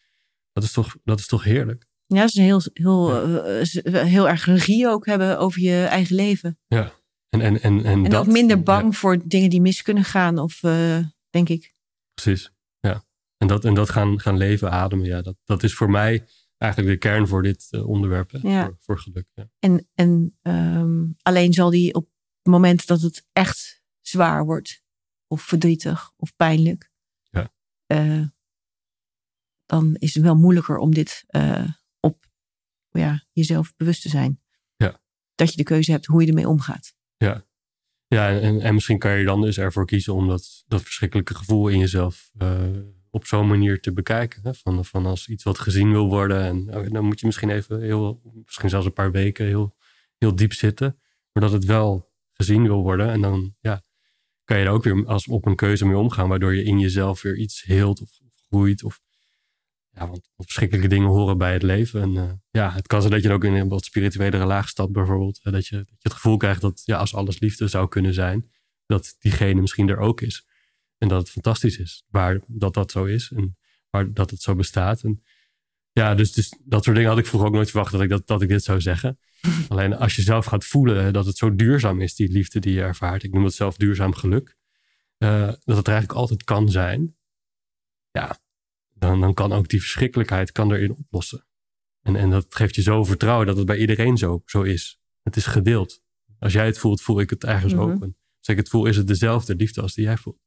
Dat 0.51 0.63
is 0.63 0.71
toch, 0.71 0.95
dat 1.03 1.19
is 1.19 1.27
toch 1.27 1.43
heerlijk? 1.43 1.85
ja, 2.07 2.21
het 2.21 2.29
is 2.29 2.35
heel, 2.35 2.61
heel, 2.73 3.25
eh, 3.43 4.03
heel 4.03 4.29
erg 4.29 4.45
regie 4.45 4.87
ook 4.87 5.05
hebben 5.05 5.39
over 5.39 5.61
je 5.61 5.83
eigen 5.83 6.15
leven. 6.15 6.59
Ja. 6.67 6.91
En, 7.29 7.41
en, 7.41 7.61
en, 7.61 7.83
en, 7.83 8.03
En 8.03 8.09
dat, 8.09 8.27
ook 8.27 8.33
minder 8.33 8.63
bang 8.63 8.83
Ja, 8.83 8.91
voor 8.99 9.27
dingen 9.27 9.49
die 9.49 9.61
mis 9.61 9.81
kunnen 9.81 10.03
gaan. 10.03 10.39
Of 10.39 10.63
eh, 10.63 10.99
denk 11.29 11.49
ik. 11.49 11.73
precies. 12.13 12.51
Ja. 12.79 13.05
En 13.37 13.47
dat, 13.47 13.65
en 13.65 13.73
dat 13.73 13.89
gaan, 13.89 14.19
gaan 14.19 14.37
leven, 14.37 14.71
ademen. 14.71 15.05
Ja, 15.05 15.21
dat, 15.21 15.35
dat 15.43 15.63
is 15.63 15.73
voor 15.73 15.89
mij 15.89 16.25
eigenlijk 16.57 16.91
de 16.93 16.97
kern 17.09 17.27
voor 17.27 17.41
dit 17.43 17.67
eh, 17.69 17.87
onderwerp. 17.87 18.31
Hè, 18.31 18.39
Ja. 18.49 18.63
voor, 18.65 18.75
voor 18.79 18.99
geluk. 18.99 19.27
Ja. 19.33 19.49
En, 19.59 19.87
en 19.93 20.37
ehm, 20.41 21.03
alleen 21.21 21.53
zal 21.53 21.69
die 21.69 21.93
op 21.93 22.03
het 22.41 22.53
moment 22.53 22.87
dat 22.87 23.01
het 23.01 23.25
echt 23.33 23.74
zwaar 24.07 24.45
wordt. 24.45 24.83
Of 25.27 25.41
verdrietig 25.41 26.11
of 26.17 26.35
pijnlijk. 26.35 26.91
Ja. 27.29 27.53
eh, 27.85 28.23
dan 29.65 29.95
is 29.95 30.13
het 30.13 30.23
wel 30.23 30.35
moeilijker 30.35 30.77
om 30.77 30.93
dit 30.93 31.23
eh, 31.27 31.67
op 31.99 32.25
ja, 32.89 33.23
jezelf 33.31 33.75
bewust 33.75 34.01
te 34.01 34.09
zijn. 34.09 34.41
Ja. 34.75 35.01
Dat 35.35 35.51
je 35.51 35.57
de 35.57 35.63
keuze 35.63 35.91
hebt 35.91 36.05
hoe 36.05 36.21
je 36.21 36.27
ermee 36.27 36.47
omgaat. 36.47 36.95
Ja, 37.17 37.45
ja 38.07 38.39
en, 38.39 38.61
en 38.61 38.73
misschien 38.73 38.99
kan 38.99 39.17
je 39.17 39.25
dan 39.25 39.41
dus 39.41 39.57
ervoor 39.57 39.85
kiezen 39.85 40.13
om 40.13 40.27
dat, 40.27 40.63
dat 40.67 40.81
verschrikkelijke 40.81 41.35
gevoel 41.35 41.67
in 41.67 41.79
jezelf 41.79 42.31
eh, 42.37 42.67
op 43.09 43.25
zo'n 43.25 43.47
manier 43.47 43.81
te 43.81 43.93
bekijken. 43.93 44.41
Hè? 44.43 44.53
Van, 44.53 44.85
van 44.85 45.05
als 45.05 45.27
iets 45.27 45.43
wat 45.43 45.59
gezien 45.59 45.91
wil 45.91 46.07
worden. 46.07 46.41
En 46.41 46.75
oh, 46.75 46.91
dan 46.91 47.05
moet 47.05 47.19
je 47.19 47.25
misschien 47.25 47.49
even 47.49 47.81
heel, 47.81 48.21
misschien 48.45 48.69
zelfs 48.69 48.85
een 48.85 48.93
paar 48.93 49.11
weken 49.11 49.45
heel, 49.45 49.75
heel 50.17 50.35
diep 50.35 50.53
zitten. 50.53 50.99
maar 51.31 51.43
dat 51.43 51.51
het 51.51 51.65
wel 51.65 52.11
gezien 52.31 52.63
wil 52.63 52.81
worden. 52.81 53.09
En 53.09 53.21
dan 53.21 53.55
ja, 53.59 53.83
kan 54.45 54.57
je 54.57 54.65
er 54.65 54.71
ook 54.71 54.83
weer 54.83 55.05
als 55.05 55.27
op 55.27 55.45
een 55.45 55.55
keuze 55.55 55.85
mee 55.85 55.97
omgaan, 55.97 56.29
waardoor 56.29 56.55
je 56.55 56.63
in 56.63 56.79
jezelf 56.79 57.21
weer 57.21 57.37
iets 57.37 57.63
heelt 57.63 58.01
of, 58.01 58.09
groeit. 58.49 58.83
Of, 58.83 58.99
ja, 59.89 60.07
want 60.07 60.29
verschrikkelijke 60.37 60.89
dingen 60.89 61.07
horen 61.07 61.37
bij 61.37 61.53
het 61.53 61.63
leven. 61.63 62.01
En 62.01 62.13
uh, 62.13 62.31
ja, 62.51 62.71
het 62.71 62.87
kan 62.87 63.01
zijn 63.01 63.13
dat 63.13 63.23
je 63.23 63.31
ook 63.31 63.43
in 63.43 63.53
een 63.53 63.69
wat 63.69 63.85
spirituele 63.85 64.45
laag 64.45 64.69
stapt, 64.69 64.91
bijvoorbeeld. 64.91 65.39
Dat 65.43 65.67
je, 65.67 65.75
dat 65.75 65.87
je 65.87 65.95
het 65.99 66.13
gevoel 66.13 66.37
krijgt 66.37 66.61
dat 66.61 66.81
ja, 66.85 66.97
als 66.97 67.15
alles 67.15 67.39
liefde 67.39 67.67
zou 67.67 67.87
kunnen 67.87 68.13
zijn, 68.13 68.51
dat 68.85 69.15
diegene 69.19 69.61
misschien 69.61 69.89
er 69.89 69.97
ook 69.97 70.21
is. 70.21 70.47
En 70.97 71.07
dat 71.07 71.19
het 71.19 71.29
fantastisch 71.29 71.77
is, 71.77 72.03
waar 72.07 72.39
dat 72.47 72.73
dat 72.73 72.91
zo 72.91 73.05
is 73.05 73.31
en 73.35 73.57
waar 73.89 74.13
dat 74.13 74.29
het 74.29 74.41
zo 74.41 74.55
bestaat. 74.55 75.03
En 75.03 75.23
ja, 75.95 76.15
dus, 76.15 76.31
dus 76.31 76.55
dat 76.63 76.83
soort 76.83 76.95
dingen 76.95 77.11
had 77.11 77.19
ik 77.19 77.25
vroeger 77.25 77.49
ook 77.49 77.55
nooit 77.55 77.69
verwacht 77.69 77.91
dat 77.91 78.01
ik, 78.01 78.09
dat, 78.09 78.27
dat 78.27 78.41
ik 78.41 78.47
dit 78.47 78.63
zou 78.63 78.81
zeggen. 78.81 79.19
Alleen 79.69 79.95
als 79.95 80.15
je 80.15 80.21
zelf 80.21 80.45
gaat 80.45 80.65
voelen 80.65 81.13
dat 81.13 81.25
het 81.25 81.37
zo 81.37 81.55
duurzaam 81.55 82.01
is, 82.01 82.15
die 82.15 82.31
liefde 82.31 82.59
die 82.59 82.73
je 82.73 82.81
ervaart. 82.81 83.23
Ik 83.23 83.33
noem 83.33 83.43
het 83.43 83.53
zelf 83.53 83.77
duurzaam 83.77 84.13
geluk. 84.13 84.57
Uh, 85.17 85.47
dat 85.63 85.77
het 85.77 85.87
eigenlijk 85.87 86.19
altijd 86.19 86.43
kan 86.43 86.69
zijn. 86.69 87.15
Ja, 88.11 88.39
dan, 88.93 89.19
dan 89.19 89.33
kan 89.33 89.53
ook 89.53 89.67
die 89.67 89.79
verschrikkelijkheid 89.79 90.51
kan 90.51 90.71
erin 90.71 90.95
oplossen. 90.95 91.45
En, 92.01 92.15
en 92.15 92.29
dat 92.29 92.55
geeft 92.55 92.75
je 92.75 92.81
zo 92.81 93.03
vertrouwen 93.03 93.47
dat 93.47 93.57
het 93.57 93.65
bij 93.65 93.77
iedereen 93.77 94.17
zo, 94.17 94.41
zo 94.45 94.61
is. 94.61 94.99
Het 95.21 95.35
is 95.35 95.45
gedeeld. 95.45 96.01
Als 96.39 96.53
jij 96.53 96.65
het 96.65 96.77
voelt, 96.77 97.01
voel 97.01 97.19
ik 97.19 97.29
het 97.29 97.43
ergens 97.43 97.73
mm 97.73 97.79
ook. 97.79 98.01
En 98.01 98.17
als 98.37 98.47
ik 98.47 98.57
het 98.57 98.69
voel, 98.69 98.85
is 98.85 98.97
het 98.97 99.07
dezelfde 99.07 99.55
liefde 99.55 99.81
als 99.81 99.93
die 99.93 100.03
jij 100.03 100.17
voelt. 100.17 100.41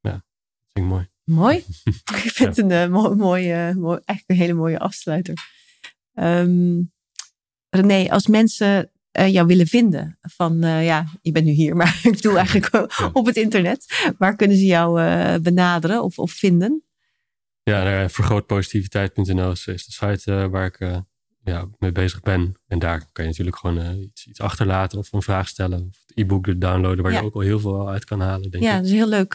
Ja, 0.00 0.12
dat 0.12 0.70
vind 0.72 0.86
ik 0.86 0.92
mooi. 0.92 1.10
Mooi. 1.30 1.56
ik 2.24 2.30
vind 2.32 2.56
het 2.56 2.58
een 2.58 2.92
uh, 2.92 3.14
mooie, 3.14 3.54
eigenlijk 3.54 4.24
een 4.26 4.36
hele 4.36 4.52
mooie 4.52 4.78
afsluiter. 4.78 5.34
Um, 6.14 6.92
René, 7.68 8.10
als 8.10 8.26
mensen 8.26 8.90
uh, 9.18 9.28
jou 9.28 9.46
willen 9.46 9.66
vinden, 9.66 10.18
van 10.20 10.64
uh, 10.64 10.84
ja, 10.84 11.06
je 11.22 11.32
bent 11.32 11.44
nu 11.44 11.50
hier, 11.52 11.76
maar 11.80 12.00
ik 12.02 12.12
bedoel 12.12 12.36
eigenlijk 12.36 12.92
op 13.12 13.26
het 13.26 13.36
internet, 13.36 14.12
waar 14.18 14.36
kunnen 14.36 14.56
ze 14.56 14.64
jou 14.64 15.00
benaderen 15.40 16.02
of, 16.02 16.18
of 16.18 16.32
vinden? 16.32 16.84
Ja, 17.62 18.08
vergrootpositiviteit.nl 18.08 19.50
is 19.50 19.64
de 19.64 19.76
site 19.76 20.48
waar 20.50 20.66
ik 20.66 21.02
ja, 21.42 21.68
mee 21.78 21.92
bezig 21.92 22.20
ben. 22.20 22.54
En 22.66 22.78
daar 22.78 22.98
kan 23.12 23.24
je 23.24 23.30
natuurlijk 23.30 23.56
gewoon 23.56 24.00
iets, 24.00 24.26
iets 24.26 24.40
achterlaten 24.40 24.98
of 24.98 25.12
een 25.12 25.22
vraag 25.22 25.48
stellen. 25.48 25.80
Of 25.80 25.98
het 26.06 26.18
e-book 26.18 26.60
downloaden, 26.60 27.04
waar 27.04 27.12
je 27.12 27.22
ook 27.22 27.34
al 27.34 27.40
heel 27.40 27.60
veel 27.60 27.90
uit 27.90 28.04
kan 28.04 28.20
halen. 28.20 28.50
Denk 28.50 28.64
ja, 28.64 28.76
dat 28.76 28.84
is 28.84 28.92
heel 28.92 29.08
leuk. 29.08 29.34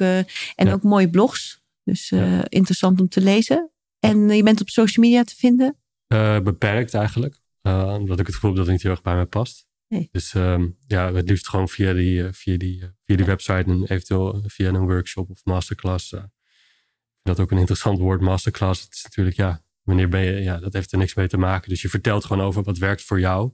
en 0.55 0.71
ook 0.71 0.83
mooie 0.83 1.09
blogs. 1.09 1.63
Dus 1.85 2.11
uh, 2.11 2.41
interessant 2.43 3.01
om 3.01 3.07
te 3.07 3.21
lezen. 3.21 3.71
En 3.99 4.29
je 4.29 4.43
bent 4.43 4.61
op 4.61 4.69
social 4.69 5.05
media 5.05 5.23
te 5.23 5.35
vinden? 5.35 5.77
Uh, 6.07 6.39
beperkt 6.39 6.93
eigenlijk. 6.93 7.39
Uh, 7.61 7.95
omdat 7.99 8.19
ik 8.19 8.25
het 8.25 8.35
gevoel 8.35 8.49
heb 8.49 8.59
dat 8.59 8.67
het 8.67 8.75
niet 8.75 8.83
heel 8.83 8.91
erg 8.91 9.01
bij 9.01 9.15
mij 9.15 9.25
past. 9.25 9.67
Nee. 9.87 10.09
Dus 10.11 10.33
um, 10.33 10.77
ja, 10.87 11.13
het 11.13 11.29
liefst 11.29 11.49
gewoon 11.49 11.69
via 11.69 11.93
die, 11.93 12.33
via 12.33 12.57
die, 12.57 12.79
via 13.05 13.15
die 13.15 13.25
website 13.25 13.63
en 13.71 13.83
eventueel 13.83 14.43
via 14.45 14.69
een 14.69 14.87
workshop 14.87 15.29
of 15.29 15.41
masterclass. 15.43 16.15
dat 17.21 17.39
ook 17.39 17.51
een 17.51 17.57
interessant 17.57 17.99
woord, 17.99 18.21
masterclass. 18.21 18.81
Het 18.81 18.93
is 18.93 19.03
natuurlijk, 19.03 19.35
ja, 19.35 19.63
wanneer 19.81 20.09
ben 20.09 20.21
je, 20.21 20.31
ja, 20.31 20.57
dat 20.57 20.73
heeft 20.73 20.91
er 20.91 20.97
niks 20.97 21.13
mee 21.13 21.27
te 21.27 21.37
maken. 21.37 21.69
Dus 21.69 21.81
je 21.81 21.89
vertelt 21.89 22.25
gewoon 22.25 22.45
over 22.45 22.63
wat 22.63 22.77
werkt 22.77 23.01
voor 23.01 23.19
jou. 23.19 23.53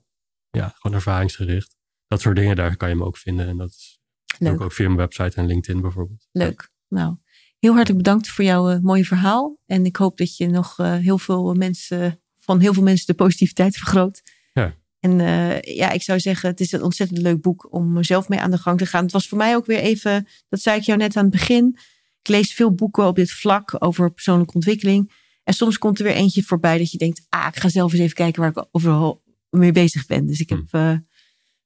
Ja, 0.50 0.74
gewoon 0.78 0.98
ervaringsgericht. 0.98 1.76
Dat 2.08 2.22
soort 2.22 2.36
dingen, 2.36 2.56
daar 2.56 2.78
kan 2.78 2.90
je 2.90 2.96
me 2.96 3.06
ook 3.06 3.18
vinden. 3.18 3.48
En 3.48 3.58
dat 3.58 3.70
is 3.70 4.02
ook, 4.40 4.62
ook 4.62 4.74
via 4.74 4.86
mijn 4.86 4.98
website 4.98 5.38
en 5.38 5.46
LinkedIn 5.46 5.82
bijvoorbeeld. 5.82 6.28
Leuk. 6.32 6.70
Nou, 6.88 7.18
Heel 7.62 7.74
hartelijk 7.74 8.04
bedankt 8.04 8.28
voor 8.28 8.44
jouw 8.44 8.72
uh, 8.72 8.80
mooie 8.80 9.06
verhaal. 9.06 9.58
En 9.66 9.86
ik 9.86 9.96
hoop 9.96 10.18
dat 10.18 10.38
je 10.38 10.48
nog 10.48 10.80
uh, 10.80 10.96
heel 10.96 11.18
veel 11.18 11.54
mensen, 11.54 12.22
van 12.40 12.60
heel 12.60 12.74
veel 12.74 12.84
mensen 12.84 13.06
de 13.06 13.14
positiviteit 13.14 13.78
vergroot. 13.78 14.22
Ja. 14.54 14.76
En 15.00 15.20
uh, 15.20 15.62
ja, 15.62 15.92
ik 15.92 16.02
zou 16.02 16.20
zeggen, 16.20 16.50
het 16.50 16.60
is 16.60 16.72
een 16.72 16.84
ontzettend 16.84 17.20
leuk 17.22 17.42
boek 17.42 17.74
om 17.74 18.04
zelf 18.04 18.30
mee 18.30 18.40
aan 18.40 18.52
de 18.52 18.58
gang 18.58 18.78
te 18.78 18.86
gaan. 18.86 19.04
Het 19.04 19.12
was 19.12 19.28
voor 19.28 19.38
mij 19.38 19.56
ook 19.56 19.66
weer 19.66 19.80
even, 19.80 20.28
dat 20.50 20.62
zei 20.62 20.80
ik 20.80 20.84
jou 20.84 21.00
net 21.00 21.16
aan 21.16 21.24
het 21.24 21.32
begin. 21.32 21.78
Ik 22.22 22.28
lees 22.28 22.54
veel 22.54 22.74
boeken 22.74 23.08
op 23.08 23.16
dit 23.16 23.32
vlak 23.32 23.76
over 23.80 24.12
persoonlijke 24.12 24.54
ontwikkeling. 24.54 25.12
En 25.44 25.54
soms 25.54 25.78
komt 25.78 26.00
er 26.00 26.06
weer 26.06 26.14
eentje 26.14 26.44
voorbij 26.44 26.78
dat 26.78 26.92
je 26.92 26.98
denkt, 26.98 27.26
ah, 27.30 27.48
ik 27.48 27.60
ga 27.60 27.70
zelf 27.70 27.92
eens 27.92 28.02
even 28.02 28.16
kijken 28.16 28.42
waar 28.42 28.52
ik 28.52 28.66
overal 28.72 29.24
mee 29.50 29.72
bezig 29.72 30.06
ben. 30.06 30.28
Dus 30.28 30.40
ik 30.40 30.50
heb 30.50 30.64
hm 30.70 30.98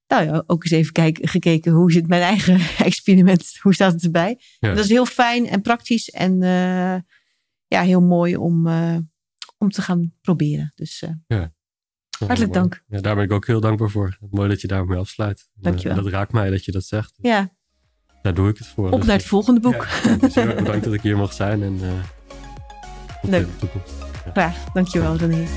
nou 0.07 0.23
ja, 0.23 0.43
ook 0.47 0.63
eens 0.63 0.71
even 0.71 0.91
kijken, 0.91 1.27
gekeken 1.27 1.71
hoe 1.71 1.91
zit 1.91 2.07
mijn 2.07 2.21
eigen 2.21 2.59
experiment, 2.85 3.57
hoe 3.61 3.73
staat 3.73 3.93
het 3.93 4.03
erbij. 4.03 4.39
Dat 4.59 4.77
is 4.77 4.89
heel 4.89 5.05
fijn 5.05 5.47
en 5.47 5.61
praktisch 5.61 6.09
en 6.09 6.41
uh, 6.41 6.95
ja, 7.67 7.81
heel 7.81 8.01
mooi 8.01 8.37
om, 8.37 8.67
uh, 8.67 8.97
om 9.57 9.69
te 9.69 9.81
gaan 9.81 10.13
proberen. 10.21 10.71
Dus 10.75 11.01
uh, 11.01 11.09
ja. 11.27 11.53
hartelijk 12.25 12.53
dank. 12.53 12.83
Ja, 12.87 13.01
daar 13.01 13.15
ben 13.15 13.23
ik 13.23 13.31
ook 13.31 13.47
heel 13.47 13.61
dankbaar 13.61 13.89
voor. 13.89 14.17
Mooi 14.29 14.49
dat 14.49 14.61
je 14.61 14.67
daarmee 14.67 14.97
afsluit. 14.97 15.47
Dankjewel. 15.53 16.03
dat 16.03 16.11
raakt 16.11 16.31
mij 16.31 16.49
dat 16.49 16.65
je 16.65 16.71
dat 16.71 16.83
zegt. 16.83 17.13
Ja. 17.21 17.53
Daar 18.21 18.33
doe 18.33 18.49
ik 18.49 18.57
het 18.57 18.67
voor. 18.67 18.91
Op 18.91 19.03
naar 19.03 19.17
het 19.17 19.25
volgende 19.25 19.59
boek. 19.59 19.87
Dus 20.19 20.35
heel 20.35 20.47
erg 20.47 20.55
bedankt 20.55 20.83
dat 20.83 20.93
ik 20.93 21.01
hier 21.01 21.17
mocht 21.17 21.35
zijn. 21.35 21.63
En, 21.63 21.79
Leuk. 23.21 23.47
Graag. 24.33 24.63
Dankjewel 24.73 25.15
René. 25.15 25.47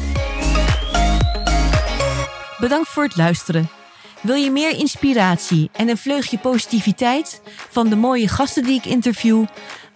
Bedankt 2.59 2.89
voor 2.89 3.05
het 3.05 3.17
luisteren. 3.17 3.78
Wil 4.21 4.35
je 4.35 4.51
meer 4.51 4.79
inspiratie 4.79 5.71
en 5.73 5.89
een 5.89 5.97
vleugje 5.97 6.39
positiviteit 6.39 7.41
van 7.71 7.89
de 7.89 7.97
mooie 7.97 8.29
gasten 8.29 8.65
die 8.65 8.79
ik 8.79 8.85
interview? 8.85 9.45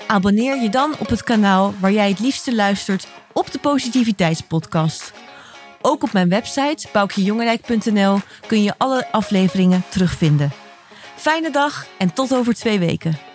Abonneer 0.07 0.63
je 0.63 0.69
dan 0.69 0.95
op 0.99 1.09
het 1.09 1.23
kanaal 1.23 1.75
waar 1.81 1.93
jij 1.93 2.09
het 2.09 2.19
liefste 2.19 2.55
luistert 2.55 3.07
op 3.33 3.51
de 3.53 3.59
Positiviteitspodcast. 3.59 5.13
Ook 5.81 6.03
op 6.03 6.13
mijn 6.13 6.29
website 6.29 6.89
boukjejongerijk.nl 6.93 8.19
kun 8.47 8.63
je 8.63 8.75
alle 8.79 9.07
afleveringen 9.13 9.85
terugvinden. 9.89 10.53
Fijne 11.17 11.51
dag 11.51 11.87
en 11.99 12.13
tot 12.13 12.35
over 12.35 12.55
twee 12.55 12.79
weken. 12.79 13.32